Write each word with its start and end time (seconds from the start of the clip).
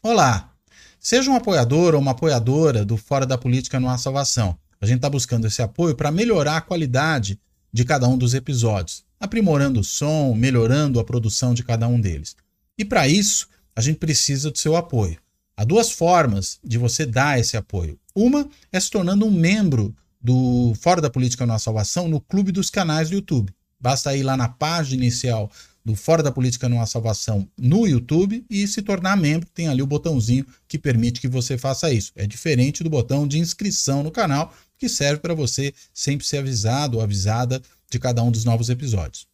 Olá! 0.00 0.54
Seja 1.00 1.28
um 1.28 1.34
apoiador 1.34 1.92
ou 1.92 2.00
uma 2.00 2.12
apoiadora 2.12 2.84
do 2.84 2.96
Fora 2.96 3.26
da 3.26 3.36
Política 3.36 3.80
Não 3.80 3.90
Há 3.90 3.98
Salvação. 3.98 4.56
A 4.80 4.86
gente 4.86 4.98
está 4.98 5.10
buscando 5.10 5.48
esse 5.48 5.60
apoio 5.60 5.96
para 5.96 6.12
melhorar 6.12 6.56
a 6.56 6.60
qualidade 6.60 7.36
de 7.72 7.84
cada 7.84 8.06
um 8.06 8.16
dos 8.16 8.32
episódios, 8.32 9.04
aprimorando 9.18 9.80
o 9.80 9.84
som, 9.84 10.36
melhorando 10.36 11.00
a 11.00 11.04
produção 11.04 11.52
de 11.52 11.64
cada 11.64 11.88
um 11.88 12.00
deles. 12.00 12.36
E 12.78 12.84
para 12.84 13.08
isso, 13.08 13.48
a 13.74 13.80
gente 13.80 13.98
precisa 13.98 14.52
do 14.52 14.58
seu 14.58 14.76
apoio. 14.76 15.18
Há 15.56 15.64
duas 15.64 15.90
formas 15.90 16.60
de 16.62 16.78
você 16.78 17.04
dar 17.04 17.40
esse 17.40 17.56
apoio. 17.56 17.98
Uma 18.14 18.48
é 18.70 18.78
se 18.78 18.92
tornando 18.92 19.26
um 19.26 19.32
membro 19.32 19.92
do 20.22 20.74
Fora 20.80 21.00
da 21.00 21.10
Política 21.10 21.44
Não 21.44 21.56
Há 21.56 21.58
Salvação 21.58 22.06
no 22.06 22.20
clube 22.20 22.52
dos 22.52 22.70
canais 22.70 23.08
do 23.08 23.16
YouTube. 23.16 23.52
Basta 23.80 24.16
ir 24.16 24.22
lá 24.22 24.36
na 24.36 24.48
página 24.48 25.02
inicial 25.02 25.50
do 25.88 25.94
Fora 25.94 26.22
da 26.22 26.30
Política 26.30 26.68
Não 26.68 26.82
Há 26.82 26.86
Salvação 26.86 27.48
no 27.56 27.86
YouTube 27.86 28.44
e 28.50 28.68
se 28.68 28.82
tornar 28.82 29.16
membro. 29.16 29.48
Tem 29.54 29.68
ali 29.68 29.80
o 29.80 29.86
botãozinho 29.86 30.44
que 30.68 30.78
permite 30.78 31.18
que 31.18 31.26
você 31.26 31.56
faça 31.56 31.90
isso. 31.90 32.12
É 32.14 32.26
diferente 32.26 32.84
do 32.84 32.90
botão 32.90 33.26
de 33.26 33.38
inscrição 33.38 34.02
no 34.02 34.10
canal, 34.10 34.52
que 34.76 34.86
serve 34.86 35.22
para 35.22 35.32
você 35.32 35.72
sempre 35.94 36.26
ser 36.26 36.40
avisado 36.40 36.98
ou 36.98 37.02
avisada 37.02 37.62
de 37.90 37.98
cada 37.98 38.22
um 38.22 38.30
dos 38.30 38.44
novos 38.44 38.68
episódios. 38.68 39.26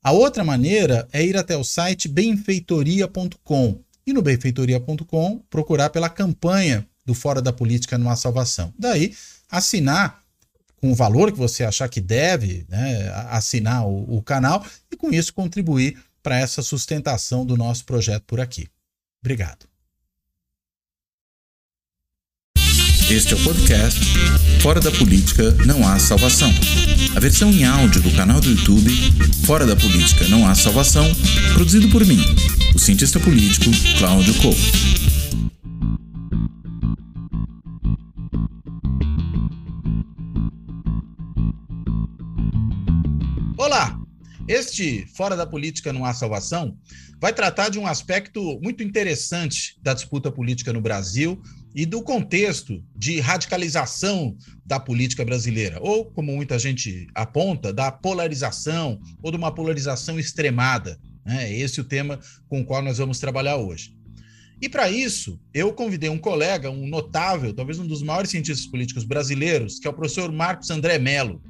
A 0.00 0.12
outra 0.12 0.44
maneira 0.44 1.08
é 1.12 1.24
ir 1.24 1.36
até 1.36 1.56
o 1.56 1.64
site 1.64 2.06
benfeitoria.com 2.06 3.80
e 4.06 4.12
no 4.12 4.22
benfeitoria.com 4.22 5.42
procurar 5.50 5.90
pela 5.90 6.08
campanha 6.08 6.86
do 7.04 7.14
Fora 7.14 7.42
da 7.42 7.52
Política 7.52 7.98
Não 7.98 8.08
Há 8.08 8.14
Salvação. 8.14 8.72
Daí, 8.78 9.12
assinar 9.50 10.22
com 10.80 10.92
o 10.92 10.94
valor 10.94 11.32
que 11.32 11.38
você 11.38 11.64
achar 11.64 11.88
que 11.88 12.00
deve 12.00 12.66
né, 12.68 13.10
assinar 13.30 13.86
o, 13.86 14.16
o 14.16 14.22
canal 14.22 14.64
e 14.90 14.96
com 14.96 15.10
isso 15.10 15.32
contribuir 15.32 15.98
para 16.22 16.38
essa 16.38 16.62
sustentação 16.62 17.46
do 17.46 17.56
nosso 17.56 17.84
projeto 17.84 18.24
por 18.26 18.40
aqui. 18.40 18.68
Obrigado. 19.20 19.66
Este 23.08 23.34
é 23.34 23.36
o 23.36 23.44
podcast 23.44 24.00
Fora 24.60 24.80
da 24.80 24.90
Política 24.90 25.52
Não 25.64 25.86
Há 25.86 25.96
Salvação. 26.00 26.52
A 27.14 27.20
versão 27.20 27.50
em 27.52 27.64
áudio 27.64 28.02
do 28.02 28.10
canal 28.16 28.40
do 28.40 28.50
YouTube 28.50 28.90
Fora 29.46 29.64
da 29.64 29.76
Política 29.76 30.26
Não 30.26 30.44
Há 30.44 30.56
Salvação, 30.56 31.06
produzido 31.54 31.88
por 31.88 32.04
mim, 32.04 32.18
o 32.74 32.78
cientista 32.80 33.20
político 33.20 33.70
Cláudio 33.96 34.34
Couto. 34.34 35.05
Olá! 43.66 44.00
Este 44.46 45.04
Fora 45.16 45.34
da 45.34 45.44
Política 45.44 45.92
Não 45.92 46.04
Há 46.04 46.14
Salvação 46.14 46.78
vai 47.20 47.32
tratar 47.32 47.68
de 47.68 47.80
um 47.80 47.86
aspecto 47.88 48.60
muito 48.62 48.80
interessante 48.80 49.76
da 49.82 49.92
disputa 49.92 50.30
política 50.30 50.72
no 50.72 50.80
Brasil 50.80 51.42
e 51.74 51.84
do 51.84 52.00
contexto 52.00 52.80
de 52.94 53.18
radicalização 53.18 54.36
da 54.64 54.78
política 54.78 55.24
brasileira, 55.24 55.80
ou, 55.80 56.04
como 56.04 56.32
muita 56.32 56.60
gente 56.60 57.08
aponta, 57.12 57.72
da 57.72 57.90
polarização 57.90 59.00
ou 59.20 59.32
de 59.32 59.36
uma 59.36 59.52
polarização 59.52 60.16
extremada. 60.16 60.96
Né? 61.24 61.50
É 61.50 61.58
esse 61.58 61.80
o 61.80 61.84
tema 61.84 62.20
com 62.48 62.60
o 62.60 62.64
qual 62.64 62.80
nós 62.82 62.98
vamos 62.98 63.18
trabalhar 63.18 63.56
hoje. 63.56 63.96
E 64.62 64.68
para 64.68 64.88
isso, 64.88 65.40
eu 65.52 65.72
convidei 65.72 66.08
um 66.08 66.18
colega, 66.18 66.70
um 66.70 66.86
notável, 66.86 67.52
talvez 67.52 67.80
um 67.80 67.86
dos 67.86 68.00
maiores 68.00 68.30
cientistas 68.30 68.66
políticos 68.66 69.02
brasileiros, 69.02 69.80
que 69.80 69.88
é 69.88 69.90
o 69.90 69.92
professor 69.92 70.30
Marcos 70.30 70.70
André 70.70 71.00
Mello. 71.00 71.42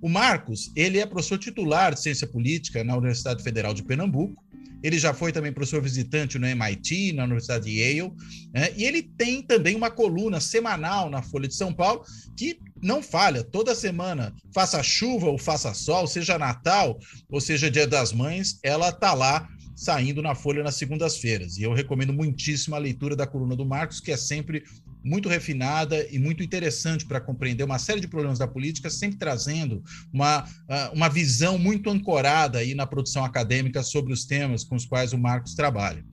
O 0.00 0.08
Marcos, 0.08 0.72
ele 0.74 0.98
é 0.98 1.04
professor 1.04 1.38
titular 1.38 1.94
de 1.94 2.00
ciência 2.00 2.26
política 2.26 2.82
na 2.82 2.96
Universidade 2.96 3.42
Federal 3.42 3.74
de 3.74 3.82
Pernambuco. 3.82 4.42
Ele 4.82 4.98
já 4.98 5.12
foi 5.12 5.30
também 5.30 5.52
professor 5.52 5.82
visitante 5.82 6.38
no 6.38 6.46
MIT, 6.46 7.12
na 7.12 7.24
Universidade 7.24 7.66
de 7.66 7.80
Yale, 7.80 8.12
né? 8.52 8.70
e 8.74 8.84
ele 8.84 9.02
tem 9.02 9.42
também 9.42 9.76
uma 9.76 9.90
coluna 9.90 10.40
semanal 10.40 11.10
na 11.10 11.20
Folha 11.20 11.46
de 11.46 11.54
São 11.54 11.70
Paulo 11.70 12.02
que 12.34 12.58
não 12.82 13.02
falha, 13.02 13.44
toda 13.44 13.74
semana, 13.74 14.34
faça 14.54 14.82
chuva 14.82 15.26
ou 15.26 15.36
faça 15.36 15.74
sol, 15.74 16.06
seja 16.06 16.38
Natal 16.38 16.98
ou 17.28 17.42
seja 17.42 17.70
Dia 17.70 17.86
das 17.86 18.10
Mães, 18.10 18.58
ela 18.62 18.90
tá 18.90 19.12
lá 19.12 19.46
saindo 19.76 20.22
na 20.22 20.34
Folha 20.34 20.62
nas 20.62 20.76
segundas-feiras. 20.76 21.56
E 21.56 21.62
eu 21.62 21.72
recomendo 21.72 22.12
muitíssimo 22.12 22.74
a 22.74 22.78
leitura 22.78 23.14
da 23.14 23.26
coluna 23.26 23.56
do 23.56 23.66
Marcos, 23.66 24.00
que 24.00 24.12
é 24.12 24.16
sempre 24.16 24.62
muito 25.02 25.28
refinada 25.28 26.06
e 26.10 26.18
muito 26.18 26.42
interessante 26.42 27.06
para 27.06 27.20
compreender 27.20 27.64
uma 27.64 27.78
série 27.78 28.00
de 28.00 28.08
problemas 28.08 28.38
da 28.38 28.46
política, 28.46 28.90
sempre 28.90 29.18
trazendo 29.18 29.82
uma, 30.12 30.46
ah, 30.68 30.90
uma 30.94 31.08
visão 31.08 31.58
muito 31.58 31.90
ancorada 31.90 32.58
aí 32.58 32.74
na 32.74 32.86
produção 32.86 33.24
acadêmica 33.24 33.82
sobre 33.82 34.12
os 34.12 34.24
temas 34.24 34.64
com 34.64 34.76
os 34.76 34.84
quais 34.84 35.12
o 35.12 35.18
Marcos 35.18 35.54
trabalha. 35.54 36.04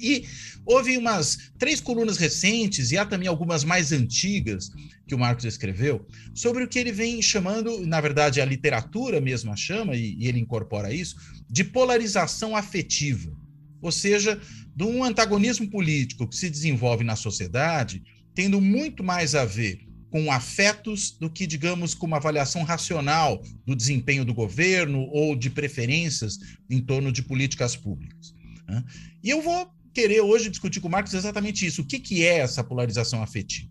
E 0.00 0.24
houve 0.66 0.96
umas 0.96 1.52
três 1.58 1.80
colunas 1.80 2.16
recentes, 2.16 2.90
e 2.90 2.98
há 2.98 3.06
também 3.06 3.28
algumas 3.28 3.64
mais 3.64 3.92
antigas, 3.92 4.70
que 5.06 5.14
o 5.14 5.18
Marcos 5.18 5.44
escreveu, 5.44 6.06
sobre 6.34 6.64
o 6.64 6.68
que 6.68 6.78
ele 6.78 6.90
vem 6.90 7.22
chamando, 7.22 7.86
na 7.86 8.00
verdade, 8.00 8.40
a 8.40 8.44
literatura 8.44 9.20
mesmo 9.20 9.52
a 9.52 9.56
chama, 9.56 9.94
e, 9.94 10.16
e 10.18 10.26
ele 10.26 10.40
incorpora 10.40 10.92
isso, 10.92 11.16
de 11.48 11.62
polarização 11.62 12.56
afetiva. 12.56 13.32
Ou 13.80 13.92
seja, 13.92 14.40
de 14.74 14.82
um 14.82 15.04
antagonismo 15.04 15.70
político 15.70 16.26
que 16.26 16.36
se 16.36 16.50
desenvolve 16.50 17.04
na 17.04 17.16
sociedade 17.16 18.02
tendo 18.34 18.60
muito 18.60 19.02
mais 19.02 19.34
a 19.34 19.44
ver 19.44 19.80
com 20.10 20.30
afetos 20.30 21.10
do 21.10 21.28
que, 21.28 21.46
digamos, 21.46 21.92
com 21.92 22.06
uma 22.06 22.18
avaliação 22.18 22.62
racional 22.62 23.42
do 23.66 23.74
desempenho 23.74 24.24
do 24.24 24.32
governo 24.32 25.08
ou 25.10 25.34
de 25.34 25.50
preferências 25.50 26.38
em 26.70 26.80
torno 26.80 27.10
de 27.10 27.22
políticas 27.22 27.74
públicas. 27.74 28.32
Né? 28.68 28.84
E 29.22 29.30
eu 29.30 29.42
vou 29.42 29.68
querer 29.92 30.20
hoje 30.20 30.50
discutir 30.50 30.80
com 30.80 30.88
o 30.88 30.90
Marcos 30.90 31.14
exatamente 31.14 31.66
isso. 31.66 31.82
O 31.82 31.84
que, 31.84 31.98
que 31.98 32.24
é 32.24 32.38
essa 32.38 32.62
polarização 32.62 33.22
afetiva? 33.22 33.68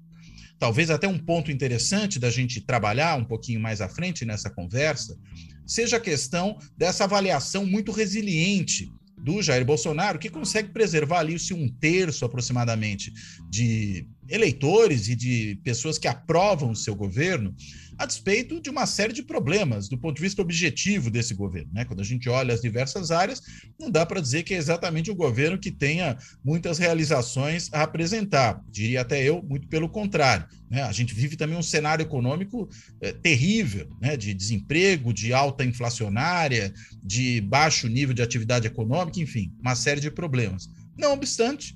Talvez 0.60 0.90
até 0.90 1.08
um 1.08 1.18
ponto 1.18 1.52
interessante 1.52 2.20
da 2.20 2.30
gente 2.30 2.62
trabalhar 2.62 3.18
um 3.18 3.26
pouquinho 3.26 3.60
mais 3.60 3.82
à 3.82 3.90
frente 3.90 4.26
nessa 4.26 4.50
conversa 4.50 5.18
seja 5.66 5.98
a 5.98 6.00
questão 6.00 6.58
dessa 6.78 7.06
avaliação 7.06 7.66
muito 7.66 7.92
resiliente 7.92 8.90
do 9.24 9.42
Jair 9.42 9.66
Bolsonaro, 9.66 10.20
que 10.20 10.30
consegue 10.30 10.70
preservar 10.70 11.20
ali 11.20 11.40
se 11.40 11.54
um 11.54 11.70
terço 11.70 12.26
aproximadamente 12.26 13.14
de 13.50 14.06
eleitores 14.28 15.08
e 15.08 15.16
de 15.16 15.60
pessoas 15.64 15.98
que 15.98 16.10
aprovam 16.10 16.72
o 16.72 16.76
seu 16.76 16.94
governo, 16.94 17.56
a 17.98 18.06
despeito 18.06 18.60
de 18.60 18.70
uma 18.70 18.86
série 18.86 19.14
de 19.14 19.24
problemas 19.24 19.88
do 19.88 19.98
ponto 19.98 20.16
de 20.16 20.22
vista 20.22 20.42
objetivo 20.42 21.10
desse 21.10 21.34
governo. 21.34 21.70
Né? 21.74 21.86
Quando 21.86 22.02
a 22.02 22.06
gente 22.06 22.30
olha 22.30 22.54
as 22.54 22.62
diversas 22.62 23.12
áreas, 23.12 23.42
não 23.80 23.90
dá 23.90 24.06
para 24.06 24.22
dizer 24.22 24.44
que 24.44 24.54
é 24.54 24.58
exatamente 24.58 25.12
um 25.12 25.16
governo 25.16 25.58
que 25.58 25.72
tenha 25.72 26.18
muitas 26.44 26.78
realizações 26.78 27.70
a 27.74 27.84
apresentar. 27.84 28.62
Diria 28.70 29.02
até 29.02 29.24
eu, 29.24 29.42
muito 29.44 29.68
pelo 29.68 29.90
contrário. 29.90 30.46
Né? 30.70 30.82
A 30.82 30.92
gente 30.92 31.14
vive 31.14 31.36
também 31.36 31.58
um 31.58 31.64
cenário 31.64 32.04
econômico 32.04 32.70
é, 33.02 33.12
terrível, 33.12 33.90
né? 34.02 34.18
de 34.18 34.34
desemprego, 34.34 35.14
de 35.14 35.34
alta 35.34 35.64
inflacionária, 35.64 36.74
de 37.04 37.42
baixo 37.42 37.88
nível 37.88 38.14
de 38.14 38.22
atividade 38.22 38.68
econômica, 38.68 39.20
enfim, 39.20 39.52
uma 39.60 39.76
série 39.76 40.02
de 40.02 40.10
problemas. 40.10 40.70
Não 40.98 41.14
obstante, 41.14 41.76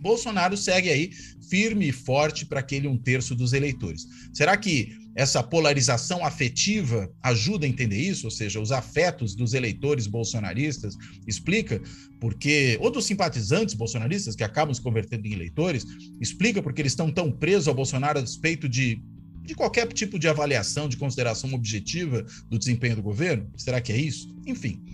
Bolsonaro 0.00 0.56
segue 0.56 0.90
aí 0.90 1.10
firme 1.48 1.88
e 1.88 1.92
forte 1.92 2.46
para 2.46 2.60
aquele 2.60 2.86
um 2.86 2.96
terço 2.96 3.34
dos 3.34 3.52
eleitores. 3.52 4.06
Será 4.32 4.56
que 4.56 4.96
essa 5.18 5.42
polarização 5.42 6.24
afetiva 6.24 7.10
ajuda 7.20 7.66
a 7.66 7.68
entender 7.68 7.98
isso? 7.98 8.28
Ou 8.28 8.30
seja, 8.30 8.60
os 8.60 8.70
afetos 8.70 9.34
dos 9.34 9.52
eleitores 9.52 10.06
bolsonaristas 10.06 10.94
explica 11.26 11.82
porque, 12.20 12.78
ou 12.80 12.88
dos 12.88 13.04
simpatizantes 13.04 13.74
bolsonaristas 13.74 14.36
que 14.36 14.44
acabam 14.44 14.72
se 14.72 14.80
convertendo 14.80 15.26
em 15.26 15.32
eleitores, 15.32 15.84
explica 16.20 16.62
porque 16.62 16.80
eles 16.80 16.92
estão 16.92 17.10
tão 17.10 17.32
presos 17.32 17.66
ao 17.66 17.74
Bolsonaro 17.74 18.20
a 18.20 18.22
despeito 18.22 18.68
de 18.68 19.02
de 19.44 19.54
qualquer 19.54 19.90
tipo 19.94 20.18
de 20.18 20.28
avaliação, 20.28 20.90
de 20.90 20.98
consideração 20.98 21.54
objetiva 21.54 22.22
do 22.50 22.58
desempenho 22.58 22.96
do 22.96 23.02
governo? 23.02 23.50
Será 23.56 23.80
que 23.80 23.90
é 23.90 23.96
isso? 23.96 24.28
Enfim, 24.46 24.84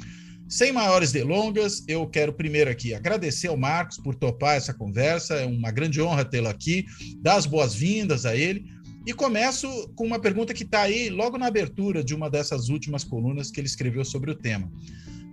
sem 0.49 0.71
maiores 0.71 1.11
delongas, 1.11 1.83
eu 1.89 2.07
quero 2.07 2.33
primeiro 2.33 2.71
aqui 2.71 2.95
agradecer 2.95 3.49
ao 3.49 3.57
Marcos 3.57 3.99
por 3.99 4.15
topar 4.15 4.57
essa 4.57 4.73
conversa, 4.73 5.35
é 5.35 5.45
uma 5.45 5.73
grande 5.73 6.01
honra 6.01 6.25
tê-lo 6.25 6.47
aqui, 6.47 6.87
dar 7.21 7.35
as 7.35 7.47
boas-vindas 7.47 8.25
a 8.25 8.37
ele. 8.37 8.65
E 9.07 9.13
começo 9.13 9.69
com 9.95 10.07
uma 10.07 10.19
pergunta 10.19 10.55
que 10.55 10.63
está 10.63 10.83
aí 10.83 11.11
logo 11.11 11.37
na 11.37 11.47
abertura 11.47 12.03
de 12.03 12.15
uma 12.15 12.31
dessas 12.31 12.71
últimas 12.71 13.05
colunas 13.05 13.51
que 13.51 13.61
ele 13.61 13.67
escreveu 13.67 14.03
sobre 14.03 14.31
o 14.31 14.35
tema. 14.35 14.73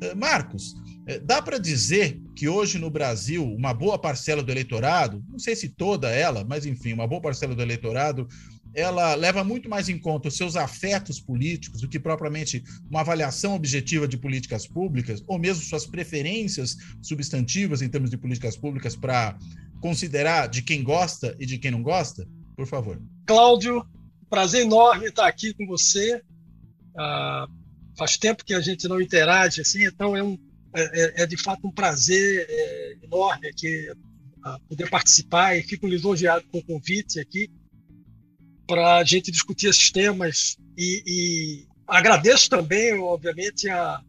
Eh, 0.01 0.13
Marcos, 0.13 0.75
eh, 1.07 1.19
dá 1.19 1.41
para 1.41 1.57
dizer 1.57 2.19
que 2.35 2.49
hoje 2.49 2.77
no 2.77 2.89
Brasil 2.89 3.45
uma 3.45 3.73
boa 3.73 3.97
parcela 3.97 4.43
do 4.43 4.51
eleitorado, 4.51 5.23
não 5.29 5.39
sei 5.39 5.55
se 5.55 5.69
toda 5.69 6.09
ela, 6.09 6.43
mas 6.43 6.65
enfim, 6.65 6.91
uma 6.91 7.07
boa 7.07 7.21
parcela 7.21 7.55
do 7.55 7.61
eleitorado 7.61 8.27
ela 8.73 9.15
leva 9.15 9.43
muito 9.43 9.69
mais 9.69 9.89
em 9.89 9.97
conta 9.97 10.29
os 10.29 10.37
seus 10.37 10.55
afetos 10.55 11.19
políticos 11.19 11.81
do 11.81 11.89
que 11.89 11.99
propriamente 11.99 12.63
uma 12.89 13.01
avaliação 13.01 13.53
objetiva 13.53 14.07
de 14.07 14.17
políticas 14.17 14.65
públicas, 14.65 15.23
ou 15.27 15.37
mesmo 15.37 15.63
suas 15.63 15.85
preferências 15.85 16.77
substantivas 17.01 17.81
em 17.81 17.89
termos 17.89 18.09
de 18.09 18.17
políticas 18.17 18.55
públicas 18.55 18.95
para 18.95 19.37
considerar 19.81 20.47
de 20.47 20.61
quem 20.61 20.83
gosta 20.83 21.35
e 21.39 21.45
de 21.45 21.57
quem 21.57 21.71
não 21.71 21.83
gosta? 21.83 22.25
Por 22.61 22.67
favor. 22.67 23.01
Cláudio, 23.25 23.83
prazer 24.29 24.61
enorme 24.61 25.07
estar 25.07 25.25
aqui 25.25 25.51
com 25.51 25.65
você. 25.65 26.21
Ah, 26.95 27.47
faz 27.97 28.17
tempo 28.17 28.45
que 28.45 28.53
a 28.53 28.61
gente 28.61 28.87
não 28.87 29.01
interage 29.01 29.61
assim, 29.61 29.83
então 29.83 30.15
é, 30.15 30.21
um, 30.21 30.37
é, 30.75 31.21
é, 31.21 31.23
é 31.23 31.25
de 31.25 31.37
fato 31.37 31.67
um 31.67 31.71
prazer 31.71 32.45
é, 32.47 32.97
enorme 33.01 33.47
aqui 33.47 33.91
poder 34.69 34.89
participar 34.91 35.57
e 35.57 35.63
fico 35.63 35.87
lisonjeado 35.87 36.45
com 36.51 36.59
o 36.59 36.63
convite 36.63 37.19
aqui 37.19 37.49
para 38.67 38.97
a 38.97 39.03
gente 39.03 39.31
discutir 39.31 39.67
esses 39.67 39.89
temas 39.91 40.55
e, 40.77 41.03
e 41.07 41.67
agradeço 41.87 42.47
também, 42.47 42.93
obviamente, 42.99 43.69
a, 43.69 44.03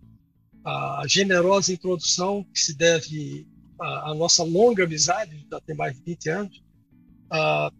a, 0.63 1.05
generosa 1.07 1.73
introdução 1.73 2.45
que 2.53 2.61
se 2.61 2.77
deve 2.77 3.47
à, 3.81 4.11
à 4.11 4.15
nossa 4.15 4.43
longa 4.43 4.85
amizade, 4.85 5.47
já 5.51 5.59
tem 5.61 5.75
mais 5.75 5.97
de 5.97 6.03
20 6.05 6.29
anos. 6.29 6.63
Ah, 7.31 7.73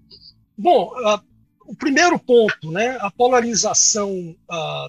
bom, 0.63 0.93
ah, 1.05 1.23
o 1.67 1.75
primeiro 1.75 2.19
ponto, 2.19 2.71
né, 2.71 2.97
a 3.01 3.11
polarização 3.11 4.37
ah, 4.49 4.89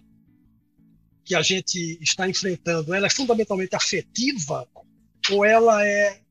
que 1.26 1.36
a 1.36 1.42
gente 1.42 1.98
está 2.02 2.30
enfrentando, 2.30 2.94
ela 2.94 3.08
é 3.08 3.10
fundamentalmente 3.10 3.76
afetiva 3.76 4.68
ou 5.32 5.46
ela 5.46 5.86
é 5.86 6.22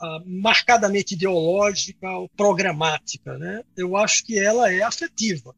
uh, 0.00 0.22
marcadamente 0.24 1.14
ideológica 1.14 2.08
ou 2.10 2.28
programática? 2.30 3.36
Né? 3.36 3.64
Eu 3.76 3.96
acho 3.96 4.24
que 4.24 4.38
ela 4.38 4.72
é 4.72 4.82
afetiva. 4.82 5.54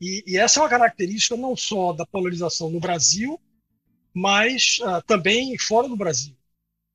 E, 0.00 0.24
e, 0.26 0.38
essa 0.38 0.60
é 0.60 0.62
uma 0.62 0.68
característica 0.68 1.36
não 1.36 1.54
só 1.54 1.92
da 1.92 2.06
polarização 2.06 2.70
no 2.70 2.80
Brasil, 2.80 3.38
mas 4.14 4.78
uh, 4.80 5.02
também 5.06 5.58
fora 5.58 5.88
do 5.88 5.96
Brasil. 5.96 6.34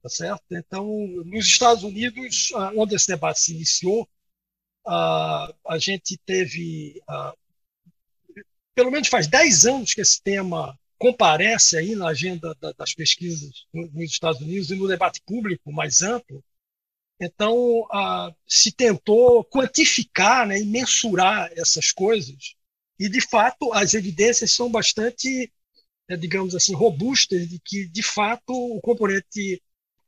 Tá 0.02 0.10
certo? 0.10 0.44
Então, 0.52 0.86
nos 1.25 1.46
Estados 1.46 1.84
Unidos, 1.84 2.52
uh, 2.52 2.72
onde 2.75 2.96
esse 2.96 3.08
debate 3.08 3.40
se 3.40 3.54
iniciou, 3.54 4.08
a 4.85 5.77
gente 5.77 6.18
teve 6.25 7.01
pelo 8.75 8.91
menos 8.91 9.07
faz 9.07 9.27
10 9.27 9.65
anos 9.65 9.94
que 9.94 10.01
esse 10.01 10.21
tema 10.21 10.77
comparece 10.97 11.77
aí 11.77 11.95
na 11.95 12.07
agenda 12.09 12.56
da, 12.59 12.71
das 12.71 12.94
pesquisas 12.94 13.65
nos 13.74 14.12
Estados 14.12 14.41
Unidos 14.41 14.71
e 14.71 14.75
no 14.75 14.88
debate 14.88 15.21
público 15.25 15.71
mais 15.71 16.01
amplo. 16.01 16.44
Então, 17.19 17.88
ah, 17.91 18.33
se 18.47 18.71
tentou 18.71 19.44
quantificar 19.45 20.47
né, 20.47 20.59
e 20.59 20.65
mensurar 20.65 21.51
essas 21.56 21.91
coisas, 21.91 22.56
e, 23.00 23.09
de 23.09 23.21
fato, 23.21 23.71
as 23.74 23.94
evidências 23.94 24.51
são 24.51 24.69
bastante, 24.69 25.51
é, 26.07 26.18
digamos 26.18 26.56
assim, 26.56 26.74
robustas 26.74 27.47
de 27.47 27.59
que, 27.59 27.88
de 27.88 28.03
fato, 28.03 28.53
o 28.53 28.81
componente 28.81 29.62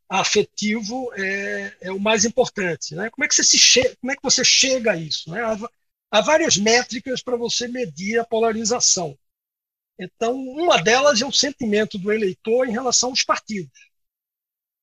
afetivo 0.10 1.12
é, 1.16 1.78
é 1.82 1.92
o 1.92 2.00
mais 2.00 2.26
importante. 2.26 2.96
Né? 2.96 3.10
Como, 3.10 3.26
é 3.26 3.28
que 3.28 3.36
você 3.36 3.44
se 3.44 3.96
como 3.96 4.12
é 4.12 4.16
que 4.16 4.24
você 4.24 4.44
chega 4.44 4.92
a 4.92 4.98
isso? 4.98 5.30
Né? 5.30 5.42
há 6.12 6.22
várias 6.22 6.58
métricas 6.58 7.22
para 7.22 7.36
você 7.36 7.68
medir 7.68 8.20
a 8.20 8.26
polarização. 8.26 9.18
Então, 10.00 10.36
uma 10.36 10.82
delas 10.82 11.22
é 11.22 11.26
o 11.26 11.32
sentimento 11.32 11.98
do 11.98 12.12
eleitor 12.12 12.68
em 12.68 12.72
relação 12.72 13.10
aos 13.10 13.24
partidos. 13.24 13.90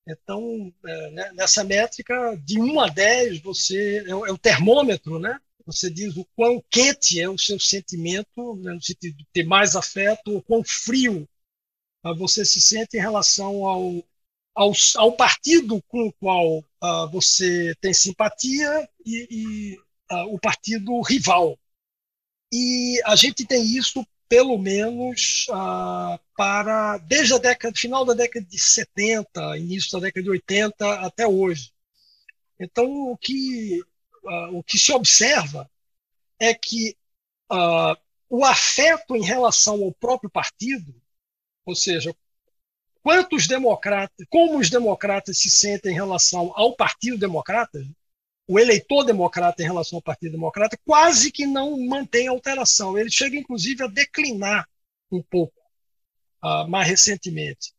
Então, 0.07 0.73
é, 0.85 1.11
né, 1.11 1.33
nessa 1.35 1.63
métrica, 1.63 2.37
de 2.45 2.61
1 2.61 2.81
a 2.81 2.89
10, 2.89 3.41
você 3.41 4.05
é, 4.07 4.11
é, 4.11 4.15
o 4.15 4.39
termômetro, 4.39 5.19
né? 5.19 5.39
Você 5.65 5.89
diz 5.89 6.17
o 6.17 6.25
quão 6.35 6.63
quente 6.69 7.21
é 7.21 7.29
o 7.29 7.39
seu 7.39 7.59
sentimento, 7.59 8.57
né, 8.57 8.73
no 8.73 8.83
sentido 8.83 9.17
de 9.17 9.27
ter 9.33 9.45
mais 9.45 9.77
afeto, 9.77 10.37
o 10.37 10.43
quão 10.43 10.65
frio 10.65 11.29
você 12.17 12.45
se 12.45 12.61
sente 12.61 12.97
em 12.97 13.01
relação 13.01 13.65
ao, 13.65 14.03
ao, 14.55 14.73
ao 14.97 15.13
partido 15.13 15.83
com 15.89 16.07
o 16.07 16.13
qual 16.13 16.59
uh, 16.59 17.09
você 17.11 17.75
tem 17.81 17.93
simpatia 17.93 18.89
e, 19.05 19.27
e 19.31 19.79
uh, 20.15 20.35
o 20.35 20.39
partido 20.39 21.01
rival. 21.01 21.59
E 22.53 23.01
a 23.05 23.17
gente 23.17 23.47
tem 23.47 23.65
isso 23.65 24.07
pelo 24.29 24.59
menos 24.59 25.47
uh, 25.51 26.19
para 26.37 26.99
desde 26.99 27.35
a 27.35 27.39
década 27.39 27.75
final 27.77 28.05
da 28.05 28.15
década 28.15 28.45
de 28.47 28.59
70, 28.59 29.59
início 29.59 29.93
da 29.93 30.07
década 30.07 30.23
de 30.23 30.31
80 30.31 30.95
até 31.01 31.27
hoje. 31.27 31.73
Então 32.59 32.87
o 33.11 33.17
que 33.17 33.83
o 34.53 34.63
que 34.63 34.79
se 34.79 34.93
observa 34.93 35.69
é 36.39 36.55
que 36.55 36.97
o 38.31 38.45
afeto 38.45 39.17
em 39.17 39.23
relação 39.23 39.83
ao 39.83 39.93
próprio 39.93 40.31
partido, 40.31 40.95
ou 41.67 41.75
seja, 41.75 42.15
quantos 43.03 43.47
democratas, 43.47 44.27
como 44.31 44.59
os 44.59 44.71
democratas 44.71 45.39
se 45.39 45.51
sentem 45.51 45.93
em 45.93 45.95
relação 45.95 46.53
ao 46.55 46.75
Partido 46.75 47.19
Democrata, 47.19 47.85
o 48.47 48.59
eleitor 48.59 49.05
democrata 49.05 49.63
em 49.63 49.67
relação 49.67 49.99
ao 49.99 50.03
Partido 50.03 50.33
Democrata 50.33 50.79
quase 50.85 51.31
que 51.31 51.47
não 51.47 51.79
mantém 51.87 52.29
alteração. 52.29 52.99
Ele 52.99 53.11
chega, 53.11 53.37
inclusive, 53.37 53.85
a 53.85 53.87
declinar 53.89 54.69
um 55.11 55.23
pouco 55.23 55.55
uh, 56.45 56.69
mais 56.69 56.89
recentemente. 56.89 57.73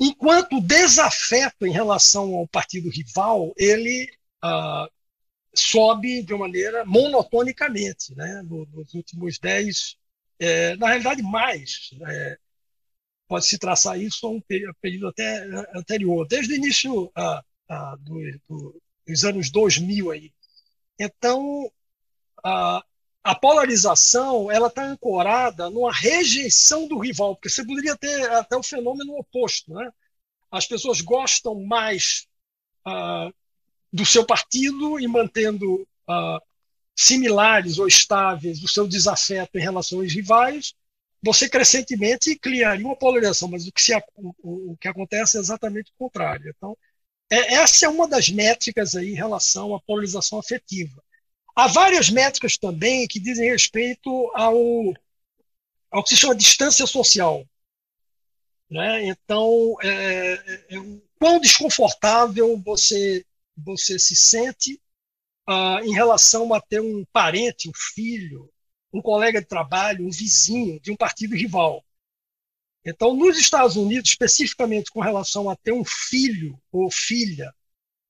Enquanto 0.00 0.56
o 0.56 0.60
desafeto 0.60 1.66
em 1.66 1.72
relação 1.72 2.34
ao 2.34 2.46
partido 2.46 2.88
rival, 2.88 3.52
ele 3.56 4.08
uh, 4.44 4.88
sobe 5.54 6.22
de 6.22 6.32
uma 6.32 6.46
maneira 6.46 6.84
monotonicamente. 6.84 8.14
Né? 8.14 8.42
Nos 8.44 8.94
últimos 8.94 9.38
dez, 9.38 9.96
é, 10.38 10.76
na 10.76 10.88
realidade, 10.88 11.22
mais. 11.22 11.90
É, 12.06 12.38
Pode-se 13.28 13.58
traçar 13.58 14.00
isso 14.00 14.26
a 14.26 14.30
um 14.30 14.40
período 14.40 15.08
até 15.08 15.44
anterior, 15.74 16.26
desde 16.26 16.54
o 16.54 16.56
início 16.56 17.12
do, 18.00 18.40
do 18.48 18.82
dos 19.08 19.24
anos 19.24 19.50
2000 19.50 20.10
aí. 20.10 20.32
Então, 20.98 21.70
a, 22.44 22.84
a 23.24 23.34
polarização 23.34 24.50
ela 24.50 24.68
está 24.68 24.84
ancorada 24.84 25.70
numa 25.70 25.92
rejeição 25.92 26.86
do 26.86 26.98
rival, 26.98 27.34
porque 27.34 27.48
você 27.48 27.64
poderia 27.64 27.96
ter 27.96 28.30
até 28.32 28.56
o 28.56 28.62
fenômeno 28.62 29.16
oposto, 29.16 29.72
né? 29.72 29.90
As 30.50 30.66
pessoas 30.66 31.00
gostam 31.00 31.62
mais 31.64 32.26
do 33.92 34.04
seu 34.06 34.24
partido 34.24 34.98
e 34.98 35.06
mantendo 35.06 35.86
similares 36.96 37.78
ou 37.78 37.86
estáveis 37.86 38.62
o 38.62 38.68
seu 38.68 38.88
desafeto 38.88 39.58
em 39.58 39.62
relação 39.62 40.00
aos 40.00 40.12
rivais, 40.12 40.74
você 41.22 41.48
crescentemente 41.48 42.38
criaria 42.38 42.86
uma 42.86 42.96
polarização, 42.96 43.48
mas 43.48 43.66
o 43.66 43.72
que, 43.72 43.82
se, 43.82 43.94
o, 44.16 44.72
o 44.72 44.76
que 44.76 44.88
acontece 44.88 45.36
é 45.36 45.40
exatamente 45.40 45.90
o 45.90 45.98
contrário. 45.98 46.52
Então, 46.56 46.76
é, 47.30 47.54
essa 47.54 47.86
é 47.86 47.88
uma 47.88 48.08
das 48.08 48.28
métricas 48.28 48.94
aí 48.94 49.10
em 49.10 49.16
relação 49.16 49.74
à 49.74 49.80
polarização 49.80 50.38
afetiva. 50.38 51.02
Há 51.54 51.66
várias 51.66 52.08
métricas 52.08 52.56
também 52.56 53.06
que 53.08 53.18
dizem 53.18 53.50
respeito 53.50 54.30
ao, 54.34 54.94
ao 55.90 56.02
que 56.04 56.10
se 56.10 56.16
chama 56.16 56.34
distância 56.34 56.86
social. 56.86 57.44
Né? 58.70 59.08
Então, 59.08 59.76
é, 59.82 60.32
é, 60.34 60.76
é 60.76 60.98
quão 61.18 61.40
desconfortável 61.40 62.56
você, 62.64 63.24
você 63.56 63.98
se 63.98 64.14
sente 64.14 64.80
uh, 65.48 65.84
em 65.84 65.92
relação 65.92 66.54
a 66.54 66.60
ter 66.60 66.80
um 66.80 67.04
parente, 67.12 67.68
um 67.68 67.72
filho, 67.74 68.50
um 68.92 69.02
colega 69.02 69.40
de 69.40 69.46
trabalho, 69.46 70.06
um 70.06 70.10
vizinho 70.10 70.80
de 70.80 70.90
um 70.90 70.96
partido 70.96 71.34
rival. 71.34 71.84
Então, 72.84 73.14
nos 73.14 73.38
Estados 73.38 73.76
Unidos, 73.76 74.10
especificamente 74.10 74.90
com 74.90 75.00
relação 75.00 75.50
a 75.50 75.56
ter 75.56 75.72
um 75.72 75.84
filho 75.84 76.58
ou 76.72 76.90
filha 76.90 77.54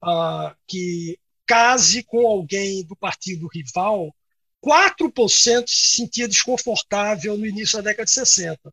uh, 0.04 0.54
que 0.66 1.18
case 1.47 2.02
com 2.02 2.26
alguém 2.26 2.85
do 2.85 2.94
partido 2.94 3.49
rival, 3.49 4.14
4% 4.64 5.66
se 5.66 5.97
sentia 5.97 6.28
desconfortável 6.28 7.37
no 7.37 7.47
início 7.47 7.78
da 7.78 7.90
década 7.90 8.04
de 8.04 8.11
60. 8.12 8.73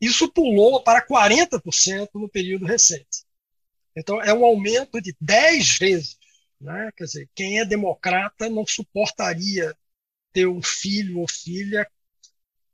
Isso 0.00 0.30
pulou 0.30 0.82
para 0.82 1.06
40% 1.06 2.08
no 2.14 2.28
período 2.28 2.66
recente. 2.66 3.24
Então, 3.96 4.22
é 4.22 4.32
um 4.32 4.44
aumento 4.44 5.00
de 5.00 5.14
10 5.20 5.78
vezes. 5.78 6.18
Né? 6.60 6.90
Quer 6.96 7.04
dizer, 7.04 7.30
quem 7.34 7.58
é 7.58 7.64
democrata 7.64 8.48
não 8.48 8.66
suportaria 8.66 9.76
ter 10.32 10.46
um 10.48 10.62
filho 10.62 11.20
ou 11.20 11.28
filha 11.28 11.86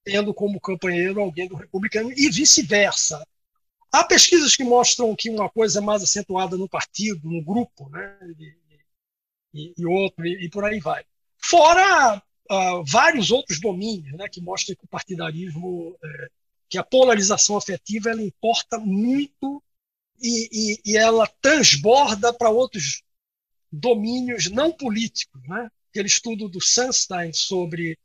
tendo 0.06 0.32
como 0.32 0.60
companheiro 0.60 1.20
alguém 1.20 1.48
do 1.48 1.56
republicano 1.56 2.12
e 2.12 2.30
vice-versa. 2.30 3.26
Há 3.90 4.04
pesquisas 4.04 4.54
que 4.54 4.62
mostram 4.62 5.16
que 5.16 5.28
uma 5.28 5.48
coisa 5.48 5.80
é 5.80 5.82
mais 5.82 6.02
acentuada 6.02 6.56
no 6.56 6.68
partido, 6.68 7.28
no 7.28 7.42
grupo, 7.42 7.88
né? 7.88 8.16
e, 8.38 8.56
e, 9.52 9.74
e 9.76 9.86
outro, 9.86 10.24
e, 10.24 10.44
e, 10.44 10.48
por 10.48 10.64
aí 10.64 10.78
vai. 10.78 11.04
Fora 11.38 12.22
uh, 12.50 12.84
vários 12.84 13.32
outros 13.32 13.60
domínios 13.60 14.16
né, 14.16 14.28
que 14.28 14.40
mostram 14.40 14.76
que 14.76 14.84
o 14.84 14.88
partidarismo, 14.88 15.96
é, 16.02 16.28
que 16.68 16.78
a 16.78 16.84
polarização 16.84 17.56
afetiva, 17.56 18.10
ela 18.10 18.22
importa 18.22 18.78
muito 18.78 19.62
e, 20.22 20.78
e 20.84 20.96
ela 20.96 21.26
transborda 21.40 22.32
para 22.32 22.50
outros 22.50 23.02
domínios 23.72 24.50
não 24.50 24.70
políticos. 24.70 25.42
Né? 25.48 25.68
Aquele 25.96 26.08
estudo 26.08 26.46
do 26.46 26.60
Sunstein 26.60 27.32
sobre 27.32 27.98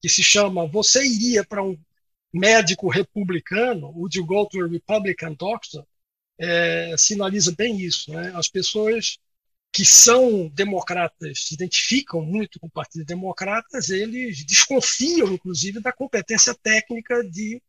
que 0.00 0.08
se 0.08 0.22
chama 0.22 0.66
Você 0.66 1.04
iria 1.06 1.44
para 1.44 1.62
um 1.62 1.78
médico 2.32 2.88
republicano, 2.88 3.88
Would 3.90 4.16
you 4.16 4.24
go 4.24 4.48
to 4.48 4.64
a 4.64 4.66
Republican 4.66 5.34
doctor? 5.34 5.86
É, 6.38 6.96
sinaliza 6.96 7.52
bem 7.52 7.78
isso. 7.78 8.10
Né? 8.10 8.32
As 8.34 8.48
pessoas 8.48 9.18
que 9.70 9.84
são 9.84 10.48
democratas, 10.48 11.40
se 11.40 11.54
identificam 11.54 12.22
muito 12.22 12.58
com 12.58 12.68
o 12.68 12.70
Partido 12.70 13.04
Democratas, 13.04 13.90
eles 13.90 14.42
desconfiam, 14.42 15.30
inclusive, 15.30 15.78
da 15.78 15.92
competência 15.92 16.54
técnica 16.54 17.22
de, 17.22 17.60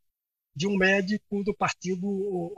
de 0.56 0.66
um 0.66 0.78
médico 0.78 1.44
do 1.44 1.54
partido 1.54 2.08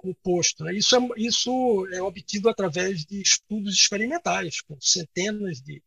oposto. 0.04 0.64
Né? 0.64 0.76
Isso, 0.76 0.96
é, 0.96 1.00
isso 1.18 1.88
é 1.92 2.04
obtido 2.04 2.50
através 2.50 3.04
de 3.04 3.20
estudos 3.20 3.74
experimentais, 3.74 4.62
com 4.62 4.80
centenas 4.80 5.60
de, 5.60 5.82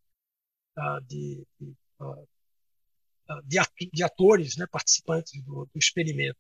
de, 1.07 1.47
de, 1.61 1.75
ah, 2.01 3.43
de 3.93 4.03
atores 4.03 4.57
né, 4.57 4.67
participantes 4.71 5.43
do, 5.43 5.67
do, 5.67 5.79
experimento. 5.79 6.39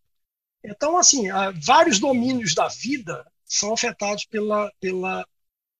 Então, 0.64 0.96
assim, 0.96 1.28
vários 1.60 1.98
domínios 1.98 2.54
da 2.54 2.68
vida 2.68 3.26
são 3.44 3.72
afetados 3.72 4.24
pela, 4.26 4.70
pela, 4.80 5.26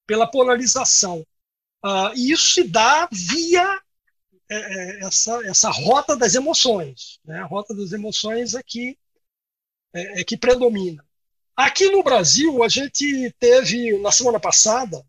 pela 0.06 0.30
polarização. 0.30 1.24
E 2.14 2.32
isso 2.32 2.54
se 2.54 2.64
dá 2.64 3.08
via 3.10 3.80
é, 4.50 4.56
é, 4.56 5.04
essa, 5.06 5.46
essa 5.46 5.70
rota 5.70 6.14
das 6.14 6.34
emoções. 6.34 7.18
Né? 7.24 7.38
A 7.38 7.46
rota 7.46 7.74
das 7.74 7.92
emoções 7.92 8.54
é 8.54 8.62
que 8.62 8.98
é, 9.94 10.20
é 10.20 10.24
que 10.24 10.36
predomina. 10.36 11.04
Aqui 11.56 11.90
no 11.90 12.02
Brasil, 12.02 12.62
a 12.62 12.68
gente 12.68 13.30
teve, 13.38 13.98
na 13.98 14.10
semana 14.10 14.38
passada, 14.40 15.04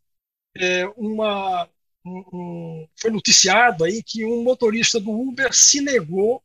uma, 0.95 1.67
um, 2.05 2.23
um, 2.33 2.87
foi 2.95 3.11
noticiado 3.11 3.83
aí 3.83 4.03
que 4.03 4.25
um 4.25 4.43
motorista 4.43 4.99
do 4.99 5.11
Uber 5.11 5.53
se 5.53 5.81
negou, 5.81 6.43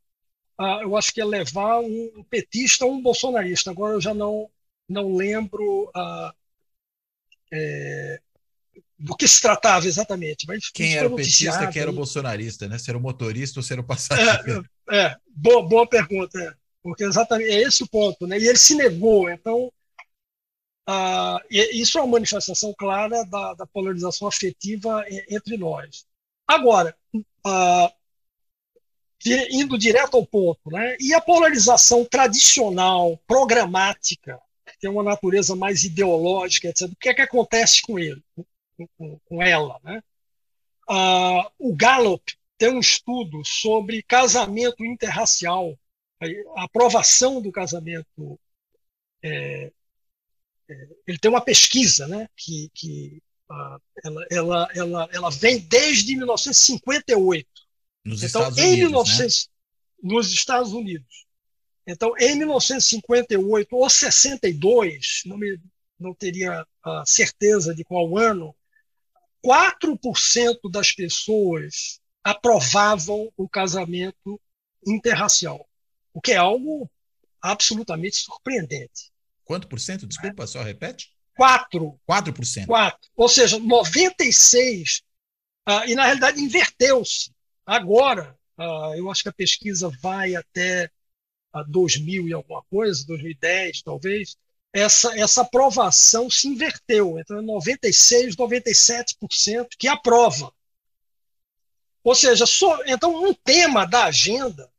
a, 0.58 0.80
eu 0.82 0.96
acho 0.96 1.12
que 1.12 1.20
ia 1.20 1.26
levar 1.26 1.80
um 1.80 2.24
petista 2.28 2.84
ou 2.84 2.94
um 2.94 3.02
bolsonarista. 3.02 3.70
Agora 3.70 3.94
eu 3.94 4.00
já 4.00 4.14
não, 4.14 4.48
não 4.88 5.14
lembro 5.14 5.90
a, 5.94 6.34
é, 7.52 8.20
do 8.98 9.16
que 9.16 9.28
se 9.28 9.40
tratava 9.40 9.86
exatamente. 9.86 10.46
Mas 10.46 10.70
Quem 10.70 10.96
era 10.96 11.08
o 11.08 11.16
petista, 11.16 11.66
quem 11.68 11.82
era 11.82 11.90
o 11.90 11.94
bolsonarista, 11.94 12.66
né? 12.66 12.78
Se 12.78 12.90
era 12.90 12.98
o 12.98 13.02
motorista 13.02 13.60
ou 13.60 13.62
se 13.62 13.72
era 13.72 13.80
o 13.80 13.84
passageiro? 13.84 14.64
É, 14.90 14.98
é 14.98 15.16
boa, 15.26 15.66
boa 15.66 15.86
pergunta. 15.86 16.38
É. 16.40 16.52
Porque 16.82 17.04
exatamente 17.04 17.50
é 17.50 17.62
esse 17.62 17.82
o 17.82 17.88
ponto, 17.88 18.26
né? 18.26 18.38
E 18.38 18.48
ele 18.48 18.58
se 18.58 18.74
negou. 18.74 19.28
Então, 19.30 19.72
ah, 20.90 21.38
isso 21.50 21.98
é 21.98 22.00
uma 22.00 22.12
manifestação 22.12 22.72
clara 22.72 23.22
da, 23.26 23.52
da, 23.52 23.66
polarização 23.66 24.26
afetiva 24.26 25.04
entre 25.28 25.58
nós. 25.58 26.06
Agora, 26.46 26.96
ah, 27.44 27.92
indo 29.50 29.76
direto 29.76 30.16
ao 30.16 30.24
ponto, 30.24 30.70
né? 30.70 30.96
E 30.98 31.12
a 31.12 31.20
polarização 31.20 32.06
tradicional, 32.06 33.18
programática, 33.26 34.40
que 34.66 34.78
tem 34.78 34.88
uma 34.88 35.02
natureza 35.02 35.54
mais 35.54 35.84
ideológica, 35.84 36.68
etc. 36.68 36.90
O 36.90 36.96
que 36.96 37.10
é 37.10 37.14
que 37.14 37.22
acontece 37.22 37.82
com 37.82 37.98
ele, 37.98 38.22
com, 38.96 39.18
com 39.26 39.42
ela, 39.42 39.78
né? 39.84 40.02
Ah, 40.88 41.50
o 41.58 41.76
Gallup 41.76 42.32
tem 42.56 42.70
um 42.70 42.80
estudo 42.80 43.44
sobre 43.44 44.02
casamento 44.02 44.82
interracial 44.82 45.78
a 46.56 46.64
aprovação 46.64 47.42
do 47.42 47.52
casamento. 47.52 48.40
É, 49.22 49.64
é, 49.64 49.72
ele 51.06 51.18
tem 51.18 51.30
uma 51.30 51.40
pesquisa 51.40 52.06
né, 52.06 52.28
que, 52.36 52.70
que 52.74 53.22
ela, 54.04 54.26
ela, 54.30 54.68
ela, 54.74 55.08
ela 55.12 55.30
vem 55.30 55.58
desde 55.58 56.16
1958. 56.16 57.48
Nos 58.04 58.22
então, 58.22 58.42
Estados 58.42 58.58
em 58.58 58.84
Unidos, 58.84 58.90
1900, 58.90 59.48
né? 60.02 60.10
nos 60.10 60.32
Estados 60.32 60.72
Unidos. 60.72 61.26
Então, 61.86 62.12
em 62.18 62.36
1958 62.36 63.74
ou 63.74 63.88
62, 63.88 65.22
não, 65.24 65.38
me, 65.38 65.58
não 65.98 66.14
teria 66.14 66.66
a 66.84 67.04
certeza 67.06 67.74
de 67.74 67.82
qual 67.84 68.18
ano, 68.18 68.54
4% 69.44 70.70
das 70.70 70.92
pessoas 70.92 72.00
aprovavam 72.22 73.32
o 73.36 73.48
casamento 73.48 74.38
interracial 74.86 75.68
o 76.18 76.20
que 76.20 76.32
é 76.32 76.36
algo 76.36 76.90
absolutamente 77.40 78.16
surpreendente. 78.16 79.12
Quanto 79.48 79.66
por 79.66 79.80
cento? 79.80 80.06
Desculpa, 80.06 80.46
só 80.46 80.62
repete. 80.62 81.10
4. 81.34 81.98
4%. 82.06 82.66
4. 82.66 82.98
Ou 83.16 83.28
seja, 83.30 83.58
96, 83.58 85.02
ah, 85.64 85.86
e 85.86 85.94
na 85.94 86.04
realidade 86.04 86.38
inverteu-se. 86.38 87.32
Agora, 87.64 88.36
ah, 88.58 88.92
eu 88.94 89.10
acho 89.10 89.22
que 89.22 89.30
a 89.30 89.32
pesquisa 89.32 89.90
vai 90.02 90.36
até 90.36 90.90
ah, 91.50 91.62
2000 91.62 92.28
e 92.28 92.34
alguma 92.34 92.62
coisa, 92.64 93.06
2010 93.06 93.80
talvez, 93.80 94.36
essa, 94.70 95.18
essa 95.18 95.40
aprovação 95.40 96.28
se 96.28 96.46
inverteu. 96.46 97.18
Então, 97.18 97.38
é 97.38 97.40
96, 97.40 98.36
97% 98.36 99.68
que 99.78 99.88
aprova. 99.88 100.52
Ou 102.04 102.14
seja, 102.14 102.44
só, 102.44 102.84
então 102.84 103.24
um 103.24 103.32
tema 103.32 103.86
da 103.86 104.04
agenda 104.04 104.70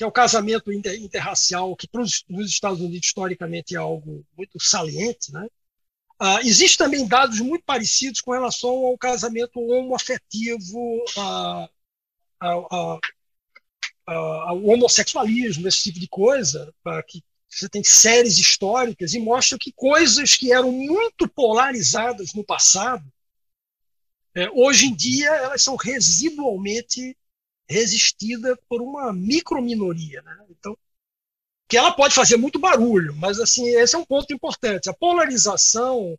que 0.00 0.04
é 0.04 0.06
o 0.06 0.10
casamento 0.10 0.72
inter, 0.72 0.98
interracial, 0.98 1.76
que 1.76 1.86
nos 2.26 2.50
Estados 2.50 2.80
Unidos 2.80 3.04
historicamente 3.04 3.74
é 3.74 3.78
algo 3.78 4.24
muito 4.34 4.58
saliente, 4.58 5.30
né? 5.30 5.46
Ah, 6.18 6.40
Existem 6.40 6.86
também 6.86 7.06
dados 7.06 7.38
muito 7.40 7.62
parecidos 7.66 8.22
com 8.22 8.32
relação 8.32 8.70
ao 8.70 8.96
casamento 8.96 9.60
homoafetivo, 9.60 11.04
ao, 12.40 12.98
ao 14.06 14.64
homossexualismo, 14.64 15.68
esse 15.68 15.82
tipo 15.82 16.00
de 16.00 16.08
coisa, 16.08 16.74
ah, 16.86 17.02
que 17.02 17.22
você 17.46 17.68
tem 17.68 17.84
séries 17.84 18.38
históricas 18.38 19.12
e 19.12 19.18
mostra 19.18 19.58
que 19.58 19.70
coisas 19.70 20.34
que 20.34 20.50
eram 20.50 20.72
muito 20.72 21.28
polarizadas 21.28 22.32
no 22.32 22.42
passado, 22.42 23.04
é, 24.34 24.48
hoje 24.52 24.86
em 24.86 24.94
dia 24.94 25.28
elas 25.28 25.62
são 25.62 25.76
residualmente 25.76 27.14
resistida 27.70 28.58
por 28.68 28.82
uma 28.82 29.12
microminoria. 29.12 30.20
Né? 30.22 30.36
Então, 30.50 30.76
que 31.68 31.76
ela 31.76 31.92
pode 31.92 32.14
fazer 32.14 32.36
muito 32.36 32.58
barulho, 32.58 33.14
mas 33.14 33.38
assim 33.38 33.68
esse 33.76 33.94
é 33.94 33.98
um 33.98 34.04
ponto 34.04 34.32
importante. 34.34 34.90
A 34.90 34.94
polarização, 34.94 36.18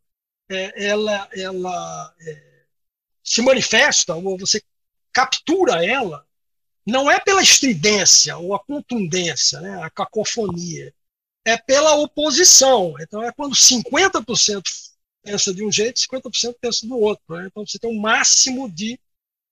é, 0.49 0.87
ela, 0.87 1.29
ela 1.33 2.15
é, 2.21 2.63
se 3.21 3.41
manifesta 3.41 4.15
ou 4.15 4.37
você 4.37 4.61
captura 5.11 5.85
ela 5.85 6.25
não 6.85 7.11
é 7.11 7.19
pela 7.19 7.43
estridência 7.43 8.37
ou 8.37 8.55
a 8.55 8.63
contundência, 8.63 9.59
né, 9.59 9.83
a 9.83 9.89
cacofonia, 9.89 10.93
é 11.45 11.57
pela 11.57 11.95
oposição. 11.95 12.95
Então 13.01 13.21
é 13.21 13.31
quando 13.33 13.53
50% 13.53 14.63
pensa 15.21 15.53
de 15.53 15.65
um 15.65 15.71
jeito, 15.71 15.99
50% 15.99 16.55
pensa 16.61 16.87
do 16.87 16.97
outro. 16.97 17.35
Né? 17.35 17.47
Então 17.47 17.65
você 17.65 17.77
tem 17.77 17.89
um 17.89 17.99
máximo 17.99 18.71
de 18.71 18.97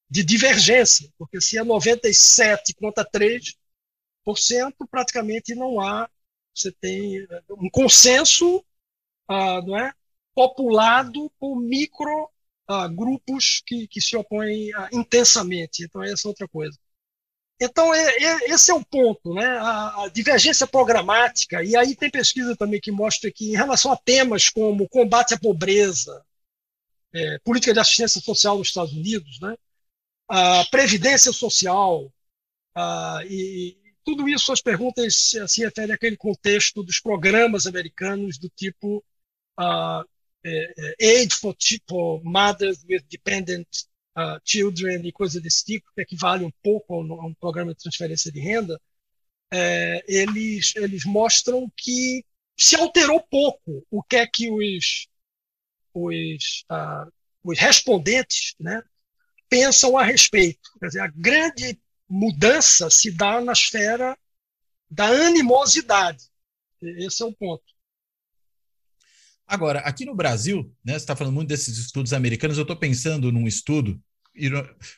de 0.09 0.23
divergência, 0.23 1.11
porque 1.17 1.39
se 1.39 1.57
é 1.57 1.63
97 1.63 2.73
contra 2.75 3.05
3%, 3.05 3.55
praticamente 4.89 5.53
não 5.55 5.79
há, 5.79 6.09
você 6.53 6.71
tem 6.71 7.19
eh, 7.19 7.41
um 7.51 7.69
consenso 7.69 8.65
ah, 9.27 9.61
não 9.61 9.77
é, 9.77 9.93
populado 10.33 11.31
por 11.39 11.55
micro 11.59 12.29
ah, 12.67 12.87
grupos 12.87 13.61
que, 13.65 13.87
que 13.87 14.01
se 14.01 14.15
opõem 14.17 14.73
ah, 14.73 14.89
intensamente. 14.91 15.83
Então, 15.83 16.03
essa 16.03 16.27
é 16.27 16.29
outra 16.29 16.47
coisa. 16.47 16.77
Então, 17.61 17.93
é, 17.93 18.07
é, 18.17 18.51
esse 18.51 18.71
é 18.71 18.73
o 18.73 18.85
ponto, 18.85 19.33
né? 19.33 19.45
A, 19.45 20.03
a, 20.05 20.07
divergência 20.09 20.65
programática, 20.65 21.61
e 21.63 21.75
aí 21.75 21.95
tem 21.95 22.09
pesquisa 22.09 22.55
também 22.55 22.79
que 22.79 22.91
mostra 22.91 23.31
que, 23.31 23.51
em 23.51 23.55
relação 23.55 23.91
a 23.91 23.97
temas 23.97 24.49
como 24.49 24.87
combate 24.87 25.33
à 25.33 25.39
pobreza, 25.39 26.23
é, 27.13 27.39
política 27.39 27.73
de 27.73 27.79
assistência 27.79 28.21
social 28.21 28.57
nos 28.57 28.69
Estados 28.69 28.93
Unidos, 28.93 29.39
né? 29.41 29.57
A 30.29 30.63
previdência 30.69 31.33
social, 31.33 32.11
a, 32.75 33.21
e 33.25 33.77
tudo 34.05 34.29
isso, 34.29 34.51
as 34.51 34.61
perguntas 34.61 35.33
se 35.47 35.63
referem 35.63 35.93
àquele 35.93 36.15
contexto 36.15 36.83
dos 36.83 36.99
programas 36.99 37.67
americanos 37.67 38.37
do 38.37 38.49
tipo 38.49 39.03
uh, 39.59 40.07
é, 40.43 40.95
Aid 41.01 41.33
for, 41.35 41.55
for 41.87 42.23
Mothers 42.23 42.83
with 42.89 43.03
Dependent 43.09 43.67
uh, 44.17 44.39
Children 44.43 45.05
e 45.05 45.11
coisa 45.11 45.41
desse 45.41 45.65
tipo, 45.65 45.91
que 45.93 46.01
equivale 46.01 46.45
um 46.45 46.51
pouco 46.63 46.93
a 46.93 47.25
um 47.25 47.33
programa 47.33 47.73
de 47.73 47.81
transferência 47.81 48.31
de 48.31 48.39
renda, 48.39 48.79
é, 49.51 50.03
eles, 50.07 50.75
eles 50.75 51.05
mostram 51.05 51.71
que 51.75 52.23
se 52.57 52.75
alterou 52.75 53.21
pouco 53.29 53.85
o 53.89 54.03
que 54.03 54.17
é 54.17 54.27
que 54.27 54.51
os, 54.51 55.07
os, 55.93 56.65
uh, 56.71 57.11
os 57.43 57.57
respondentes 57.57 58.55
né, 58.59 58.81
pensam 59.49 59.97
a 59.97 60.03
respeito. 60.03 60.69
Quer 60.79 60.87
dizer, 60.87 61.01
a 61.01 61.07
grande 61.07 61.79
mudança 62.07 62.89
se 62.89 63.11
dá 63.11 63.41
na 63.41 63.53
esfera 63.53 64.17
da 64.89 65.05
animosidade. 65.05 66.23
Esse 66.81 67.21
é 67.21 67.25
o 67.25 67.33
ponto. 67.33 67.63
Agora, 69.45 69.79
aqui 69.79 70.05
no 70.05 70.15
Brasil, 70.15 70.71
né, 70.85 70.93
você 70.93 70.97
está 70.97 71.15
falando 71.15 71.33
muito 71.33 71.49
desses 71.49 71.77
estudos 71.77 72.13
americanos, 72.13 72.57
eu 72.57 72.61
estou 72.61 72.75
pensando 72.75 73.31
num 73.31 73.47
estudo, 73.47 73.99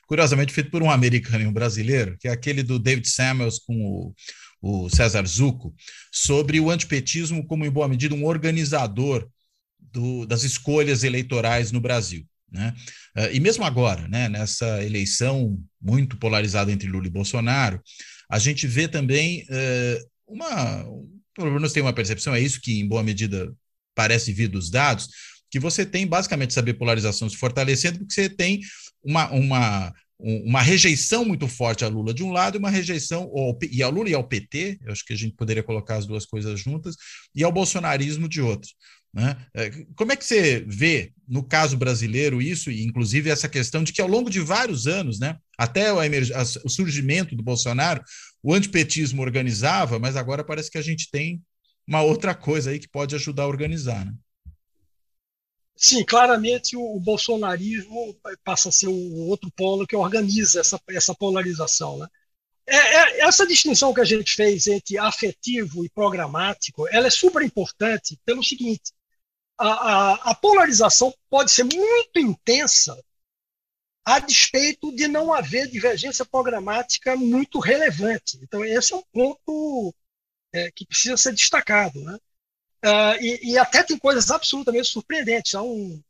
curiosamente 0.05 0.53
feito 0.53 0.69
por 0.69 0.83
um 0.83 0.91
americano 0.91 1.43
e 1.43 1.47
um 1.47 1.53
brasileiro, 1.53 2.17
que 2.19 2.27
é 2.27 2.31
aquele 2.31 2.61
do 2.61 2.77
David 2.77 3.07
Samuels 3.09 3.59
com 3.59 3.81
o, 3.81 4.13
o 4.61 4.89
César 4.89 5.25
Zucco, 5.25 5.73
sobre 6.11 6.59
o 6.59 6.69
antipetismo 6.69 7.47
como, 7.47 7.65
em 7.65 7.71
boa 7.71 7.87
medida, 7.87 8.13
um 8.13 8.25
organizador 8.25 9.29
do, 9.79 10.25
das 10.25 10.43
escolhas 10.43 11.03
eleitorais 11.05 11.71
no 11.71 11.79
Brasil. 11.79 12.25
Né? 12.51 12.75
Uh, 13.17 13.33
e 13.33 13.39
mesmo 13.39 13.63
agora, 13.63 14.07
né, 14.07 14.27
nessa 14.27 14.83
eleição 14.83 15.57
muito 15.81 16.17
polarizada 16.17 16.71
entre 16.71 16.89
Lula 16.89 17.07
e 17.07 17.11
Bolsonaro, 17.11 17.81
a 18.29 18.37
gente 18.37 18.67
vê 18.67 18.87
também 18.87 19.43
uh, 19.43 20.09
uma, 20.27 20.85
pelo 21.35 21.51
menos 21.51 21.71
tem 21.71 21.81
uma 21.81 21.93
percepção, 21.93 22.35
é 22.35 22.41
isso 22.41 22.61
que 22.61 22.79
em 22.79 22.87
boa 22.87 23.03
medida 23.03 23.53
parece 23.95 24.31
vir 24.33 24.47
dos 24.47 24.69
dados, 24.69 25.07
que 25.49 25.59
você 25.59 25.85
tem 25.85 26.07
basicamente 26.07 26.51
essa 26.51 26.61
bipolarização 26.61 27.29
se 27.29 27.37
fortalecendo, 27.37 27.99
porque 27.99 28.13
você 28.13 28.29
tem 28.29 28.61
uma, 29.03 29.29
uma, 29.31 29.93
uma 30.17 30.61
rejeição 30.61 31.25
muito 31.25 31.47
forte 31.47 31.83
a 31.83 31.89
Lula 31.89 32.13
de 32.13 32.23
um 32.23 32.31
lado 32.31 32.55
e 32.55 32.59
uma 32.59 32.69
rejeição 32.69 33.23
ao, 33.23 33.57
e 33.69 33.83
ao 33.83 33.91
Lula 33.91 34.09
e 34.09 34.13
ao 34.13 34.27
PT, 34.27 34.79
eu 34.81 34.91
acho 34.91 35.05
que 35.05 35.13
a 35.13 35.17
gente 35.17 35.35
poderia 35.35 35.63
colocar 35.63 35.95
as 35.97 36.05
duas 36.05 36.25
coisas 36.25 36.59
juntas, 36.59 36.95
e 37.35 37.43
ao 37.43 37.51
bolsonarismo 37.51 38.29
de 38.29 38.41
outro. 38.41 38.69
Né? 39.13 39.35
É, 39.53 39.69
como 39.95 40.11
é 40.11 40.15
que 40.15 40.25
você 40.25 40.63
vê, 40.67 41.11
no 41.27 41.43
caso 41.43 41.77
brasileiro, 41.77 42.41
isso, 42.41 42.71
e 42.71 42.83
inclusive 42.83 43.29
essa 43.29 43.49
questão 43.49 43.83
de 43.83 43.91
que 43.91 44.01
ao 44.01 44.07
longo 44.07 44.29
de 44.29 44.39
vários 44.39 44.87
anos, 44.87 45.19
né, 45.19 45.37
até 45.57 45.91
o, 45.91 45.97
o 46.63 46.69
surgimento 46.69 47.35
do 47.35 47.43
Bolsonaro, 47.43 48.03
o 48.41 48.53
antipetismo 48.53 49.21
organizava, 49.21 49.99
mas 49.99 50.15
agora 50.15 50.43
parece 50.43 50.71
que 50.71 50.77
a 50.77 50.81
gente 50.81 51.09
tem 51.11 51.41
uma 51.87 52.01
outra 52.01 52.33
coisa 52.33 52.71
aí 52.71 52.79
que 52.79 52.87
pode 52.87 53.13
ajudar 53.15 53.43
a 53.43 53.47
organizar. 53.47 54.05
Né? 54.05 54.13
Sim, 55.75 56.05
claramente 56.05 56.77
o, 56.77 56.99
bolsonarismo 56.99 58.15
passa 58.43 58.69
a 58.69 58.71
ser 58.71 58.87
o 58.87 59.27
outro 59.27 59.51
polo 59.51 59.87
que 59.87 59.95
organiza 59.95 60.61
essa, 60.61 60.79
essa 60.89 61.13
polarização. 61.13 61.97
Né? 61.97 62.07
É, 62.67 62.77
é, 62.77 63.19
essa 63.21 63.45
distinção 63.45 63.93
que 63.93 63.99
a 63.99 64.05
gente 64.05 64.33
fez 64.35 64.67
entre 64.67 64.97
afetivo 64.97 65.83
e 65.83 65.89
programático, 65.89 66.87
ela 66.87 67.07
é 67.07 67.09
super 67.09 67.41
importante 67.41 68.17
pelo 68.23 68.43
seguinte: 68.43 68.93
a, 69.61 69.73
a, 69.73 70.13
a 70.31 70.35
polarização 70.35 71.13
pode 71.29 71.51
ser 71.51 71.63
muito 71.63 72.19
intensa 72.19 72.99
a 74.03 74.19
despeito 74.19 74.93
de 74.95 75.07
não 75.07 75.31
haver 75.31 75.67
divergência 75.67 76.25
programática 76.25 77.15
muito 77.15 77.59
relevante. 77.59 78.39
Então, 78.41 78.65
esse 78.65 78.93
é 78.93 78.95
um 78.95 79.03
ponto 79.13 79.93
é, 80.51 80.71
que 80.71 80.85
precisa 80.85 81.15
ser 81.15 81.33
destacado. 81.33 82.01
Né? 82.01 82.17
Uh, 82.83 83.23
e, 83.23 83.51
e, 83.51 83.57
até 83.59 83.83
tem 83.83 83.97
coisas 83.97 84.31
absolutamente 84.31 84.87
surpreendentes. 84.87 85.53
Há 85.53 85.61
um, 85.61 86.01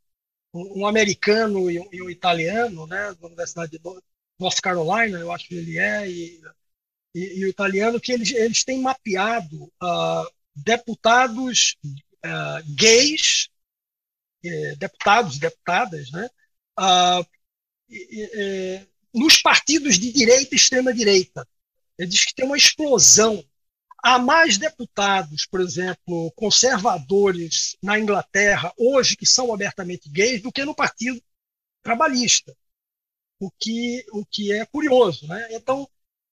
um, 0.54 0.82
um 0.82 0.88
americano 0.88 1.70
e 1.70 1.80
um, 1.80 1.90
e 1.92 2.02
um, 2.02 2.10
italiano, 2.10 2.88
né, 2.88 3.14
da 3.20 3.28
Universidade 3.28 3.72
de 3.74 3.80
North 4.40 4.62
Carolina, 4.62 5.20
eu 5.20 5.32
acho 5.32 5.48
que 5.50 5.56
ele 5.56 5.78
é, 5.78 6.10
e, 6.10 6.42
e, 7.14 7.46
o 7.46 7.50
italiano, 7.50 8.00
que 8.00 8.14
eles, 8.14 8.32
eles 8.32 8.64
têm 8.64 8.82
mapeado 8.82 9.66
uh, 9.66 10.32
deputados 10.56 11.76
uh, 12.26 12.76
gays, 12.76 13.50
eh, 14.44 14.76
deputados 14.76 15.38
e 15.38 15.40
deputadas, 15.40 16.12
né, 16.12 16.30
nos 19.14 19.42
partidos 19.42 20.00
de 20.00 20.12
direita 20.12 20.56
e 20.56 20.58
extrema-direita. 20.58 21.48
Ele 21.98 22.10
diz 22.10 22.26
que 22.26 22.34
tem 22.34 22.46
uma 22.46 22.58
explosão 22.58 23.46
Há 24.04 24.18
mais 24.18 24.58
deputados, 24.58 25.46
por 25.46 25.62
exemplo, 25.62 26.32
conservadores 26.32 27.78
na 27.84 28.00
Inglaterra, 28.00 28.74
hoje, 28.76 29.16
que 29.16 29.28
são 29.28 29.54
abertamente 29.54 30.10
gays, 30.10 30.42
do 30.42 30.52
que 30.52 30.66
no 30.66 30.74
Partido 30.74 31.22
Trabalhista, 31.84 32.56
o 33.40 33.52
que, 33.52 34.04
o 34.12 34.26
que 34.26 34.52
é 34.52 34.66
curioso. 34.66 35.28
Né? 35.28 35.50
Então, 35.52 35.88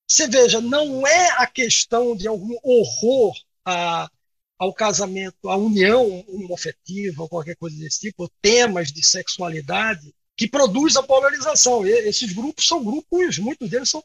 você 0.08 0.28
veja, 0.28 0.60
não 0.60 1.06
é 1.06 1.30
a 1.38 1.46
questão 1.46 2.16
de 2.16 2.28
algum 2.28 2.58
horror 2.64 3.38
a, 3.64 4.10
ao 4.60 4.74
casamento, 4.74 5.50
à 5.50 5.56
união 5.56 6.24
homofetiva 6.28 7.24
ou 7.24 7.30
qualquer 7.30 7.56
coisa 7.56 7.78
desse 7.78 8.02
tipo, 8.02 8.30
temas 8.42 8.92
de 8.92 9.04
sexualidade, 9.04 10.14
que 10.36 10.48
produz 10.48 10.98
a 10.98 11.04
polarização. 11.04 11.88
E, 11.88 11.90
esses 12.08 12.34
grupos 12.34 12.68
são 12.68 12.84
grupos, 12.84 13.40
muitos 13.40 13.70
deles 13.70 13.90
são 13.90 14.04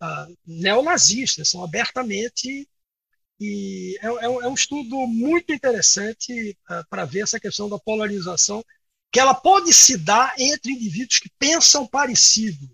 ah, 0.00 0.28
neonazistas, 0.46 1.48
são 1.48 1.64
abertamente 1.64 2.68
e 3.42 3.98
é, 4.00 4.06
é, 4.06 4.24
é 4.24 4.48
um 4.48 4.54
estudo 4.54 4.96
muito 5.08 5.52
interessante 5.52 6.56
uh, 6.70 6.86
para 6.88 7.04
ver 7.04 7.22
essa 7.22 7.40
questão 7.40 7.68
da 7.68 7.76
polarização, 7.76 8.64
que 9.10 9.18
ela 9.18 9.34
pode 9.34 9.72
se 9.72 9.96
dar 9.96 10.32
entre 10.38 10.70
indivíduos 10.70 11.18
que 11.18 11.28
pensam 11.40 11.84
parecido. 11.84 12.70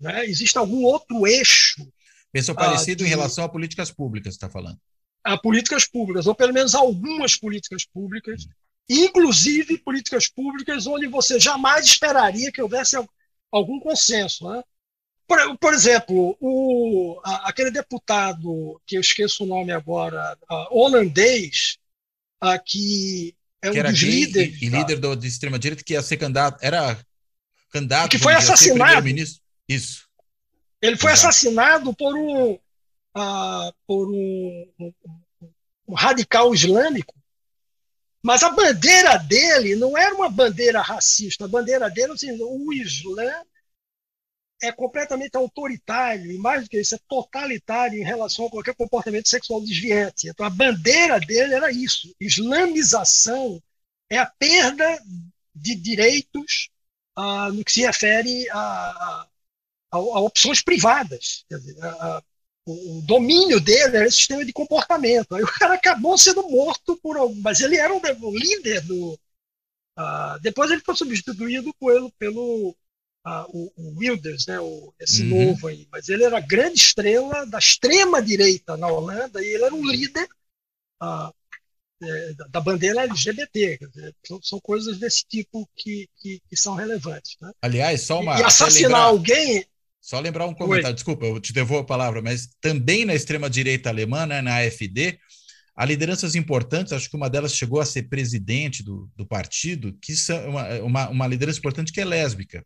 Né? 0.00 0.24
Existe 0.24 0.56
algum 0.56 0.84
outro 0.84 1.26
eixo. 1.26 1.86
Pensam 2.32 2.54
parecido 2.54 3.02
uh, 3.02 3.04
de, 3.04 3.10
em 3.10 3.14
relação 3.14 3.44
a 3.44 3.48
políticas 3.48 3.90
públicas, 3.90 4.32
está 4.32 4.48
falando? 4.48 4.80
A 5.24 5.38
políticas 5.38 5.86
públicas, 5.86 6.26
ou 6.26 6.34
pelo 6.34 6.52
menos 6.52 6.74
algumas 6.74 7.34
políticas 7.34 7.84
públicas, 7.86 8.46
inclusive 8.88 9.78
políticas 9.78 10.28
públicas 10.28 10.86
onde 10.86 11.06
você 11.06 11.40
jamais 11.40 11.86
esperaria 11.86 12.52
que 12.52 12.60
houvesse 12.60 12.96
algum 13.50 13.80
consenso. 13.80 14.48
Né? 14.50 14.62
Por, 15.26 15.58
por 15.58 15.72
exemplo, 15.72 16.36
o, 16.38 17.18
a, 17.24 17.48
aquele 17.48 17.70
deputado, 17.70 18.80
que 18.86 18.96
eu 18.96 19.00
esqueço 19.00 19.44
o 19.44 19.46
nome 19.46 19.72
agora, 19.72 20.36
holandês, 20.70 21.78
a, 22.40 22.58
que 22.58 23.34
é 23.62 23.70
que 23.70 23.80
um 23.80 23.90
dos 23.90 24.00
líderes. 24.02 24.60
E, 24.60 24.66
e 24.66 24.68
líder 24.68 24.98
do, 24.98 25.16
de 25.16 25.26
extrema-direita 25.26 25.82
que 25.82 25.94
ia 25.94 26.02
ser 26.02 26.18
candidato, 26.18 26.58
era 26.62 26.98
candidato. 27.72 28.10
Que 28.10 28.18
foi 28.18 28.34
assassinado. 28.34 29.08
Isso. 29.66 30.04
Ele 30.82 30.98
foi 30.98 31.12
Exato. 31.12 31.28
assassinado 31.28 31.94
por 31.94 32.14
um, 32.14 32.58
uh, 33.16 33.72
por 33.86 34.08
um, 34.10 34.72
um, 34.78 34.92
um, 35.88 35.94
radical 35.94 36.52
islâmico. 36.54 37.14
Mas 38.22 38.42
a 38.42 38.50
bandeira 38.50 39.18
dele 39.18 39.76
não 39.76 39.96
era 39.96 40.14
uma 40.14 40.30
bandeira 40.30 40.80
racista. 40.80 41.44
A 41.44 41.48
bandeira 41.48 41.90
dele, 41.90 42.12
assim, 42.12 42.36
o 42.40 42.72
Islã 42.72 43.30
é 44.62 44.72
completamente 44.72 45.36
autoritário 45.36 46.32
e, 46.32 46.38
mais 46.38 46.64
do 46.64 46.70
que 46.70 46.80
isso, 46.80 46.94
é 46.94 46.98
totalitário 47.06 48.00
em 48.00 48.04
relação 48.04 48.46
a 48.46 48.50
qualquer 48.50 48.74
comportamento 48.74 49.28
sexual 49.28 49.60
desviante. 49.60 50.28
Então, 50.28 50.46
a 50.46 50.50
bandeira 50.50 51.20
dele 51.20 51.54
era 51.54 51.70
isso: 51.70 52.14
islamização 52.18 53.62
é 54.08 54.16
a 54.16 54.26
perda 54.26 54.98
de 55.54 55.74
direitos 55.74 56.70
ah, 57.14 57.50
no 57.52 57.62
que 57.62 57.72
se 57.72 57.82
refere 57.82 58.48
a, 58.50 58.58
a, 58.58 59.28
a, 59.92 59.96
a 59.96 60.20
opções 60.20 60.62
privadas. 60.62 61.44
Dizer, 61.50 61.76
o, 61.78 62.22
o, 62.66 63.02
domínio 63.02 63.60
dele 63.60 63.96
era 63.96 64.06
esse 64.06 64.18
sistema 64.18 64.44
de 64.44 64.52
comportamento. 64.52 65.34
Aí 65.34 65.42
o 65.42 65.52
cara 65.58 65.74
acabou 65.74 66.16
sendo 66.16 66.48
morto 66.48 66.96
por 67.02 67.16
algum, 67.16 67.40
mas 67.40 67.60
ele 67.60 67.76
era 67.76 67.92
o, 67.92 68.00
o 68.00 68.38
líder 68.38 68.80
do. 68.82 69.18
Ah, 69.96 70.38
depois 70.42 70.70
ele 70.70 70.80
foi 70.80 70.96
substituído 70.96 71.72
pelo, 71.74 72.10
pelo 72.12 72.74
o, 73.48 73.72
o, 73.76 73.98
Wilders, 73.98 74.46
né, 74.46 74.58
o, 74.60 74.92
esse 74.98 75.22
uhum. 75.22 75.46
novo 75.46 75.68
aí, 75.68 75.86
mas 75.90 76.08
ele 76.08 76.24
era 76.24 76.38
a 76.38 76.40
grande 76.40 76.78
estrela 76.80 77.46
da 77.46 77.58
extrema 77.58 78.20
direita 78.20 78.76
na 78.76 78.88
Holanda 78.88 79.42
e 79.42 79.46
ele 79.46 79.64
era 79.64 79.74
um 79.74 79.86
líder 79.86 80.28
é, 82.02 82.34
da 82.50 82.60
bandeira 82.60 83.02
LGBT. 83.02 83.78
Dizer, 83.78 84.14
são, 84.26 84.42
são, 84.42 84.60
coisas 84.60 84.98
desse 84.98 85.24
tipo 85.26 85.68
que, 85.76 86.08
que, 86.16 86.40
que 86.48 86.56
são 86.56 86.74
relevantes. 86.74 87.36
Né? 87.40 87.52
Aliás, 87.62 88.02
só 88.02 88.20
uma. 88.20 88.36
E, 88.36 88.40
e 88.40 88.44
assassinar 88.44 88.90
lembrar, 88.90 89.04
alguém. 89.04 89.66
Só 90.04 90.20
lembrar 90.20 90.46
um 90.46 90.52
comentário, 90.52 90.88
Oi. 90.88 90.94
desculpa, 90.94 91.24
eu 91.24 91.40
te 91.40 91.50
devolvo 91.50 91.82
a 91.82 91.86
palavra, 91.86 92.20
mas 92.20 92.50
também 92.60 93.06
na 93.06 93.14
extrema-direita 93.14 93.88
alemã, 93.88 94.26
né, 94.26 94.42
na 94.42 94.58
AfD, 94.58 95.18
há 95.74 95.82
lideranças 95.86 96.34
importantes, 96.34 96.92
acho 96.92 97.08
que 97.08 97.16
uma 97.16 97.30
delas 97.30 97.56
chegou 97.56 97.80
a 97.80 97.86
ser 97.86 98.02
presidente 98.02 98.82
do, 98.82 99.10
do 99.16 99.26
partido, 99.26 99.96
que 100.02 100.14
são 100.14 100.50
uma, 100.50 100.68
uma, 100.80 101.08
uma 101.08 101.26
liderança 101.26 101.58
importante 101.58 101.90
que 101.90 102.02
é 102.02 102.04
lésbica. 102.04 102.62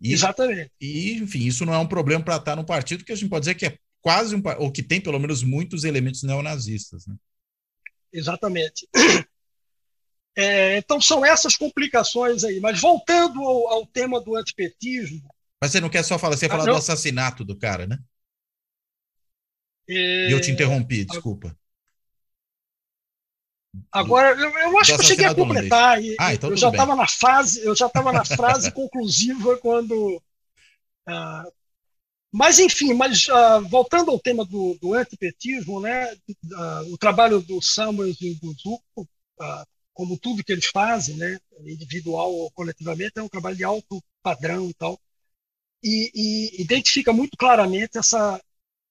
E, 0.00 0.12
Exatamente. 0.12 0.72
E, 0.80 1.12
enfim, 1.12 1.46
isso 1.46 1.64
não 1.64 1.72
é 1.72 1.78
um 1.78 1.86
problema 1.86 2.24
para 2.24 2.34
estar 2.34 2.56
no 2.56 2.66
partido 2.66 3.04
que 3.04 3.12
a 3.12 3.14
gente 3.14 3.30
pode 3.30 3.42
dizer 3.44 3.54
que 3.54 3.66
é 3.66 3.78
quase 4.00 4.34
um, 4.34 4.42
ou 4.58 4.72
que 4.72 4.82
tem 4.82 5.00
pelo 5.00 5.20
menos 5.20 5.44
muitos 5.44 5.84
elementos 5.84 6.24
neonazistas. 6.24 7.06
Né? 7.06 7.14
Exatamente. 8.12 8.88
É, 10.34 10.78
então 10.78 10.98
são 10.98 11.24
essas 11.24 11.58
complicações 11.58 12.42
aí. 12.42 12.58
Mas 12.58 12.80
voltando 12.80 13.40
ao, 13.42 13.68
ao 13.68 13.86
tema 13.86 14.18
do 14.18 14.34
antipetismo. 14.34 15.22
Mas 15.62 15.70
você 15.70 15.80
não 15.80 15.88
quer 15.88 16.02
só 16.02 16.18
falar, 16.18 16.36
você 16.36 16.46
ia 16.46 16.50
falar 16.50 16.64
do 16.64 16.74
assassinato 16.74 17.44
do 17.44 17.56
cara, 17.56 17.86
né? 17.86 17.96
E 19.88 20.32
eu 20.32 20.40
te 20.40 20.50
interrompi, 20.50 21.04
desculpa. 21.04 21.56
Agora, 23.92 24.30
eu, 24.30 24.50
eu 24.50 24.78
acho 24.80 24.96
que 24.96 25.00
eu 25.00 25.04
cheguei 25.04 25.24
a 25.24 25.32
completar. 25.32 26.02
E, 26.02 26.16
ah, 26.18 26.34
então 26.34 26.50
eu 26.50 26.56
já 26.56 26.68
estava 26.68 26.96
na 26.96 27.06
fase, 27.06 27.64
eu 27.64 27.76
já 27.76 27.86
estava 27.86 28.12
na 28.12 28.24
frase 28.24 28.72
conclusiva 28.74 29.56
quando. 29.58 30.20
Uh, 31.08 31.52
mas, 32.32 32.58
enfim, 32.58 32.92
mas 32.92 33.28
uh, 33.28 33.60
voltando 33.68 34.10
ao 34.10 34.18
tema 34.18 34.44
do, 34.44 34.76
do 34.80 34.94
antipetismo, 34.94 35.80
né, 35.80 36.12
uh, 36.12 36.92
o 36.92 36.98
trabalho 36.98 37.40
do 37.40 37.62
Samuels 37.62 38.20
e 38.20 38.34
do 38.34 38.52
Zucco, 38.54 39.08
como 39.94 40.18
tudo 40.18 40.42
que 40.42 40.52
eles 40.52 40.66
fazem, 40.66 41.16
né, 41.16 41.38
individual 41.60 42.32
ou 42.32 42.50
coletivamente, 42.50 43.12
é 43.14 43.22
um 43.22 43.28
trabalho 43.28 43.56
de 43.56 43.62
alto 43.62 44.02
padrão 44.24 44.68
e 44.68 44.74
tal, 44.74 44.98
e, 45.82 46.10
e 46.14 46.62
identifica 46.62 47.12
muito 47.12 47.36
claramente 47.36 47.98
essa, 47.98 48.40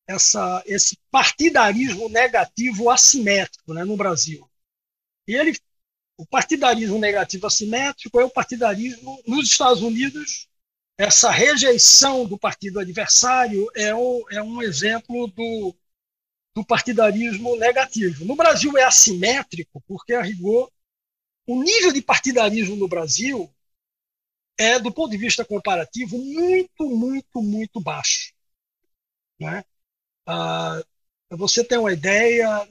essa, 0.08 0.64
esse 0.66 0.98
partidarismo 1.10 2.10
negativo 2.10 2.90
assimétrico 2.90 3.74
né, 3.74 3.84
no 3.84 3.96
Brasil. 3.96 4.50
E 5.28 5.36
ele, 5.36 5.58
o 6.18 6.26
partidarismo 6.26 7.00
negativo 7.00 7.48
assimétrico 7.48 8.20
é 8.20 8.26
o 8.26 8.30
partidarismo 8.30 9.22
nos 9.26 9.50
Estados 9.50 9.82
Unidos. 9.82 10.48
Essa 10.98 11.32
rejeição 11.32 12.26
do 12.28 12.38
partido 12.38 12.80
adversário 12.80 13.68
é, 13.76 13.96
o, 13.96 14.26
é 14.30 14.44
um 14.44 14.62
exemplo 14.62 15.28
do, 15.28 15.76
do 16.54 16.66
partidarismo 16.66 17.56
negativo. 17.56 18.26
No 18.26 18.36
Brasil 18.36 18.78
é 18.78 18.84
assimétrico, 18.84 19.82
porque, 19.88 20.14
a 20.14 20.22
rigor, 20.22 20.70
o 21.48 21.64
nível 21.64 21.92
de 21.92 22.02
partidarismo 22.02 22.76
no 22.76 22.88
Brasil 22.88 23.52
é, 24.62 24.80
do 24.80 24.92
ponto 24.92 25.10
de 25.10 25.18
vista 25.18 25.44
comparativo, 25.44 26.18
muito, 26.18 26.86
muito, 26.86 27.42
muito 27.42 27.82
baixo. 27.82 28.32
Né? 29.40 29.64
Ah, 30.26 30.84
você 31.32 31.64
tem 31.64 31.80
uma 31.80 31.92
ideia, 31.92 32.68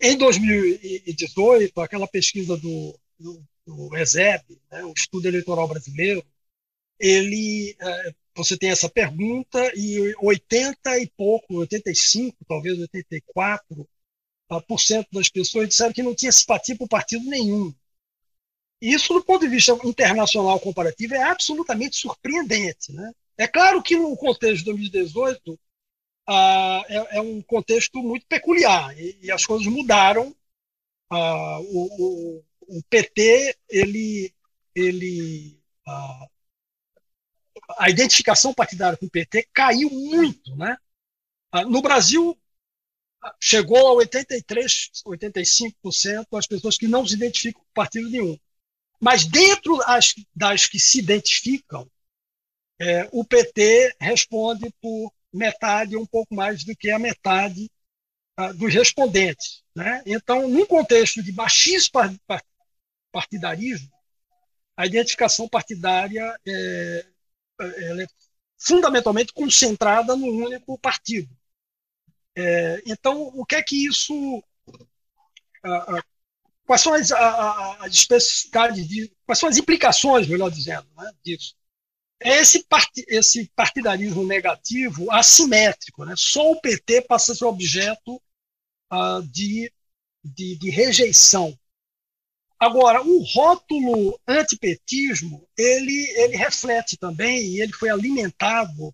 em 0.00 0.16
2018, 0.18 1.80
aquela 1.80 2.06
pesquisa 2.06 2.56
do, 2.58 3.00
do, 3.18 3.42
do 3.66 3.96
ESEB, 3.96 4.60
né, 4.70 4.84
o 4.84 4.92
Estudo 4.92 5.26
Eleitoral 5.26 5.66
Brasileiro, 5.66 6.22
ele, 6.98 7.74
é, 7.80 8.14
você 8.36 8.56
tem 8.56 8.70
essa 8.70 8.88
pergunta 8.88 9.72
e 9.74 10.14
80 10.20 10.98
e 10.98 11.06
pouco, 11.16 11.54
85, 11.60 12.36
talvez 12.46 12.78
84 12.78 13.88
por 14.68 14.78
cento 14.78 15.08
das 15.12 15.30
pessoas 15.30 15.68
disseram 15.68 15.92
que 15.92 16.02
não 16.02 16.14
tinha 16.14 16.30
simpatia 16.30 16.76
por 16.76 16.88
partido 16.88 17.24
nenhum. 17.24 17.74
Isso, 18.84 19.14
do 19.14 19.24
ponto 19.24 19.40
de 19.40 19.48
vista 19.48 19.72
internacional 19.82 20.60
comparativo, 20.60 21.14
é 21.14 21.22
absolutamente 21.22 21.96
surpreendente. 21.96 22.92
Né? 22.92 23.12
É 23.38 23.48
claro 23.48 23.82
que 23.82 23.96
no 23.96 24.14
contexto 24.14 24.58
de 24.58 24.64
2018 24.66 25.58
ah, 26.28 26.84
é, 26.86 27.16
é, 27.16 27.20
um 27.22 27.40
contexto 27.40 28.02
muito 28.02 28.26
peculiar 28.26 28.94
e, 28.98 29.18
e 29.22 29.32
as 29.32 29.46
coisas 29.46 29.66
mudaram. 29.68 30.36
Ah, 31.08 31.60
o, 31.60 32.38
o, 32.38 32.44
o, 32.78 32.82
PT, 32.90 33.56
ele, 33.70 34.34
ele 34.74 35.58
ah, 35.86 36.26
a 37.78 37.88
identificação 37.88 38.52
partidária 38.52 38.98
com 38.98 39.06
o 39.06 39.10
PT 39.10 39.48
caiu 39.50 39.88
muito. 39.88 40.54
Né? 40.56 40.76
No 41.70 41.80
Brasil, 41.80 42.38
chegou 43.40 43.88
a 43.88 43.92
83, 43.94 44.90
85% 45.06 46.26
das 46.30 46.46
pessoas 46.46 46.76
que 46.76 46.86
não 46.86 47.06
se 47.06 47.14
identificam 47.14 47.62
com 47.62 47.72
partido 47.72 48.10
nenhum. 48.10 48.38
Mas 49.04 49.26
dentro 49.26 49.76
das, 49.76 50.14
das 50.34 50.66
que 50.66 50.80
se 50.80 50.98
identificam, 50.98 51.86
é, 52.80 53.06
o 53.12 53.22
PT 53.22 53.94
responde 54.00 54.72
por 54.80 55.12
metade, 55.30 55.94
um 55.94 56.06
pouco 56.06 56.34
mais 56.34 56.64
do 56.64 56.74
que 56.74 56.90
a 56.90 56.98
metade 56.98 57.70
uh, 58.40 58.54
dos 58.54 58.72
respondentes. 58.72 59.62
Né? 59.76 60.02
Então, 60.06 60.48
num 60.48 60.64
contexto 60.64 61.22
de 61.22 61.32
baixíssimo 61.32 61.92
partidarismo, 63.12 63.92
a 64.74 64.86
identificação 64.86 65.46
partidária 65.50 66.34
é, 66.48 67.06
é 67.60 68.06
fundamentalmente 68.58 69.34
concentrada 69.34 70.16
no 70.16 70.28
único 70.28 70.78
partido. 70.78 71.28
É, 72.34 72.82
então, 72.86 73.24
o 73.34 73.44
que 73.44 73.56
é 73.56 73.62
que 73.62 73.86
isso. 73.86 74.14
Uh, 75.62 75.98
uh, 75.98 76.13
quais 76.66 76.80
são 76.80 76.94
as, 76.94 77.12
as 77.12 77.94
especificidades, 77.94 78.88
de, 78.88 79.12
quais 79.24 79.38
são 79.38 79.48
as 79.48 79.56
implicações, 79.56 80.26
melhor 80.26 80.50
dizendo, 80.50 80.86
né, 80.96 81.12
disso? 81.22 81.54
É 82.20 82.40
esse, 82.40 82.64
part, 82.64 82.90
esse 83.08 83.50
partidarismo 83.54 84.24
negativo 84.26 85.10
assimétrico. 85.10 86.04
Né? 86.04 86.14
Só 86.16 86.52
o 86.52 86.60
PT 86.60 87.02
passa 87.02 87.32
a 87.32 87.34
ser 87.34 87.44
objeto 87.44 88.16
uh, 88.90 89.22
de, 89.30 89.70
de, 90.24 90.56
de, 90.56 90.70
rejeição. 90.70 91.58
Agora, 92.58 93.02
o 93.02 93.22
rótulo 93.22 94.18
antipetismo, 94.26 95.46
ele, 95.58 96.12
ele 96.16 96.36
reflete 96.36 96.96
também, 96.96 97.40
e 97.40 97.60
ele 97.60 97.72
foi 97.74 97.90
alimentado 97.90 98.88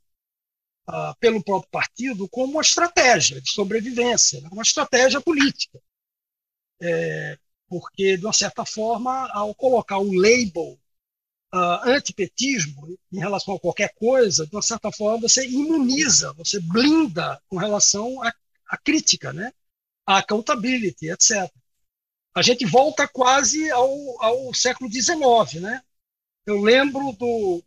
uh, 0.88 1.14
pelo 1.20 1.44
próprio 1.44 1.70
partido 1.70 2.28
como 2.28 2.54
uma 2.54 2.62
estratégia 2.62 3.40
de 3.40 3.52
sobrevivência, 3.52 4.40
né? 4.40 4.48
uma 4.50 4.62
estratégia 4.62 5.20
política. 5.20 5.80
É, 6.83 7.38
porque, 7.70 8.16
de 8.16 8.26
uma 8.26 8.33
certa 8.33 8.66
forma, 8.66 9.30
ao 9.30 9.54
colocar 9.54 9.98
o 9.98 10.12
label 10.12 10.76
uh, 11.54 11.88
antipetismo 11.88 12.98
em 13.12 13.20
relação 13.20 13.54
a 13.54 13.61
qualquer 13.61 13.94
coisa, 13.94 14.44
de 14.44 14.56
uma 14.56 14.61
certa 14.61 14.90
forma, 14.90 15.28
você 15.28 15.46
imuniza, 15.46 16.33
você 16.33 16.59
blinda 16.59 17.40
com 17.46 17.56
relação 17.56 18.20
à, 18.68 18.76
crítica, 18.76 19.33
né? 19.33 19.52
à 20.04 20.18
accountability, 20.18 21.11
etc. 21.11 21.48
A 22.35 22.42
gente 22.42 22.66
volta 22.66 23.06
quase 23.06 23.70
ao, 23.70 24.20
ao 24.20 24.52
século 24.52 24.90
XIX. 24.90 25.62
Né? 25.62 25.80
Eu 26.44 26.61
lembro 26.61 27.12
do, 27.12 27.62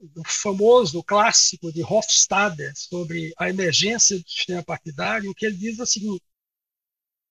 do 0.00 0.22
famoso 0.24 1.02
clássico 1.02 1.70
de 1.70 1.82
Hofstadter 1.84 2.72
sobre 2.74 3.34
a 3.36 3.50
emergência 3.50 4.18
do 4.18 4.26
sistema 4.26 4.62
partidário, 4.62 5.34
que 5.34 5.44
ele 5.44 5.56
diz 5.56 5.78
o 5.78 5.84
seguinte: 5.84 6.22